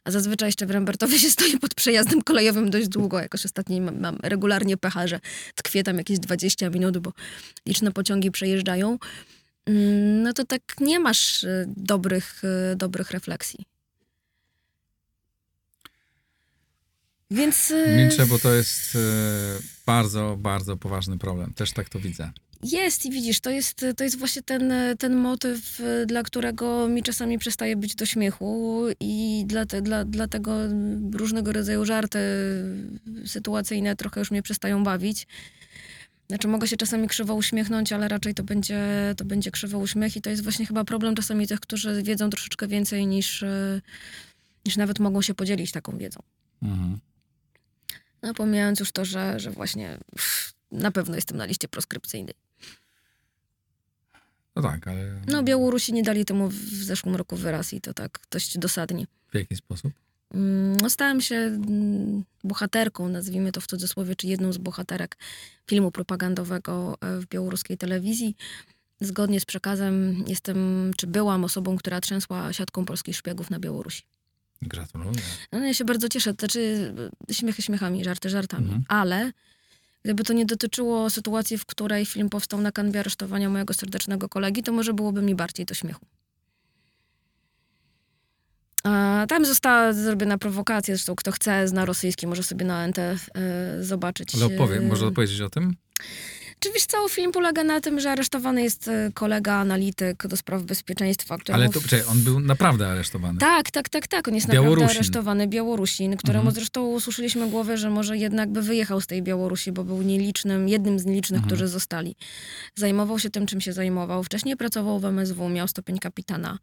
a 0.04 0.10
zazwyczaj 0.10 0.48
jeszcze 0.48 0.66
w 0.66 0.70
Rembertowie 0.70 1.18
się 1.18 1.30
stoi 1.30 1.58
pod 1.58 1.74
przejazdem 1.74 2.22
kolejowym 2.22 2.70
dość 2.70 2.88
długo, 2.88 3.20
jakoś 3.20 3.44
ostatnio 3.44 3.80
mam, 3.80 4.00
mam 4.00 4.18
regularnie 4.22 4.76
pecha, 4.76 5.06
że 5.06 5.20
tkwię 5.54 5.82
tam 5.82 5.98
jakieś 5.98 6.18
20 6.18 6.70
minut, 6.70 6.98
bo 6.98 7.12
liczne 7.66 7.92
pociągi 7.92 8.30
przejeżdżają. 8.30 8.98
Mm, 9.66 10.22
No 10.22 10.32
to 10.32 10.44
tak 10.44 10.62
nie 10.80 11.00
masz 11.00 11.44
y, 11.44 11.64
dobrych, 11.76 12.42
y, 12.72 12.76
dobrych 12.76 13.10
refleksji. 13.10 13.73
Więc 17.30 17.70
y, 17.70 17.96
Milczę, 17.96 18.26
bo 18.26 18.38
to 18.38 18.54
jest 18.54 18.96
e, 18.96 18.98
bardzo, 19.86 20.36
bardzo 20.38 20.76
poważny 20.76 21.18
problem. 21.18 21.54
Też 21.54 21.72
tak 21.72 21.88
to 21.88 21.98
widzę. 21.98 22.30
Jest 22.62 23.06
i 23.06 23.10
widzisz, 23.10 23.40
to 23.40 23.50
jest, 23.50 23.86
to 23.96 24.04
jest 24.04 24.18
właśnie 24.18 24.42
ten, 24.42 24.72
ten 24.98 25.16
motyw, 25.16 25.80
y, 25.80 26.06
dla 26.06 26.22
którego 26.22 26.88
mi 26.88 27.02
czasami 27.02 27.38
przestaje 27.38 27.76
być 27.76 27.94
do 27.94 28.06
śmiechu 28.06 28.84
i 29.00 29.44
dla 29.46 29.66
te, 29.66 29.82
dla, 29.82 30.04
dlatego 30.04 30.56
różnego 31.12 31.52
rodzaju 31.52 31.84
żarty 31.84 32.18
sytuacyjne 33.26 33.96
trochę 33.96 34.20
już 34.20 34.30
mnie 34.30 34.42
przestają 34.42 34.84
bawić. 34.84 35.26
Znaczy 36.28 36.48
mogę 36.48 36.68
się 36.68 36.76
czasami 36.76 37.08
krzywo 37.08 37.34
uśmiechnąć, 37.34 37.92
ale 37.92 38.08
raczej 38.08 38.34
to 38.34 38.44
będzie, 38.44 38.80
to 39.16 39.24
będzie 39.24 39.50
krzywy 39.50 39.76
uśmiech 39.76 40.16
i 40.16 40.20
to 40.20 40.30
jest 40.30 40.42
właśnie 40.42 40.66
chyba 40.66 40.84
problem 40.84 41.14
czasami 41.14 41.46
tych, 41.46 41.60
którzy 41.60 42.02
wiedzą 42.02 42.30
troszeczkę 42.30 42.68
więcej 42.68 43.06
niż, 43.06 43.42
y, 43.42 43.82
niż 44.66 44.76
nawet 44.76 44.98
mogą 44.98 45.22
się 45.22 45.34
podzielić 45.34 45.72
taką 45.72 45.98
wiedzą. 45.98 46.20
Mhm. 46.62 46.98
No 48.24 48.34
pomijając 48.34 48.80
już 48.80 48.92
to, 48.92 49.04
że, 49.04 49.40
że 49.40 49.50
właśnie 49.50 49.98
pff, 50.10 50.52
na 50.72 50.90
pewno 50.90 51.14
jestem 51.14 51.36
na 51.36 51.44
liście 51.44 51.68
proskrypcyjnej. 51.68 52.34
No 54.56 54.62
tak, 54.62 54.88
ale 54.88 55.20
No, 55.26 55.42
Białorusi 55.42 55.92
nie 55.92 56.02
dali 56.02 56.24
temu 56.24 56.48
w 56.48 56.54
zeszłym 56.84 57.16
roku 57.16 57.36
wyraz 57.36 57.72
i 57.72 57.80
to 57.80 57.94
tak 57.94 58.18
dość 58.30 58.58
dosadnie. 58.58 59.06
w 59.32 59.34
jaki 59.34 59.56
sposób? 59.56 59.92
Mm, 60.34 60.76
No, 60.76 60.90
stałam 60.90 61.20
się 61.20 61.36
mm, 61.36 62.24
bohaterką, 62.44 63.08
nazwijmy 63.08 63.52
to 63.52 63.60
w 63.60 63.66
cudzysłowie, 63.66 64.16
czy 64.16 64.26
jedną 64.26 64.52
z 64.52 64.58
bohaterek 64.58 65.16
filmu 65.66 65.90
propagandowego 65.90 66.96
e, 67.00 67.20
w 67.20 67.26
białoruskiej 67.26 67.78
telewizji. 67.78 68.36
Zgodnie 69.00 69.40
z 69.40 69.44
przekazem 69.44 70.24
jestem, 70.26 70.90
czy 70.96 71.06
byłam 71.06 71.44
osobą, 71.44 71.76
która 71.76 72.00
trzęsła 72.00 72.52
siatką 72.52 72.84
polskich 72.84 73.16
szpiegów 73.16 73.50
na 73.50 73.58
Białorusi. 73.58 74.02
Gratuluję. 74.68 75.12
No, 75.52 75.58
ja 75.58 75.74
się 75.74 75.84
bardzo 75.84 76.08
cieszę, 76.08 76.34
to 76.34 76.40
znaczy 76.40 76.94
śmiechy 77.32 77.62
śmiechami, 77.62 78.04
żarty 78.04 78.30
żartami, 78.30 78.64
Mhm. 78.64 78.84
ale 78.88 79.32
gdyby 80.02 80.24
to 80.24 80.32
nie 80.32 80.46
dotyczyło 80.46 81.10
sytuacji, 81.10 81.58
w 81.58 81.66
której 81.66 82.06
film 82.06 82.28
powstał 82.30 82.60
na 82.60 82.72
kanwie 82.72 83.00
aresztowania 83.00 83.50
mojego 83.50 83.74
serdecznego 83.74 84.28
kolegi, 84.28 84.62
to 84.62 84.72
może 84.72 84.94
byłoby 84.94 85.22
mi 85.22 85.34
bardziej 85.34 85.66
do 85.66 85.74
śmiechu. 85.74 86.06
A 88.84 89.24
tam 89.28 89.44
została 89.44 89.92
zrobiona 89.92 90.38
prowokacja, 90.38 90.94
zresztą 90.94 91.14
kto 91.16 91.32
chce, 91.32 91.68
zna 91.68 91.84
rosyjski, 91.84 92.26
może 92.26 92.42
sobie 92.42 92.64
na 92.64 92.88
NT 92.88 92.98
e, 92.98 93.16
zobaczyć. 93.80 94.34
Ale 94.34 94.46
opowie, 94.46 94.76
e, 94.76 94.80
może 94.80 95.06
opowiedzieć 95.06 95.40
o 95.40 95.50
tym? 95.50 95.76
Czy 96.64 96.72
wiesz, 96.72 96.86
cały 96.86 97.08
film 97.10 97.32
polega 97.32 97.64
na 97.64 97.80
tym, 97.80 98.00
że 98.00 98.10
aresztowany 98.10 98.62
jest 98.62 98.88
e, 98.88 99.10
kolega, 99.14 99.54
analityk 99.54 100.26
do 100.26 100.36
spraw 100.36 100.62
bezpieczeństwa. 100.62 101.36
Ale 101.52 101.68
to, 101.68 101.80
czekaj, 101.80 102.02
on 102.10 102.22
był 102.22 102.40
naprawdę 102.40 102.88
aresztowany. 102.88 103.38
Tak, 103.38 103.70
tak, 103.70 103.88
tak, 103.88 104.06
tak. 104.08 104.28
On 104.28 104.34
jest 104.34 104.46
Białorusin. 104.48 104.74
naprawdę 104.80 104.98
aresztowany. 104.98 105.48
Białorusin, 105.48 106.16
któremu 106.16 106.38
Mhm. 106.40 106.54
zresztą 106.54 106.86
usłyszeliśmy 106.86 107.50
głowę, 107.50 107.76
że 107.76 107.90
może 107.90 108.18
jednak 108.18 108.50
by 108.50 108.62
wyjechał 108.62 109.00
z 109.00 109.06
tej 109.06 109.22
Białorusi, 109.22 109.72
bo 109.72 109.84
był 109.84 110.02
nielicznym, 110.02 110.68
jednym 110.68 110.98
z 110.98 111.04
nielicznych, 111.04 111.38
Mhm. 111.38 111.48
którzy 111.48 111.68
zostali. 111.68 112.16
Zajmował 112.74 113.18
się 113.18 113.30
tym, 113.30 113.46
czym 113.46 113.60
się 113.60 113.72
zajmował. 113.72 114.24
Wcześniej 114.24 114.56
pracował 114.56 115.00
w 115.00 115.04
MSW, 115.04 115.48
miał 115.48 115.68
stopień 115.68 115.98
kapitana. 115.98 116.58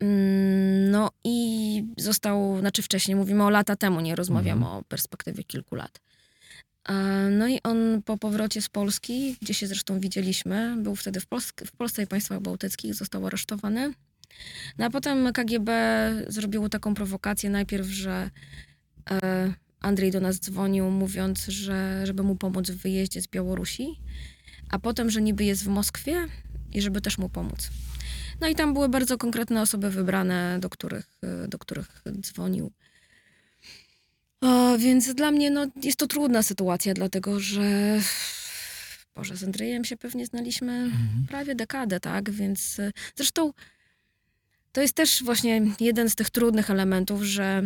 Mm, 0.00 0.90
No 0.90 1.10
i 1.24 1.84
został, 1.98 2.56
znaczy 2.60 2.82
wcześniej, 2.82 3.16
mówimy 3.16 3.44
o 3.44 3.50
lata 3.50 3.76
temu, 3.76 4.00
nie 4.00 4.16
rozmawiamy 4.16 4.60
Mhm. 4.62 4.78
o 4.78 4.82
perspektywie 4.82 5.44
kilku 5.44 5.74
lat. 5.74 6.00
E, 6.88 6.92
No 7.30 7.48
i 7.48 7.60
on 7.62 8.02
po 8.02 8.18
powrocie 8.18 8.62
z 8.62 8.68
Polski, 8.68 9.36
gdzie 9.42 9.54
się 9.54 9.66
zresztą 9.66 10.00
widzieliśmy, 10.00 10.76
był 10.78 10.96
wtedy 10.96 11.20
w, 11.20 11.26
Polsk- 11.26 11.66
w 11.66 11.72
Polsce 11.72 12.02
i 12.02 12.06
państwach 12.06 12.40
bałtyckich, 12.40 12.94
został 12.94 13.26
aresztowany. 13.26 13.92
No 14.78 14.86
a 14.86 14.90
potem 14.90 15.32
KGB 15.32 15.70
zrobiło 16.28 16.68
taką 16.68 16.94
prowokację 16.94 17.50
najpierw, 17.50 17.86
że 17.86 18.30
e, 19.10 19.52
Andrzej 19.80 20.10
do 20.10 20.20
nas 20.20 20.40
dzwonił, 20.40 20.90
mówiąc, 20.90 21.46
że 21.46 22.06
żeby 22.06 22.22
mu 22.22 22.36
pomóc 22.36 22.70
w 22.70 22.76
wyjeździe 22.76 23.22
z 23.22 23.26
Białorusi, 23.26 24.00
a 24.70 24.78
potem, 24.78 25.10
że 25.10 25.22
niby 25.22 25.44
jest 25.44 25.64
w 25.64 25.68
Moskwie 25.68 26.26
i 26.72 26.82
żeby 26.82 27.00
też 27.00 27.18
mu 27.18 27.28
pomóc. 27.28 27.70
No 28.40 28.48
i 28.48 28.54
tam 28.54 28.74
były 28.74 28.88
bardzo 28.88 29.18
konkretne 29.18 29.62
osoby 29.62 29.90
wybrane, 29.90 30.58
do 30.60 30.70
których, 30.70 31.06
do 31.48 31.58
których 31.58 32.02
dzwonił. 32.20 32.72
O, 34.40 34.78
więc 34.78 35.14
dla 35.14 35.30
mnie 35.30 35.50
no, 35.50 35.66
jest 35.82 35.98
to 35.98 36.06
trudna 36.06 36.42
sytuacja, 36.42 36.94
dlatego 36.94 37.40
że 37.40 38.00
Boże, 39.14 39.36
z 39.36 39.44
Andrzejem 39.44 39.84
się 39.84 39.96
pewnie 39.96 40.26
znaliśmy 40.26 40.72
Mhm. 40.72 41.26
prawie 41.28 41.54
dekadę, 41.54 42.00
tak? 42.00 42.30
Więc 42.30 42.78
y, 42.78 42.92
zresztą 43.16 43.52
to 44.72 44.80
jest 44.80 44.94
też 44.94 45.22
właśnie 45.24 45.62
jeden 45.80 46.10
z 46.10 46.14
tych 46.14 46.30
trudnych 46.30 46.70
elementów, 46.70 47.22
że 47.22 47.62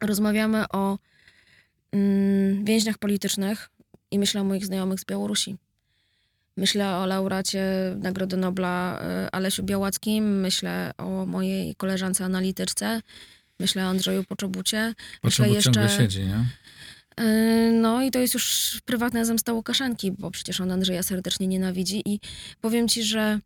rozmawiamy 0.00 0.64
o 0.68 0.98
mm, 1.92 2.64
więźniach 2.64 2.98
politycznych 2.98 3.70
i 4.10 4.18
myślę 4.18 4.40
o 4.40 4.44
moich 4.44 4.66
znajomych 4.66 5.00
z 5.00 5.04
Białorusi. 5.04 5.56
Myślę 6.56 6.96
o 6.96 7.06
laureacie 7.06 7.62
Nagrody 8.02 8.36
Nobla 8.36 9.00
y, 9.26 9.30
Alesiu 9.30 9.62
Białackim, 9.62 10.40
myślę 10.40 10.92
o 10.98 11.26
mojej 11.26 11.74
koleżance 11.74 12.24
analityczce, 12.24 13.00
myślę 13.60 13.84
o 13.86 13.88
Andrzeju 13.88 14.24
Poczobucie. 14.24 14.94
Potrzeba 15.22 15.48
Myślę 15.48 15.62
ciągle 15.62 15.82
jeszcze- 15.82 15.98
siedzi, 16.02 16.20
nie? 16.20 16.44
Yy, 17.24 17.72
No 17.72 18.02
i 18.02 18.10
to 18.10 18.18
jest 18.18 18.34
już 18.34 18.76
prywatna 18.84 19.24
zemsta 19.24 19.52
Łukaszenki, 19.52 20.12
bo 20.12 20.30
przecież 20.30 20.60
on 20.60 20.70
Andrzeja 20.70 21.02
serdecznie 21.02 21.46
nienawidzi 21.46 22.02
i 22.04 22.20
powiem 22.60 22.88
ci, 22.88 23.02
że 23.02 23.40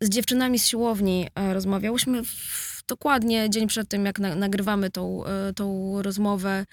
z 0.00 0.08
dziewczynami 0.08 0.58
z 0.58 0.66
siłowni 0.66 1.26
e, 1.34 1.54
rozmawiałyśmy 1.54 2.24
w, 2.24 2.82
dokładnie 2.88 3.50
dzień 3.50 3.66
przed 3.66 3.88
tym, 3.88 4.06
jak 4.06 4.18
na, 4.18 4.34
nagrywamy 4.34 4.90
tą, 4.90 5.24
e, 5.26 5.52
tą 5.52 5.94
rozmowę. 6.02 6.66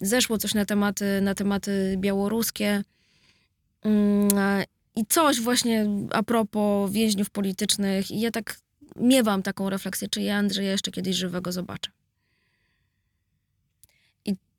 Zeszło 0.00 0.38
coś 0.38 0.54
na 0.54 0.64
tematy, 0.64 1.20
na 1.20 1.34
tematy 1.34 1.94
białoruskie 1.98 2.82
Mm, 3.82 4.28
i 4.96 5.06
coś 5.06 5.40
właśnie 5.40 5.86
a 6.10 6.22
propos 6.22 6.92
więźniów 6.92 7.30
politycznych 7.30 8.10
i 8.10 8.20
ja 8.20 8.30
tak 8.30 8.56
miewam 8.96 9.42
taką 9.42 9.70
refleksję, 9.70 10.08
czy 10.08 10.22
ja 10.22 10.36
Andrzeja 10.36 10.70
jeszcze 10.70 10.90
kiedyś 10.90 11.16
żywego 11.16 11.52
zobaczę 11.52 11.90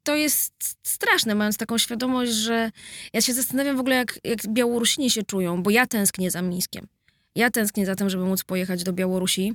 to 0.03 0.15
jest 0.15 0.53
straszne, 0.84 1.36
mając 1.36 1.57
taką 1.57 1.77
świadomość, 1.77 2.32
że 2.32 2.71
ja 3.13 3.21
się 3.21 3.34
zastanawiam 3.34 3.77
w 3.77 3.79
ogóle, 3.79 3.95
jak, 3.95 4.19
jak 4.23 4.47
Białorusini 4.47 5.09
się 5.09 5.23
czują, 5.23 5.63
bo 5.63 5.69
ja 5.69 5.88
tęsknię 5.88 6.32
za 6.32 6.41
Mińskiem. 6.41 6.88
Ja 7.36 7.51
tęsknię 7.51 7.86
za 7.86 7.95
tym, 7.95 8.09
żeby 8.09 8.25
móc 8.25 8.43
pojechać 8.43 8.84
do 8.84 8.93
Białorusi. 8.93 9.53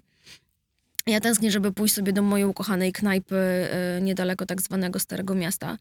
Ja 1.07 1.21
tęsknię, 1.21 1.51
żeby 1.51 1.73
pójść 1.73 1.95
sobie 1.95 2.13
do 2.13 2.23
mojej 2.23 2.47
ukochanej 2.47 2.93
knajpy 2.93 3.37
e, 3.37 4.01
niedaleko 4.03 4.47
tak 4.47 4.63
zwanego 4.63 5.01
Starego 5.01 5.35
Miasta, 5.35 5.79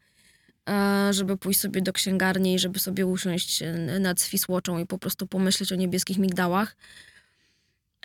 e, 0.68 1.12
żeby 1.12 1.36
pójść 1.36 1.60
sobie 1.60 1.82
do 1.82 1.92
księgarni 1.92 2.54
i 2.54 2.58
żeby 2.58 2.78
sobie 2.78 3.06
usiąść 3.06 3.62
e, 3.62 3.72
nad 4.00 4.20
Swisłoczą 4.20 4.78
i 4.78 4.86
po 4.86 4.98
prostu 4.98 5.26
pomyśleć 5.26 5.72
o 5.72 5.74
niebieskich 5.74 6.18
migdałach. 6.18 6.76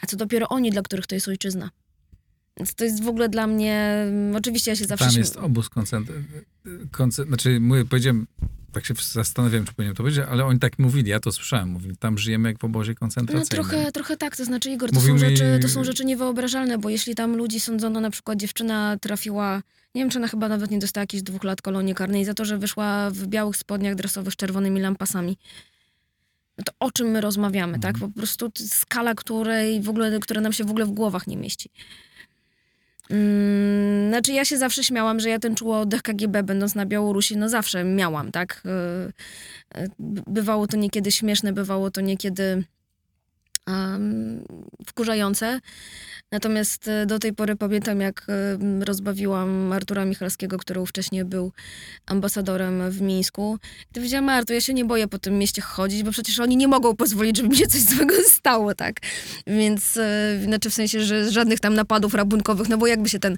A 0.01 0.05
co 0.05 0.17
dopiero 0.17 0.49
oni, 0.49 0.71
dla 0.71 0.81
których 0.81 1.07
to 1.07 1.15
jest 1.15 1.27
ojczyzna. 1.27 1.69
Więc 2.57 2.75
to 2.75 2.83
jest 2.83 3.03
w 3.03 3.07
ogóle 3.07 3.29
dla 3.29 3.47
mnie... 3.47 3.75
mm, 4.07 4.35
Oczywiście 4.35 4.71
ja 4.71 4.75
się 4.75 4.85
zawsze... 4.85 5.05
Tam 5.05 5.15
jest 5.15 5.37
obóz 5.37 5.69
koncentr... 5.69 6.13
koncentr... 6.91 7.29
Znaczy, 7.29 7.59
mówię, 7.59 7.85
powiedziałem, 7.85 8.27
tak 8.71 8.85
się 8.85 8.93
zastanawiałem, 9.11 9.65
czy 9.65 9.73
powinienem 9.73 9.95
to 9.95 10.03
powiedzieć, 10.03 10.25
ale 10.29 10.45
oni 10.45 10.59
tak 10.59 10.79
mówili, 10.79 11.09
ja 11.09 11.19
to 11.19 11.31
słyszałem, 11.31 11.69
mówili, 11.69 11.97
tam 11.97 12.17
żyjemy 12.17 12.49
jak 12.49 12.59
w 12.59 12.63
obozie 12.63 12.91
No, 12.91 12.95
koncentracyjnym. 12.99 13.47
trochę, 13.69 13.91
trochę 13.91 14.17
tak, 14.17 14.35
to 14.37 14.45
znaczy 14.45 14.69
Igor, 14.71 14.91
to 14.91 15.01
są, 15.01 15.13
mi- 15.13 15.19
rzeczy, 15.19 15.59
to 15.61 15.69
są 15.69 15.83
rzeczy 15.83 16.05
niewyobrażalne, 16.05 16.77
bo 16.77 16.89
jeśli 16.89 17.15
tam 17.15 17.35
ludzi 17.35 17.59
sądzono, 17.59 17.99
na 17.99 18.09
przykład 18.09 18.37
dziewczyna 18.39 18.97
trafiła, 19.01 19.61
nie 19.95 20.01
wiem, 20.01 20.09
czy 20.09 20.17
ona 20.17 20.27
chyba 20.27 20.49
nawet 20.49 20.71
nie 20.71 20.79
dostała 20.79 21.03
jakichś 21.03 21.23
dwóch 21.23 21.43
lat 21.43 21.61
kolonii 21.61 21.95
karnej 21.95 22.25
za 22.25 22.33
to, 22.33 22.45
że 22.45 22.57
wyszła 22.57 23.09
w 23.11 23.27
białych 23.27 23.55
spodniach 23.57 23.95
dresowych 23.95 24.33
z 24.33 24.37
czerwonymi 24.37 24.81
lampasami. 24.81 25.37
No 26.61 26.65
to 26.65 26.73
o 26.79 26.91
czym 26.91 27.07
my 27.07 27.21
rozmawiamy, 27.21 27.79
tak? 27.79 27.97
Po 27.97 28.09
prostu 28.09 28.51
skala, 28.55 29.15
której 29.15 29.81
w 29.81 29.89
ogóle, 29.89 30.19
która 30.19 30.41
nam 30.41 30.53
się 30.53 30.63
w 30.63 30.69
ogóle 30.69 30.85
w 30.85 30.91
głowach 30.91 31.27
nie 31.27 31.37
mieści. 31.37 31.69
Mm, 33.09 34.09
znaczy 34.09 34.33
ja 34.33 34.45
się 34.45 34.57
zawsze 34.57 34.83
śmiałam, 34.83 35.19
że 35.19 35.29
ja 35.29 35.39
ten 35.39 35.55
czuła 35.55 35.79
oddech 35.79 36.01
KGB 36.01 36.43
będąc 36.43 36.75
na 36.75 36.85
Białorusi, 36.85 37.37
no 37.37 37.49
zawsze 37.49 37.83
miałam, 37.83 38.31
tak? 38.31 38.63
Y, 38.65 39.79
y, 39.79 39.89
Bywało 40.27 40.67
to 40.67 40.77
niekiedy 40.77 41.11
śmieszne, 41.11 41.53
bywało 41.53 41.91
to 41.91 42.01
niekiedy 42.01 42.63
um, 43.67 44.43
wkurzające. 44.87 45.59
Natomiast 46.31 46.87
e, 46.87 47.05
do 47.05 47.19
tej 47.19 47.33
pory 47.33 47.55
pamiętam, 47.55 48.01
jak 48.01 48.27
em, 48.27 48.83
rozbawiłam 48.83 49.73
Artura 49.73 50.05
Michalskiego, 50.05 50.57
który 50.57 50.85
wcześniej 50.85 51.25
był 51.25 51.51
ambasadorem 52.05 52.91
w 52.91 53.01
Mińsku. 53.01 53.57
Gdy 53.91 53.99
powiedziałam, 53.99 54.29
Artur, 54.29 54.53
ja 54.53 54.61
się 54.61 54.73
nie 54.73 54.85
boję 54.85 55.07
po 55.07 55.19
tym 55.19 55.37
mieście 55.37 55.61
chodzić, 55.61 56.03
bo 56.03 56.11
przecież 56.11 56.39
oni 56.39 56.57
nie 56.57 56.67
mogą 56.67 56.95
pozwolić, 56.95 57.37
żeby 57.37 57.49
mi 57.49 57.57
się 57.57 57.67
coś 57.67 57.81
złego 57.81 58.13
stało, 58.37 58.75
tak? 58.75 58.95
Więc, 59.47 59.97
e, 59.97 60.39
znaczy 60.43 60.69
w 60.69 60.73
sensie, 60.73 61.01
że 61.01 61.31
żadnych 61.31 61.59
tam 61.59 61.73
napadów 61.73 62.13
rabunkowych, 62.13 62.69
no 62.69 62.77
bo 62.77 62.87
jakby 62.87 63.09
się 63.09 63.19
ten 63.19 63.33
e, 63.33 63.37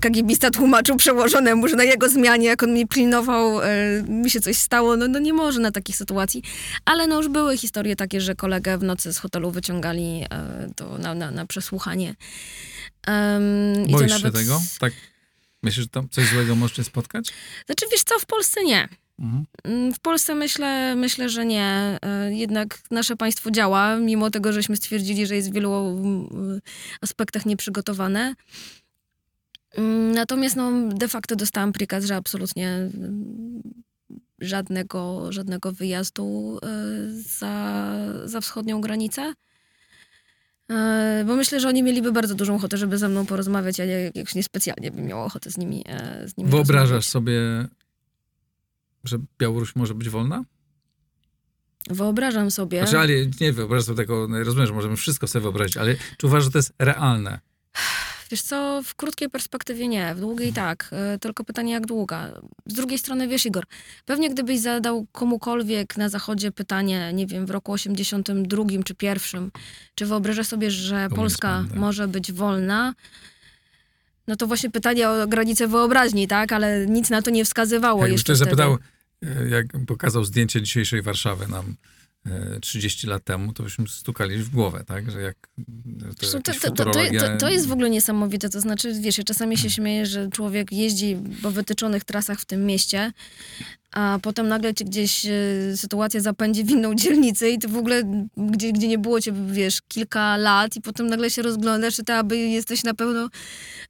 KGBista 0.00 0.50
tłumaczył 0.50 0.96
przełożonemu, 0.96 1.68
że 1.68 1.76
na 1.76 1.84
jego 1.84 2.08
zmianie, 2.08 2.46
jak 2.46 2.62
on 2.62 2.74
mi 2.74 2.86
pilnował, 2.88 3.62
e, 3.62 3.66
mi 4.08 4.30
się 4.30 4.40
coś 4.40 4.56
stało, 4.56 4.96
no, 4.96 5.08
no 5.08 5.18
nie 5.18 5.32
może 5.32 5.60
na 5.60 5.72
takich 5.72 5.96
sytuacji. 5.96 6.42
Ale 6.84 7.06
no 7.06 7.16
już 7.16 7.28
były 7.28 7.56
historie 7.56 7.96
takie, 7.96 8.20
że 8.20 8.34
kolegę 8.34 8.78
w 8.78 8.82
nocy 8.82 9.12
z 9.12 9.18
hotelu 9.18 9.50
wyciągali 9.50 10.24
e, 10.30 10.68
do, 10.76 10.98
na, 10.98 11.14
na, 11.14 11.30
na 11.30 11.46
przesłuchanie. 11.46 12.14
Um, 13.08 13.86
to 13.86 13.92
Boisz 13.92 14.12
się 14.12 14.18
nawet- 14.18 14.34
tego? 14.34 14.60
Tak? 14.80 14.92
Myślisz, 15.62 15.84
że 15.84 15.88
tam 15.88 16.08
coś 16.08 16.28
złego 16.28 16.54
może 16.54 16.74
cię 16.74 16.84
spotkać? 16.84 17.32
Znaczy, 17.66 17.86
wiesz 17.92 18.02
co, 18.04 18.18
w 18.18 18.26
Polsce 18.26 18.64
nie. 18.64 18.88
Mhm. 19.18 19.44
Mm, 19.64 19.94
W 19.94 20.00
Polsce 20.00 20.34
myślę, 20.34 20.96
myślę, 20.96 21.28
że 21.28 21.46
nie. 21.46 21.98
E, 22.02 22.32
Jednak 22.34 22.78
nasze 22.90 23.16
państwo 23.16 23.50
działa, 23.50 23.96
mimo 23.96 24.30
tego, 24.30 24.52
żeśmy 24.52 24.76
stwierdzili, 24.76 25.26
że 25.26 25.36
jest 25.36 25.50
w 25.50 25.54
wielu 25.54 25.74
mm, 25.74 26.60
aspektach 27.00 27.46
nieprzygotowane. 27.46 28.34
Mm, 29.76 30.12
Natomiast 30.12 30.56
no, 30.56 30.72
de 30.88 31.08
facto 31.08 31.36
dostałam 31.36 31.72
prikaz, 31.72 32.04
że 32.04 32.16
absolutnie 32.16 32.68
mm, 32.68 33.62
żadnego, 34.40 35.32
żadnego 35.32 35.72
wyjazdu 35.72 36.58
e, 36.62 36.68
za, 37.38 37.94
za 38.24 38.40
wschodnią 38.40 38.80
granicę. 38.80 39.32
E, 40.70 41.24
Bo 41.26 41.36
myślę, 41.36 41.60
że 41.60 41.68
oni 41.68 41.82
mieliby 41.82 42.12
bardzo 42.12 42.34
dużą 42.34 42.54
ochotę, 42.54 42.76
żeby 42.76 42.98
ze 42.98 43.08
mną 43.08 43.26
porozmawiać, 43.26 43.80
a 43.80 43.84
ja 43.84 43.98
jakoś 44.14 44.34
niespecjalnie 44.34 44.90
bym 44.90 45.06
miała 45.06 45.24
ochotę 45.24 45.50
z 45.50 45.58
nimi, 45.58 45.84
e, 45.86 46.28
z 46.28 46.36
nimi 46.36 46.50
Wyobrażasz 46.50 46.82
rozmawiać. 46.90 47.06
sobie, 47.06 47.40
że 49.04 49.18
Białoruś 49.38 49.76
może 49.76 49.94
być 49.94 50.08
wolna? 50.08 50.44
Wyobrażam 51.90 52.50
sobie. 52.50 52.78
Znaczy, 52.78 52.98
ale 52.98 53.12
nie 53.40 53.52
wyobrażam 53.52 53.86
sobie 53.86 53.96
tego, 53.96 54.26
no, 54.28 54.44
rozumiem, 54.44 54.66
że 54.66 54.72
możemy 54.72 54.96
wszystko 54.96 55.26
sobie 55.26 55.42
wyobrazić, 55.42 55.76
ale 55.76 55.96
czy 56.18 56.26
uważasz, 56.26 56.44
że 56.44 56.50
to 56.50 56.58
jest 56.58 56.72
realne? 56.78 57.40
Wiesz 58.32 58.42
co, 58.42 58.82
w 58.84 58.94
krótkiej 58.94 59.30
perspektywie 59.30 59.88
nie, 59.88 60.14
w 60.14 60.20
długiej 60.20 60.52
tak. 60.52 60.90
E, 60.92 61.18
Tylko 61.18 61.44
pytanie, 61.44 61.72
jak 61.72 61.86
długa. 61.86 62.40
Z 62.66 62.74
drugiej 62.74 62.98
strony, 62.98 63.28
wiesz 63.28 63.46
Igor, 63.46 63.64
pewnie 64.06 64.30
gdybyś 64.30 64.60
zadał 64.60 65.06
komukolwiek 65.12 65.96
na 65.96 66.08
zachodzie 66.08 66.52
pytanie, 66.52 67.12
nie 67.14 67.26
wiem, 67.26 67.46
w 67.46 67.50
roku 67.50 67.72
82 67.72 68.64
czy 68.84 68.94
pierwszym, 68.94 69.50
czy 69.94 70.06
wyobrażasz 70.06 70.46
sobie, 70.46 70.70
że 70.70 71.08
Polska 71.14 71.64
tak. 71.68 71.78
może 71.78 72.08
być 72.08 72.32
wolna, 72.32 72.94
no 74.28 74.36
to 74.36 74.46
właśnie 74.46 74.70
pytanie 74.70 75.08
o 75.08 75.26
granicę 75.26 75.68
wyobraźni, 75.68 76.28
tak? 76.28 76.52
Ale 76.52 76.86
nic 76.86 77.10
na 77.10 77.22
to 77.22 77.30
nie 77.30 77.44
wskazywało 77.44 78.06
jeszcze 78.06 78.36
zapytał, 78.36 78.78
e, 79.22 79.48
jak 79.48 79.66
pokazał 79.86 80.24
zdjęcie 80.24 80.62
dzisiejszej 80.62 81.02
Warszawy 81.02 81.48
nam 81.48 81.76
30 82.60 83.06
lat 83.06 83.24
temu, 83.24 83.52
to 83.52 83.62
byśmy 83.62 83.88
stukali 83.88 84.38
w 84.38 84.50
głowę, 84.50 84.84
tak? 84.86 85.10
Że 85.10 85.20
jak 85.22 85.36
to, 86.20 86.26
to, 86.40 86.52
futurologia- 86.68 87.20
to, 87.20 87.36
to 87.36 87.48
jest 87.48 87.66
w 87.66 87.72
ogóle 87.72 87.90
niesamowite. 87.90 88.48
To 88.48 88.60
znaczy, 88.60 88.94
wiesz, 89.00 89.18
ja 89.18 89.24
czasami 89.24 89.58
się 89.58 89.70
śmieję, 89.70 90.06
że 90.06 90.28
człowiek 90.28 90.72
jeździ 90.72 91.16
po 91.42 91.50
wytyczonych 91.50 92.04
trasach 92.04 92.40
w 92.40 92.44
tym 92.44 92.66
mieście, 92.66 93.12
a 93.92 94.18
potem 94.22 94.48
nagle 94.48 94.74
cię 94.74 94.84
gdzieś 94.84 95.26
e, 95.26 95.30
sytuacja 95.76 96.20
zapędzi 96.20 96.64
w 96.64 96.70
inną 96.70 96.94
dzielnicę 96.94 97.50
i 97.50 97.58
ty 97.58 97.68
w 97.68 97.76
ogóle, 97.76 98.02
gdzie, 98.36 98.72
gdzie 98.72 98.88
nie 98.88 98.98
było 98.98 99.20
cię, 99.20 99.32
wiesz, 99.46 99.82
kilka 99.88 100.36
lat 100.36 100.76
i 100.76 100.80
potem 100.80 101.06
nagle 101.06 101.30
się 101.30 101.42
rozglądasz 101.42 101.98
i 101.98 102.04
ty 102.04 102.12
aby 102.12 102.38
jesteś 102.38 102.84
na 102.84 102.94
pewno 102.94 103.28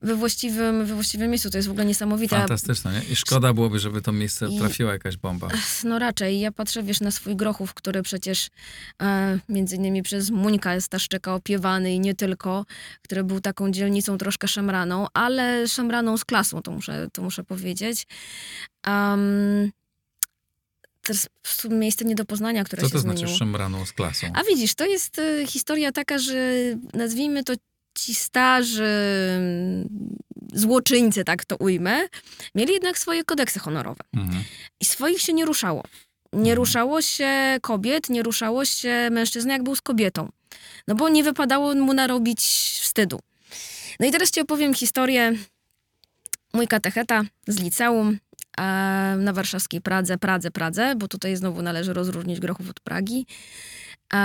we 0.02 0.14
właściwym, 0.14 0.86
we 0.86 0.94
właściwym 0.94 1.30
miejscu. 1.30 1.50
To 1.50 1.58
jest 1.58 1.68
w 1.68 1.70
ogóle 1.70 1.84
niesamowite. 1.84 2.36
Fantastyczne, 2.36 2.92
nie? 2.92 3.12
I 3.12 3.16
szkoda 3.16 3.52
byłoby, 3.52 3.78
żeby 3.78 4.02
to 4.02 4.12
miejsce 4.12 4.48
I- 4.48 4.58
trafiła 4.58 4.92
jakaś 4.92 5.16
bomba. 5.16 5.48
No 5.84 5.98
raczej. 5.98 6.40
Ja 6.40 6.52
patrzę, 6.52 6.82
wiesz, 6.82 7.00
na 7.00 7.10
swój 7.10 7.36
Grochów, 7.36 7.74
który 7.74 8.02
przecież 8.02 8.48
e, 9.02 9.38
między 9.48 9.76
innymi 9.76 10.02
przez 10.02 10.30
Muńka 10.30 10.80
Staszczyka 10.80 11.34
opiewany 11.34 11.94
i 11.94 12.00
nie 12.00 12.14
tylko, 12.14 12.64
który 13.02 13.24
był 13.24 13.40
taką 13.40 13.70
dzielnicą 13.70 14.18
troszkę 14.18 14.48
szemraną, 14.48 15.06
ale 15.14 15.68
szemraną 15.68 16.16
z 16.18 16.24
klasą, 16.24 16.62
to 16.62 16.70
muszę, 16.70 17.08
to 17.12 17.22
muszę 17.22 17.44
powiedzieć. 17.44 18.06
Um, 18.86 19.70
prostu 21.42 21.70
miejsce 21.70 22.04
nie 22.04 22.14
do 22.14 22.24
poznania, 22.24 22.64
które 22.64 22.82
Co 22.82 22.88
się 22.88 22.92
to 22.92 22.98
znaczy 22.98 23.18
zmieniło. 23.18 23.38
szemraną 23.38 23.86
z 23.86 23.92
klasą? 23.92 24.26
A 24.34 24.44
widzisz, 24.44 24.74
to 24.74 24.86
jest 24.86 25.18
e, 25.18 25.46
historia 25.46 25.92
taka, 25.92 26.18
że 26.18 26.52
nazwijmy 26.94 27.44
to 27.44 27.52
ci 27.98 28.14
starzy 28.14 28.84
mm, 29.38 29.88
złoczyńcy, 30.52 31.24
tak 31.24 31.44
to 31.44 31.56
ujmę, 31.56 32.02
mieli 32.54 32.72
jednak 32.72 32.98
swoje 32.98 33.24
kodeksy 33.24 33.58
honorowe. 33.60 34.04
Mhm. 34.16 34.44
I 34.80 34.84
swoich 34.84 35.20
się 35.22 35.32
nie 35.32 35.44
ruszało. 35.44 35.82
Nie 36.32 36.38
Mhm. 36.38 36.56
ruszało 36.56 37.02
się 37.02 37.58
kobiet, 37.62 38.10
nie 38.10 38.22
ruszało 38.22 38.64
się 38.64 39.08
mężczyzny, 39.10 39.52
jak 39.52 39.62
był 39.62 39.76
z 39.76 39.80
kobietą. 39.80 40.28
No 40.88 40.94
bo 40.94 41.08
nie 41.08 41.24
wypadało 41.24 41.74
mu 41.74 41.94
narobić 41.94 42.40
wstydu. 42.82 43.20
No 44.00 44.06
i 44.06 44.10
teraz 44.10 44.30
ci 44.30 44.40
opowiem 44.40 44.74
historię 44.74 45.32
mój 46.54 46.68
katecheta 46.68 47.22
z 47.48 47.60
liceum 47.60 48.18
na 49.18 49.32
warszawskiej 49.32 49.80
Pradze, 49.80 50.18
Pradze, 50.18 50.50
Pradze, 50.50 50.94
bo 50.96 51.08
tutaj 51.08 51.36
znowu 51.36 51.62
należy 51.62 51.92
rozróżnić 51.92 52.40
Grochów 52.40 52.70
od 52.70 52.80
Pragi, 52.80 53.26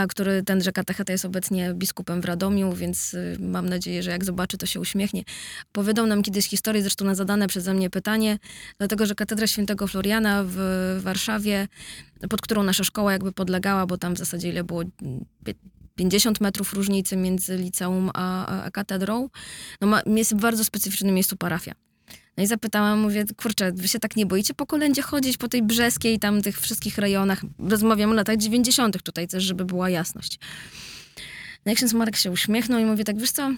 który 0.10 0.44
tenże 0.44 0.72
katecheta 0.72 1.12
jest 1.12 1.26
obecnie 1.26 1.74
biskupem 1.74 2.22
w 2.22 2.26
Radomiu, 2.26 2.74
więc 2.74 3.14
y, 3.14 3.38
mam 3.40 3.70
nadzieję, 3.70 4.04
że 4.04 4.12
jak 4.12 4.26
zobaczy, 4.26 4.58
to 4.58 4.66
się 4.66 4.80
uśmiechnie. 4.80 5.24
Opowiadał 5.70 6.08
nam 6.08 6.24
kiedyś 6.24 6.48
historię, 6.48 6.82
zresztą 6.82 7.06
na 7.06 7.16
zadane 7.16 7.48
przeze 7.48 7.74
mnie 7.74 7.90
pytanie, 7.90 8.38
dlatego 8.78 9.06
że 9.06 9.16
katedra 9.16 9.48
świętego 9.48 9.88
Floriana 9.88 10.44
w 10.48 10.58
Warszawie, 11.04 11.68
pod 12.30 12.42
którą 12.42 12.64
nasza 12.64 12.84
szkoła 12.84 13.12
jakby 13.12 13.32
podlegała, 13.32 13.86
bo 13.86 13.98
tam 13.98 14.16
w 14.16 14.18
zasadzie 14.18 14.50
ile 14.50 14.64
było 14.64 14.84
50 15.96 16.42
metrów 16.42 16.74
różnicy 16.74 17.18
między 17.18 17.58
liceum 17.58 18.10
a, 18.14 18.46
a, 18.46 18.64
a 18.64 18.72
katedrą, 18.72 19.30
no 19.82 19.88
ma, 19.88 20.02
jest 20.06 20.36
w 20.36 20.40
bardzo 20.40 20.64
specyficznym 20.64 21.16
miejscu 21.16 21.38
parafia. 21.38 21.87
No 22.38 22.44
i 22.44 22.48
zapytałam, 22.48 23.00
mówię, 23.00 23.26
kurczę, 23.38 23.72
wy 23.72 23.88
się 23.88 24.00
tak 24.00 24.16
nie 24.16 24.26
boicie 24.26 24.54
po 24.54 24.66
kolędzie 24.66 25.02
chodzić, 25.02 25.38
po 25.38 25.48
tej 25.48 25.64
brzeskiej, 25.64 26.20
tam 26.20 26.42
tych 26.42 26.60
wszystkich 26.60 26.98
rejonach. 26.98 27.42
Rozmawiamy 27.60 28.14
o 28.14 28.16
latach 28.16 28.38
90. 28.38 29.04
tutaj 29.04 29.28
też, 29.28 29.44
żeby 29.44 29.66
była 29.66 29.90
jasność. 29.90 30.40
No 31.66 31.72
i 31.72 31.76
ksiądz 31.76 31.94
Marek 31.94 32.16
się 32.16 32.32
uśmiechnął 32.32 32.80
i 32.80 32.86
mówi 32.86 33.04
tak, 33.04 33.18
wiesz 33.18 33.32
co, 33.32 33.52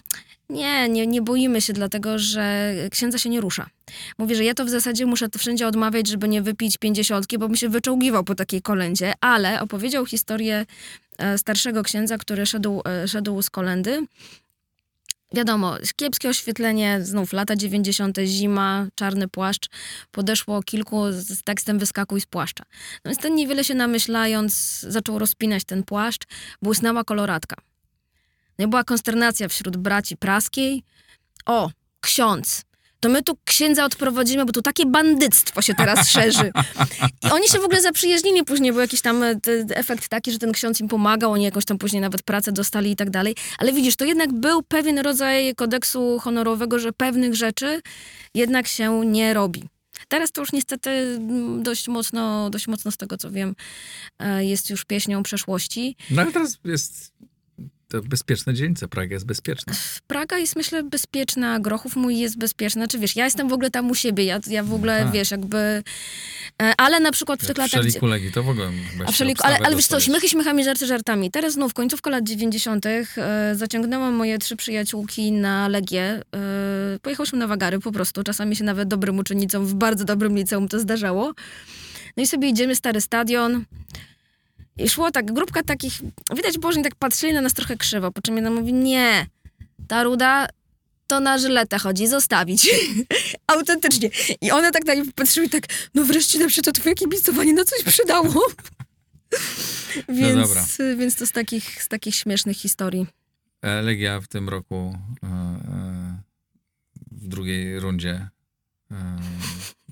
nie, 0.50 0.88
nie, 0.88 1.06
nie 1.06 1.22
boimy 1.22 1.60
się, 1.60 1.72
dlatego 1.72 2.18
że 2.18 2.74
księdza 2.90 3.18
się 3.18 3.30
nie 3.30 3.40
rusza. 3.40 3.66
Mówi, 4.18 4.34
że 4.34 4.44
ja 4.44 4.54
to 4.54 4.64
w 4.64 4.68
zasadzie 4.68 5.06
muszę 5.06 5.28
to 5.28 5.38
wszędzie 5.38 5.66
odmawiać, 5.66 6.08
żeby 6.08 6.28
nie 6.28 6.42
wypić 6.42 6.78
pięćdziesiątki, 6.78 7.38
bo 7.38 7.48
bym 7.48 7.56
się 7.56 7.68
wyczołgiwał 7.68 8.24
po 8.24 8.34
takiej 8.34 8.62
kolędzie, 8.62 9.12
ale 9.20 9.60
opowiedział 9.60 10.06
historię 10.06 10.66
e, 11.18 11.38
starszego 11.38 11.82
księdza, 11.82 12.18
który 12.18 12.46
szedł, 12.46 12.82
e, 12.86 13.08
szedł 13.08 13.42
z 13.42 13.50
kolendy 13.50 14.06
Wiadomo, 15.34 15.76
kiepskie 15.96 16.28
oświetlenie, 16.28 16.98
znów 17.02 17.32
lata 17.32 17.56
90., 17.56 18.18
zima, 18.24 18.86
czarny 18.94 19.28
płaszcz. 19.28 19.68
Podeszło 20.10 20.62
kilku 20.62 21.12
z 21.12 21.42
tekstem 21.42 21.78
wyskakuj 21.78 22.20
z 22.20 22.26
płaszcza. 22.26 22.64
No 23.04 23.08
więc 23.10 23.18
ten 23.18 23.34
niewiele 23.34 23.64
się 23.64 23.74
namyślając, 23.74 24.80
zaczął 24.80 25.18
rozpinać 25.18 25.64
ten 25.64 25.82
płaszcz, 25.82 26.26
błysnęła 26.62 27.04
koloratka. 27.04 27.56
No 28.58 28.64
i 28.64 28.68
była 28.68 28.84
konsternacja 28.84 29.48
wśród 29.48 29.76
braci 29.76 30.16
praskiej. 30.16 30.82
O, 31.46 31.70
ksiądz, 32.00 32.64
to 33.00 33.08
my 33.08 33.22
tu 33.22 33.36
księdza 33.44 33.84
odprowadzimy, 33.84 34.44
bo 34.44 34.52
tu 34.52 34.62
takie 34.62 34.86
bandyctwo 34.86 35.62
się 35.62 35.74
teraz 35.74 36.08
szerzy. 36.08 36.52
I 37.28 37.30
oni 37.30 37.48
się 37.48 37.58
w 37.58 37.64
ogóle 37.64 37.82
zaprzyjaźnili 37.82 38.44
później, 38.44 38.72
był 38.72 38.80
jakiś 38.80 39.00
tam 39.00 39.22
e, 39.22 39.34
efekt 39.74 40.08
taki, 40.08 40.32
że 40.32 40.38
ten 40.38 40.52
ksiądz 40.52 40.80
im 40.80 40.88
pomagał, 40.88 41.32
oni 41.32 41.44
jakąś 41.44 41.64
tam 41.64 41.78
później 41.78 42.02
nawet 42.02 42.22
pracę 42.22 42.52
dostali 42.52 42.90
i 42.90 42.96
tak 42.96 43.10
dalej. 43.10 43.36
Ale 43.58 43.72
widzisz, 43.72 43.96
to 43.96 44.04
jednak 44.04 44.32
był 44.32 44.62
pewien 44.62 44.98
rodzaj 44.98 45.54
kodeksu 45.54 46.18
honorowego, 46.18 46.78
że 46.78 46.92
pewnych 46.92 47.34
rzeczy 47.34 47.80
jednak 48.34 48.66
się 48.66 49.06
nie 49.06 49.34
robi. 49.34 49.68
Teraz 50.08 50.32
to 50.32 50.40
już 50.40 50.52
niestety 50.52 50.90
mm, 50.90 51.62
dość 51.62 51.88
mocno, 51.88 52.50
dość 52.50 52.68
mocno 52.68 52.90
z 52.90 52.96
tego 52.96 53.16
co 53.16 53.30
wiem, 53.30 53.54
e, 54.18 54.44
jest 54.44 54.70
już 54.70 54.84
pieśnią 54.84 55.22
przeszłości. 55.22 55.96
No 56.10 56.22
ale 56.22 56.32
teraz 56.32 56.58
jest 56.64 57.09
to 57.90 58.02
bezpieczne 58.02 58.54
dzielnice. 58.54 58.88
Praga 58.88 59.14
jest 59.14 59.26
bezpieczna. 59.26 59.72
Praga 60.06 60.38
jest, 60.38 60.56
myślę, 60.56 60.82
bezpieczna. 60.82 61.60
Grochów 61.60 61.96
mój 61.96 62.18
jest 62.18 62.38
bezpieczny. 62.38 62.88
Czy 62.88 62.98
wiesz, 62.98 63.16
ja 63.16 63.24
jestem 63.24 63.48
w 63.48 63.52
ogóle 63.52 63.70
tam 63.70 63.90
u 63.90 63.94
siebie. 63.94 64.24
Ja, 64.24 64.40
ja 64.46 64.64
w 64.64 64.74
ogóle, 64.74 65.02
Aha. 65.02 65.10
wiesz, 65.12 65.30
jakby... 65.30 65.58
E, 65.58 65.82
ale 66.76 67.00
na 67.00 67.12
przykład 67.12 67.42
w 67.42 67.46
tych 67.46 67.58
latach... 67.58 67.80
W 67.80 67.84
Szeliku 67.84 68.06
to 68.34 68.42
w 68.42 68.48
ogóle 68.48 68.70
A 69.06 69.12
szeliku, 69.12 69.42
ale, 69.44 69.58
ale 69.58 69.76
wiesz 69.76 69.86
co, 69.86 70.00
śmiechy 70.00 70.28
śmiechami, 70.28 70.64
żarty 70.64 70.86
żartami. 70.86 71.30
Teraz 71.30 71.52
znów, 71.52 71.74
końcówka 71.74 72.10
lat 72.10 72.24
90. 72.24 72.86
E, 72.86 73.04
zaciągnęłam 73.52 74.14
moje 74.14 74.38
trzy 74.38 74.56
przyjaciółki 74.56 75.32
na 75.32 75.68
Legię. 75.68 76.02
E, 76.02 76.22
pojechałyśmy 77.02 77.38
na 77.38 77.46
Wagary 77.46 77.80
po 77.80 77.92
prostu. 77.92 78.22
Czasami 78.22 78.56
się 78.56 78.64
nawet 78.64 78.88
dobrym 78.88 79.18
uczennicom 79.18 79.66
w 79.66 79.74
bardzo 79.74 80.04
dobrym 80.04 80.36
liceum 80.36 80.68
to 80.68 80.78
zdarzało. 80.78 81.34
No 82.16 82.22
i 82.22 82.26
sobie 82.26 82.48
idziemy, 82.48 82.74
stary 82.74 83.00
stadion. 83.00 83.64
I 84.84 84.88
szło 84.88 85.10
tak, 85.10 85.32
grupka 85.32 85.62
takich, 85.62 86.00
widać 86.36 86.58
było, 86.58 86.72
że 86.72 86.76
oni 86.76 86.84
tak 86.84 86.94
patrzyli 86.94 87.32
na 87.32 87.40
nas 87.40 87.54
trochę 87.54 87.76
krzywo, 87.76 88.12
po 88.12 88.22
czym 88.22 88.36
jedna 88.36 88.50
mówi, 88.50 88.72
nie, 88.72 89.26
ta 89.88 90.02
ruda 90.02 90.46
to 91.06 91.20
na 91.20 91.38
żyletę 91.38 91.78
chodzi, 91.78 92.06
zostawić. 92.06 92.70
Autentycznie. 93.46 94.10
I 94.40 94.50
one 94.50 94.70
tak 94.70 94.84
na 94.84 94.94
nie 94.94 95.12
patrzyły 95.12 95.48
tak, 95.48 95.62
no 95.94 96.04
wreszcie 96.04 96.38
nam 96.38 96.50
się 96.50 96.62
to 96.62 96.72
twoje 96.72 96.94
kibicowanie 96.94 97.52
na 97.52 97.64
coś 97.64 97.82
przydało. 97.82 98.28
więc, 100.08 100.36
no 100.36 100.42
dobra. 100.42 100.64
więc 100.96 101.16
to 101.16 101.26
z 101.26 101.32
takich, 101.32 101.82
z 101.82 101.88
takich 101.88 102.14
śmiesznych 102.14 102.56
historii. 102.56 103.06
E, 103.62 103.82
Legia 103.82 104.20
w 104.20 104.28
tym 104.28 104.48
roku 104.48 104.98
e, 105.22 105.26
e, 105.26 106.22
w 107.12 107.28
drugiej 107.28 107.80
rundzie 107.80 108.28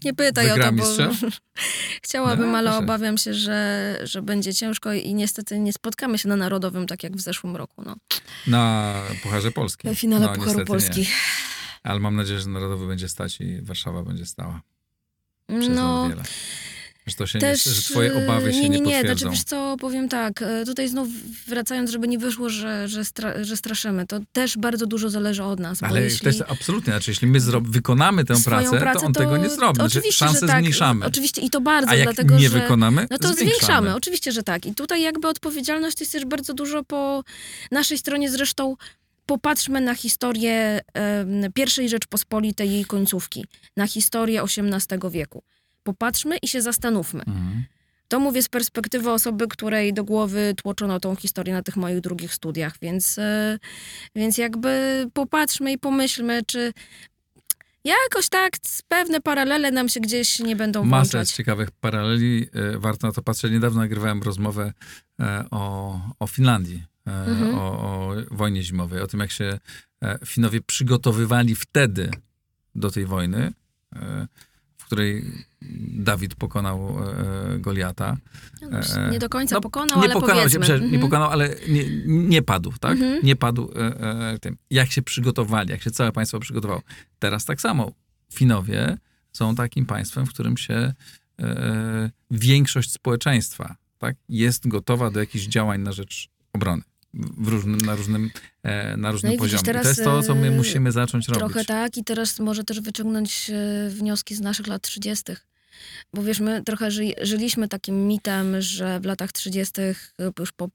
nie 0.04 0.14
pytaj 0.14 0.50
o 0.50 0.56
to, 0.64 0.72
bo 0.72 0.84
chciałabym, 2.02 2.52
no, 2.52 2.58
ale 2.58 2.70
proszę. 2.70 2.84
obawiam 2.84 3.18
się, 3.18 3.34
że, 3.34 3.98
że 4.02 4.22
będzie 4.22 4.54
ciężko 4.54 4.92
i 4.92 5.14
niestety 5.14 5.58
nie 5.58 5.72
spotkamy 5.72 6.18
się 6.18 6.28
na 6.28 6.36
Narodowym, 6.36 6.86
tak 6.86 7.02
jak 7.02 7.16
w 7.16 7.20
zeszłym 7.20 7.56
roku. 7.56 7.82
No. 7.86 7.96
Na 8.46 8.94
Pucharze 9.22 9.50
Polski. 9.50 9.88
Na 9.88 9.94
finale 9.94 10.26
no, 10.26 10.32
Pucharu 10.32 10.64
Polski. 10.64 11.00
Nie. 11.00 11.06
Ale 11.82 12.00
mam 12.00 12.16
nadzieję, 12.16 12.40
że 12.40 12.48
Narodowy 12.48 12.86
będzie 12.86 13.08
stać 13.08 13.40
i 13.40 13.62
Warszawa 13.62 14.02
będzie 14.02 14.26
stała. 14.26 14.60
Przez 15.46 15.68
no, 15.68 16.08
wiele. 16.08 16.22
Że, 17.08 17.14
to 17.14 17.26
się 17.26 17.38
Też, 17.38 17.66
nie, 17.66 17.72
że 17.72 17.82
twoje 17.82 18.24
obawy 18.24 18.52
się 18.52 18.60
nie, 18.60 18.68
nie, 18.68 18.68
nie, 18.68 18.80
nie 18.80 18.84
potwierdzą. 18.84 19.18
Znaczy, 19.18 19.36
wiesz 19.36 19.44
co, 19.44 19.76
powiem 19.80 20.08
tak, 20.08 20.42
e, 20.42 20.64
tutaj 20.64 20.88
znów 20.88 21.08
wracając, 21.46 21.90
żeby 21.90 22.08
nie 22.08 22.18
wyszło, 22.18 22.48
że, 22.48 22.88
że, 22.88 23.04
stra, 23.04 23.44
że 23.44 23.56
straszymy, 23.56 24.06
to 24.06 24.20
też 24.32 24.58
bardzo 24.58 24.86
dużo 24.86 25.10
zależy 25.10 25.44
od 25.44 25.60
nas. 25.60 25.82
Ale 25.82 26.02
jeśli... 26.02 26.20
to 26.20 26.28
jest 26.28 26.42
absolutnie, 26.48 26.92
znaczy 26.92 27.10
jeśli 27.10 27.28
my 27.28 27.38
wykonamy 27.62 28.24
tę 28.24 28.34
pracę, 28.44 28.80
pracę, 28.80 29.00
to 29.00 29.06
on 29.06 29.12
to, 29.12 29.20
tego 29.20 29.36
nie 29.36 29.50
zrobi. 29.50 29.74
Znaczy, 29.74 29.98
oczywiście, 29.98 30.26
szanse 30.26 30.46
tak, 30.46 30.58
zmniejszamy. 30.58 31.06
Oczywiście 31.06 31.42
i 31.42 31.50
to 31.50 31.60
bardzo, 31.60 31.90
A 31.90 31.94
jak 31.94 32.06
dlatego, 32.06 32.36
nie 32.36 32.50
że, 32.50 32.60
wykonamy, 32.60 33.06
No 33.10 33.18
to 33.18 33.28
zwiększamy. 33.28 33.50
zwiększamy, 33.50 33.94
oczywiście, 33.94 34.32
że 34.32 34.42
tak. 34.42 34.66
I 34.66 34.74
tutaj 34.74 35.02
jakby 35.02 35.28
odpowiedzialność 35.28 36.00
jest 36.00 36.12
też 36.12 36.24
bardzo 36.24 36.54
dużo 36.54 36.84
po 36.84 37.24
naszej 37.70 37.98
stronie 37.98 38.30
zresztą 38.30 38.76
popatrzmy 39.28 39.80
na 39.80 39.94
historię 39.94 40.80
um, 40.94 41.52
pierwszej 41.52 41.88
Rzeczpospolitej 41.88 42.72
jej 42.72 42.84
końcówki, 42.84 43.44
na 43.76 43.86
historię 43.86 44.42
XVIII 44.42 45.10
wieku. 45.10 45.42
Popatrzmy 45.88 46.36
i 46.42 46.48
się 46.48 46.62
zastanówmy. 46.62 47.20
Mhm. 47.20 47.64
To 48.08 48.20
mówię 48.20 48.42
z 48.42 48.48
perspektywy 48.48 49.10
osoby, 49.10 49.48
której 49.48 49.94
do 49.94 50.04
głowy 50.04 50.54
tłoczono 50.56 51.00
tą 51.00 51.16
historię 51.16 51.54
na 51.54 51.62
tych 51.62 51.76
moich 51.76 52.00
drugich 52.00 52.34
studiach, 52.34 52.74
więc, 52.82 53.18
e, 53.18 53.58
więc 54.14 54.38
jakby 54.38 55.04
popatrzmy 55.12 55.72
i 55.72 55.78
pomyślmy, 55.78 56.42
czy 56.46 56.72
jakoś 57.84 58.28
tak 58.28 58.52
pewne 58.88 59.20
paralele 59.20 59.70
nam 59.70 59.88
się 59.88 60.00
gdzieś 60.00 60.38
nie 60.38 60.56
będą 60.56 60.84
Masa 60.84 61.12
włączać. 61.12 61.32
ciekawych 61.32 61.70
paraleli, 61.70 62.46
e, 62.52 62.78
warto 62.78 63.06
na 63.06 63.12
to 63.12 63.22
patrzeć. 63.22 63.52
Niedawno 63.52 63.80
nagrywałem 63.80 64.22
rozmowę 64.22 64.72
e, 65.20 65.44
o, 65.50 66.00
o 66.18 66.26
Finlandii, 66.26 66.84
mhm. 67.06 67.54
o, 67.54 67.60
o 67.60 68.14
wojnie 68.30 68.62
zimowej, 68.62 69.00
o 69.00 69.06
tym 69.06 69.20
jak 69.20 69.30
się 69.30 69.58
Finowie 70.26 70.60
przygotowywali 70.60 71.54
wtedy 71.54 72.10
do 72.74 72.90
tej 72.90 73.06
wojny 73.06 73.52
której 74.88 75.24
Dawid 75.98 76.34
pokonał 76.34 76.98
e, 76.98 77.58
Goliata. 77.58 78.16
No, 78.62 78.78
e, 78.78 79.10
nie 79.10 79.18
do 79.18 79.28
końca 79.28 79.54
no, 79.54 79.60
pokonał, 79.60 79.98
nie 79.98 80.04
ale 80.04 80.14
pokonał 80.14 80.36
powiedzmy. 80.36 80.66
się, 80.66 80.80
Nie 80.80 80.98
pokonał, 80.98 81.30
ale 81.30 81.54
nie, 81.68 81.84
nie 82.06 82.42
padł, 82.42 82.72
tak? 82.80 82.92
Mhm. 82.92 83.20
Nie 83.22 83.36
padł 83.36 83.70
e, 83.76 84.00
e, 84.32 84.38
tym. 84.38 84.56
Jak 84.70 84.92
się 84.92 85.02
przygotowali, 85.02 85.70
jak 85.70 85.82
się 85.82 85.90
całe 85.90 86.12
państwo 86.12 86.40
przygotowało. 86.40 86.82
Teraz 87.18 87.44
tak 87.44 87.60
samo. 87.60 87.92
Finowie 88.32 88.98
są 89.32 89.54
takim 89.54 89.86
państwem, 89.86 90.26
w 90.26 90.28
którym 90.28 90.56
się 90.56 90.94
e, 91.40 92.10
większość 92.30 92.92
społeczeństwa 92.92 93.76
tak, 93.98 94.16
jest 94.28 94.68
gotowa 94.68 95.10
do 95.10 95.20
jakichś 95.20 95.46
działań 95.46 95.80
na 95.80 95.92
rzecz 95.92 96.28
obrony 96.52 96.82
różnym, 97.46 97.76
na 97.76 97.94
różnym, 97.94 98.30
e, 98.62 98.96
na 98.96 99.12
różnym 99.12 99.32
no 99.32 99.38
poziomie. 99.38 99.62
To 99.62 99.88
jest 99.88 100.04
to, 100.04 100.22
co 100.22 100.34
my 100.34 100.46
e, 100.46 100.50
musimy 100.50 100.92
zacząć 100.92 101.26
trochę 101.26 101.40
robić. 101.40 101.54
Trochę 101.54 101.66
tak 101.66 101.96
i 101.96 102.04
teraz 102.04 102.38
może 102.38 102.64
też 102.64 102.80
wyciągnąć 102.80 103.50
e, 103.50 103.90
wnioski 103.90 104.34
z 104.34 104.40
naszych 104.40 104.66
lat 104.66 104.82
30. 104.82 105.24
Bo 106.14 106.22
wiesz, 106.22 106.40
my 106.40 106.62
trochę 106.62 106.90
ży, 106.90 107.12
żyliśmy 107.22 107.68
takim 107.68 108.06
mitem, 108.06 108.60
że 108.60 109.00
w 109.00 109.04
latach 109.04 109.32
30. 109.32 109.72
już 110.38 110.52
po 110.52 110.68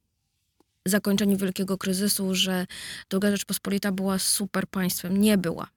zakończeniu 0.86 1.38
wielkiego 1.38 1.78
kryzysu, 1.78 2.36
że 2.36 2.66
Druga 3.10 3.32
Rzeczpospolita 3.32 3.92
była 3.92 4.20
super 4.20 4.68
państwem. 4.68 5.22
Nie 5.22 5.38
była. 5.38 5.68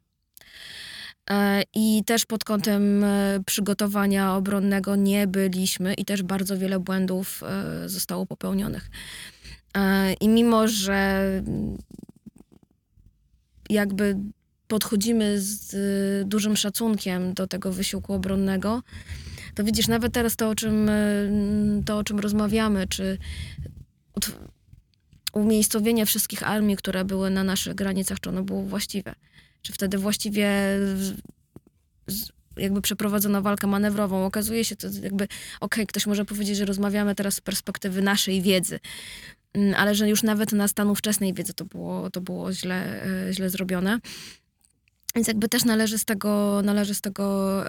I 1.74 2.02
też 2.07 2.26
pod 2.26 2.44
kątem 2.44 3.04
przygotowania 3.46 4.34
obronnego 4.34 4.96
nie 4.96 5.26
byliśmy 5.26 5.94
i 5.94 6.04
też 6.04 6.22
bardzo 6.22 6.59
wiele 6.59 6.80
błędów 6.80 7.42
zostało 7.86 8.26
popełnionych. 8.26 8.90
E, 9.77 10.12
I 10.12 10.29
mimo, 10.29 10.68
że 10.68 11.22
jakby 13.70 14.16
podchodzimy 14.68 15.41
z 15.41 15.74
dużym 16.29 16.57
szacunkiem 16.57 17.35
do 17.35 17.47
tego 17.47 17.72
wysiłku 17.72 18.12
obronnego, 18.12 18.83
to 19.55 19.64
widzisz, 19.64 19.89
nawet 19.89 20.12
teraz 20.12 20.37
to, 20.37 20.49
o 20.49 20.55
czym, 20.55 20.89
y, 20.89 21.83
to, 21.87 21.99
o 21.99 22.05
czym 22.05 22.18
rozmawiamy, 22.18 22.87
czy 22.89 23.18
umiejscowienie 25.33 26.07
wszystkich 26.07 26.49
armii, 26.49 26.77
które 26.77 27.05
były 27.05 27.31
na 27.31 27.45
naszych 27.45 27.74
granicach, 27.74 28.20
czy 28.20 28.29
ono 28.29 28.43
było 28.43 28.62
właściwe. 28.62 29.14
Czy 29.62 29.72
wtedy 29.72 29.99
właściwie 29.99 30.51
jakby 32.57 32.83
przeprowadzona 32.83 33.41
walkę 33.41 33.66
manewrową. 33.66 34.27
Okazuje 34.27 34.64
się 34.64 34.77
to 34.77 34.89
jakby, 35.03 35.29
okej, 35.61 35.87
ktoś 35.87 36.07
może 36.07 36.24
powiedzieć, 36.24 36.57
że 36.57 36.64
rozmawiamy 36.64 37.14
teraz 37.14 37.35
z 37.35 37.41
perspektywy 37.41 38.03
naszej 38.03 38.43
wiedzy, 38.43 38.81
ale 39.76 39.94
że 39.94 40.09
już 40.09 40.22
nawet 40.22 40.52
na 40.52 40.68
stanu 40.68 40.94
wczesnej 40.94 41.34
wiedzy 41.34 41.54
to 41.54 41.64
było, 41.64 42.11
to 42.11 42.20
było 42.20 42.52
źle, 42.52 43.02
e, 43.28 43.32
źle 43.32 43.50
zrobione. 43.50 43.98
Więc 45.16 45.28
jakby 45.28 45.48
też 45.48 45.64
należy 45.64 45.98
z 45.98 46.04
tego, 46.04 46.61
należy 46.64 46.94
z 46.94 47.00
tego 47.00 47.64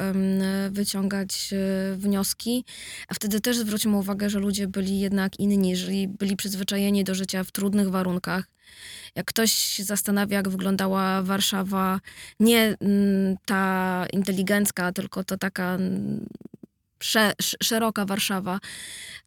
wyciągać 0.69 1.53
e, 1.53 1.95
wnioski, 1.95 2.65
a 3.07 3.13
wtedy 3.13 3.41
też 3.41 3.57
zwróćmy 3.57 3.97
uwagę, 3.97 4.29
że 4.29 4.39
ludzie 4.39 4.67
byli 4.67 4.99
jednak 4.99 5.39
inni, 5.39 5.75
że 5.75 5.91
byli 6.19 6.35
przyzwyczajeni 6.35 7.03
do 7.03 7.15
życia 7.15 7.43
w 7.43 7.51
trudnych 7.51 7.89
warunkach. 7.89 8.45
Jak 9.15 9.25
ktoś 9.25 9.51
się 9.51 9.83
zastanawia, 9.83 10.37
jak 10.37 10.49
wyglądała 10.49 11.21
Warszawa, 11.21 11.99
nie 12.39 12.75
mm, 12.79 13.37
ta 13.45 14.05
inteligencka, 14.13 14.91
tylko 14.91 15.23
to 15.23 15.37
taka 15.37 15.75
mm, 15.75 16.25
szeroka 17.63 18.05
Warszawa, 18.05 18.59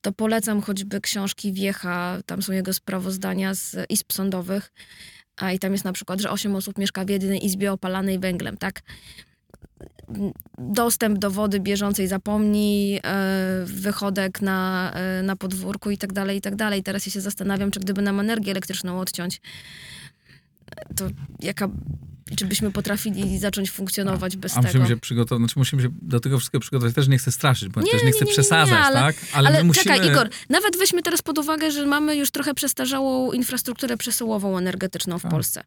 to 0.01 0.12
polecam 0.12 0.61
choćby 0.61 1.01
książki 1.01 1.53
Wiecha, 1.53 2.18
tam 2.27 2.43
są 2.43 2.53
jego 2.53 2.73
sprawozdania 2.73 3.55
z 3.55 3.91
izb 3.91 4.12
sądowych, 4.12 4.73
a 5.37 5.53
i 5.53 5.59
tam 5.59 5.73
jest 5.73 5.85
na 5.85 5.93
przykład, 5.93 6.21
że 6.21 6.31
osiem 6.31 6.57
osób 6.57 6.79
mieszka 6.79 7.05
w 7.05 7.09
jednej 7.09 7.47
izbie 7.47 7.73
opalanej 7.73 8.18
węglem, 8.18 8.57
tak? 8.57 8.81
Dostęp 10.59 11.18
do 11.18 11.31
wody 11.31 11.61
bieżącej 11.61 12.09
zapomnij, 12.09 12.97
e, 12.97 13.01
wychodek 13.64 14.43
na, 14.43 14.93
e, 14.95 15.23
na 15.23 15.37
podwórku 15.37 15.91
i 15.91 15.99
tak 15.99 16.12
dalej, 16.12 16.39
i 16.39 16.41
tak 16.41 16.57
dalej. 16.57 16.83
Teraz 16.83 17.07
ja 17.07 17.12
się 17.12 17.21
zastanawiam, 17.21 17.71
czy 17.71 17.81
gdyby 17.81 18.03
nam 18.03 18.21
energię 18.21 18.53
elektryczną 18.53 19.01
odciąć, 19.01 19.41
to 20.97 21.09
jaka, 21.41 21.68
czy 22.37 22.47
byśmy 22.47 22.71
potrafili 22.73 23.39
zacząć 23.39 23.71
funkcjonować 23.71 24.37
bez 24.37 24.53
A 24.53 24.55
tego? 24.55 24.66
musimy 24.66 24.89
się 24.89 24.97
przygotować, 25.01 25.41
znaczy 25.41 25.59
musimy 25.59 25.83
się 25.83 25.89
do 26.03 26.21
tego 26.21 26.39
wszystkiego 26.39 26.61
przygotować. 26.61 26.95
Też 26.95 27.09
nie 27.09 27.18
chcę 27.18 27.33
straszyć, 27.33 27.68
bo 27.68 27.81
Nie, 27.81 27.91
też 27.93 28.03
nie 28.05 28.11
chcę 28.12 28.25
nie, 28.25 28.27
nie, 28.29 28.33
przesadzać, 28.33 28.79
ale- 28.85 28.97
tak? 29.01 29.16
Ale, 29.33 29.49
Ale 29.49 29.59
my 29.59 29.64
musimy... 29.64 29.85
czekaj, 29.95 30.09
Igor, 30.09 30.29
nawet 30.49 30.77
weźmy 30.79 31.03
teraz 31.03 31.23
pod 31.23 31.39
uwagę, 31.39 31.71
że 31.71 31.87
mamy 31.87 32.16
już 32.16 32.31
trochę 32.31 32.55
przestarzałą 32.55 33.33
infrastrukturę 33.33 33.97
przesyłową 33.97 34.59
energetyczną 34.59 35.18
w 35.18 35.23
Tak. 35.23 35.31
Polsce. 35.31 35.62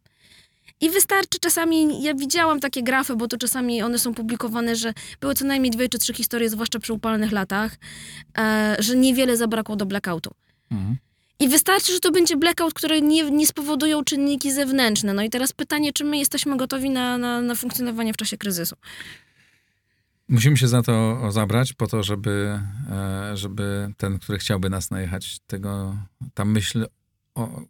I 0.81 0.89
wystarczy 0.89 1.39
czasami, 1.41 2.03
ja 2.03 2.13
widziałam 2.13 2.59
takie 2.59 2.83
grafy, 2.83 3.15
bo 3.15 3.27
to 3.27 3.37
czasami 3.37 3.81
one 3.81 3.99
są 3.99 4.13
publikowane, 4.13 4.75
że 4.75 4.93
były 5.21 5.35
co 5.35 5.45
najmniej 5.45 5.71
dwie 5.71 5.89
czy 5.89 5.97
trzy 5.99 6.13
historie, 6.13 6.49
zwłaszcza 6.49 6.79
przy 6.79 6.93
upalnych 6.93 7.31
latach, 7.31 7.75
e, 8.37 8.75
że 8.79 8.95
niewiele 8.95 9.37
zabrakło 9.37 9.75
do 9.75 9.85
blackoutu. 9.85 10.31
Mhm. 10.71 10.97
I 11.39 11.49
wystarczy, 11.49 11.93
że 11.93 11.99
to 11.99 12.11
będzie 12.11 12.37
blackout, 12.37 12.73
który 12.73 13.01
nie, 13.01 13.31
nie 13.31 13.47
spowodują 13.47 14.03
czynniki 14.03 14.51
zewnętrzne. 14.51 15.13
No 15.13 15.23
i 15.23 15.29
teraz 15.29 15.53
pytanie, 15.53 15.93
czy 15.93 16.03
my 16.03 16.17
jesteśmy 16.17 16.57
gotowi 16.57 16.89
na, 16.89 17.17
na, 17.17 17.41
na 17.41 17.55
funkcjonowanie 17.55 18.13
w 18.13 18.17
czasie 18.17 18.37
kryzysu? 18.37 18.75
Musimy 20.29 20.57
się 20.57 20.67
za 20.67 20.81
to 20.81 21.21
zabrać, 21.31 21.73
po 21.73 21.87
to, 21.87 22.03
żeby, 22.03 22.59
e, 22.91 23.37
żeby 23.37 23.93
ten, 23.97 24.19
który 24.19 24.37
chciałby 24.37 24.69
nas 24.69 24.91
najechać, 24.91 25.39
tego, 25.47 25.97
ta 26.33 26.45
myśl 26.45 26.85
o, 27.35 27.61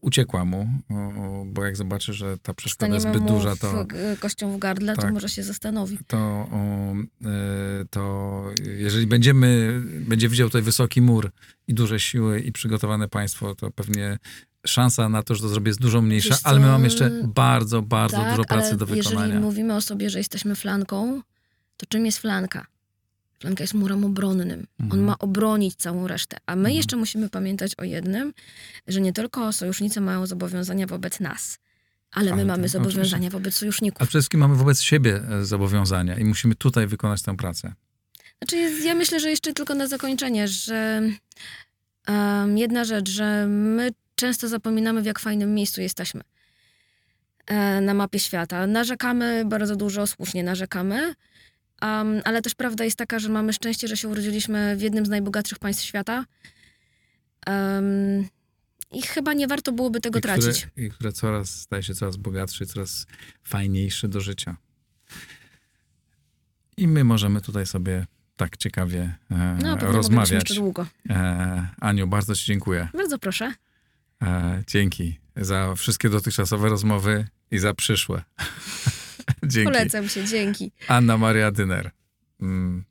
uciekła 0.00 0.44
mu, 0.44 0.68
o, 0.90 1.44
bo 1.46 1.64
jak 1.64 1.76
zobaczy, 1.76 2.12
że 2.12 2.38
ta 2.38 2.54
przeszkoda 2.54 2.94
jest 2.94 3.06
zbyt 3.08 3.24
duża, 3.24 3.56
to, 3.56 3.86
w, 4.16 4.18
kością 4.20 4.56
w 4.56 4.58
gardle, 4.58 4.94
to 4.96 5.02
Tak. 5.02 5.12
może 5.12 5.28
się 5.28 5.42
zastanowi. 5.42 5.98
to, 6.06 6.16
o, 6.18 6.92
e, 7.24 7.84
to 7.90 8.44
jeżeli 8.78 9.06
będziemy, 9.06 9.80
będzie 9.84 10.28
widział 10.28 10.48
tutaj 10.48 10.62
wysoki 10.62 11.00
mur 11.02 11.30
i 11.68 11.74
duże 11.74 12.00
siły 12.00 12.40
i 12.40 12.52
przygotowane 12.52 13.08
państwo, 13.08 13.54
to 13.54 13.70
pewnie 13.70 14.18
szansa 14.66 15.08
na 15.08 15.22
to, 15.22 15.34
że 15.34 15.40
to 15.40 15.48
zrobię 15.48 15.70
jest 15.70 15.80
dużo 15.80 16.02
mniejsza, 16.02 16.36
ale 16.44 16.60
my 16.60 16.66
mamy 16.66 16.84
jeszcze 16.84 17.10
bardzo, 17.24 17.82
bardzo 17.82 18.16
tak, 18.16 18.30
dużo 18.30 18.44
pracy 18.44 18.76
do 18.76 18.86
wykonania. 18.86 19.20
jeżeli 19.26 19.40
mówimy 19.44 19.74
o 19.74 19.80
sobie, 19.80 20.10
że 20.10 20.18
jesteśmy 20.18 20.56
flanką, 20.56 21.22
to 21.76 21.86
czym 21.86 22.06
jest 22.06 22.18
flanka? 22.18 22.66
Flanka 23.44 23.62
jest 23.64 23.74
murem 23.74 24.04
obronnym. 24.04 24.66
On 24.80 24.84
Mhm. 24.86 25.04
ma 25.04 25.18
obronić 25.18 25.74
całą 25.76 26.06
resztę. 26.06 26.36
A 26.46 26.56
my 26.56 26.60
Mhm. 26.60 26.76
jeszcze 26.76 26.96
musimy 26.96 27.28
pamiętać 27.28 27.72
o 27.78 27.84
jednym, 27.84 28.32
że 28.86 29.00
nie 29.00 29.12
tylko 29.12 29.52
sojusznicy 29.52 30.00
mają 30.00 30.26
zobowiązania 30.26 30.86
wobec 30.86 31.20
nas, 31.20 31.58
ale 32.12 32.26
my 32.26 32.32
Ale 32.32 32.44
mamy 32.44 32.62
to- 32.62 32.68
zobowiązania 32.68 33.30
wobec 33.30 33.54
A 33.54 33.58
sojuszników. 33.58 33.98
przede 33.98 34.10
wszystkim 34.10 34.40
mamy 34.40 34.54
wobec 34.54 34.80
siebie 34.80 35.22
e, 35.30 35.44
zobowiązania 35.44 36.18
i 36.18 36.24
musimy 36.24 36.54
tutaj 36.54 36.86
wykonać 36.86 37.22
tę 37.22 37.36
pracę. 37.36 37.72
Znaczy, 38.38 38.56
ja 38.84 38.94
myślę, 38.94 39.20
że 39.20 39.30
jeszcze 39.30 39.52
tylko 39.52 39.74
na 39.74 39.86
zakończenie, 39.86 40.48
że 40.48 41.02
em, 42.06 42.58
jedna 42.58 42.84
rzecz, 42.84 43.10
że 43.10 43.46
my 43.46 43.90
często 44.14 44.48
zapominamy, 44.48 45.02
w 45.02 45.06
jak 45.06 45.18
fajnym 45.18 45.54
miejscu 45.54 45.80
jesteśmy 45.80 46.20
e, 47.46 47.80
na 47.80 47.94
mapie 47.94 48.18
świata. 48.18 48.66
Narzekamy 48.66 49.44
bardzo 49.44 49.76
dużo, 49.76 50.06
słusznie 50.06 50.44
narzekamy, 50.44 51.14
em, 51.84 52.20
ale 52.24 52.42
też 52.42 52.54
prawda 52.54 52.84
jest 52.84 52.96
taka, 52.96 53.18
że 53.18 53.28
mamy 53.28 53.52
szczęście, 53.52 53.88
że 53.88 53.96
się 53.96 54.08
urodziliśmy 54.08 54.76
w 54.76 54.80
jednym 54.82 55.06
z 55.06 55.08
najbogatszych 55.08 55.58
państw 55.58 55.82
świata. 55.84 56.24
Em, 57.46 57.84
I 58.92 59.02
chyba 59.02 59.32
nie 59.32 59.46
warto 59.48 59.72
byłoby 59.72 60.00
tego 60.00 60.18
I 60.18 60.22
które, 60.22 60.38
tracić. 60.38 60.68
I 60.76 60.90
które 60.90 61.12
coraz 61.12 61.50
staje 61.60 61.82
się 61.82 61.94
coraz 61.94 62.16
bogatsze, 62.16 62.66
coraz 62.66 63.06
fajniejsze 63.42 64.08
do 64.08 64.20
życia. 64.20 64.56
I 66.76 66.88
my 66.88 67.04
możemy 67.04 67.40
tutaj 67.40 67.66
sobie 67.66 68.06
tak 68.36 68.56
ciekawie 68.56 69.14
e, 69.30 69.58
No, 69.62 69.76
rozmawiać. 69.76 70.30
jeszcze 70.30 70.54
długo. 70.54 70.86
E, 71.10 71.68
Aniu, 71.80 72.06
bardzo 72.06 72.34
Ci 72.34 72.46
dziękuję. 72.46 72.88
Bardzo 72.94 73.18
proszę. 73.18 73.54
E, 74.22 74.62
dzięki 74.66 75.18
za 75.36 75.74
wszystkie 75.74 76.08
dotychczasowe 76.08 76.68
rozmowy 76.68 77.26
i 77.50 77.58
za 77.58 77.74
przyszłe. 77.74 78.22
dzięki. 79.42 79.72
Polecam 79.72 80.08
się, 80.08 80.24
dzięki. 80.24 80.72
Anna 80.88 81.18
Maria 81.18 81.50
Dyner. 81.50 81.90
Mm, 82.40 82.84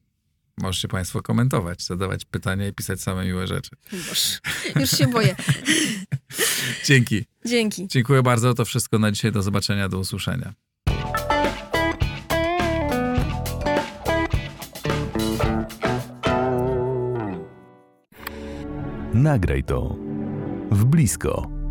możecie 0.57 0.87
Państwo 0.87 1.21
komentować, 1.21 1.83
zadawać 1.83 2.25
pytania 2.25 2.67
i 2.67 2.73
pisać 2.73 3.01
same 3.01 3.25
miłe 3.25 3.47
rzeczy. 3.47 3.71
Boże, 3.91 4.39
już 4.79 4.91
się 4.91 5.07
boję. 5.07 5.35
Dzięki. 6.85 7.25
Dzięki. 7.45 7.87
Dziękuję 7.87 8.23
bardzo. 8.23 8.53
To 8.53 8.65
wszystko 8.65 8.99
na 8.99 9.11
dzisiaj. 9.11 9.31
Do 9.31 9.41
zobaczenia, 9.41 9.89
do 9.89 9.99
usłyszenia. 9.99 10.53
Nagraj 19.13 19.63
to 19.63 19.95
w 20.71 20.85
blisko. 20.85 21.62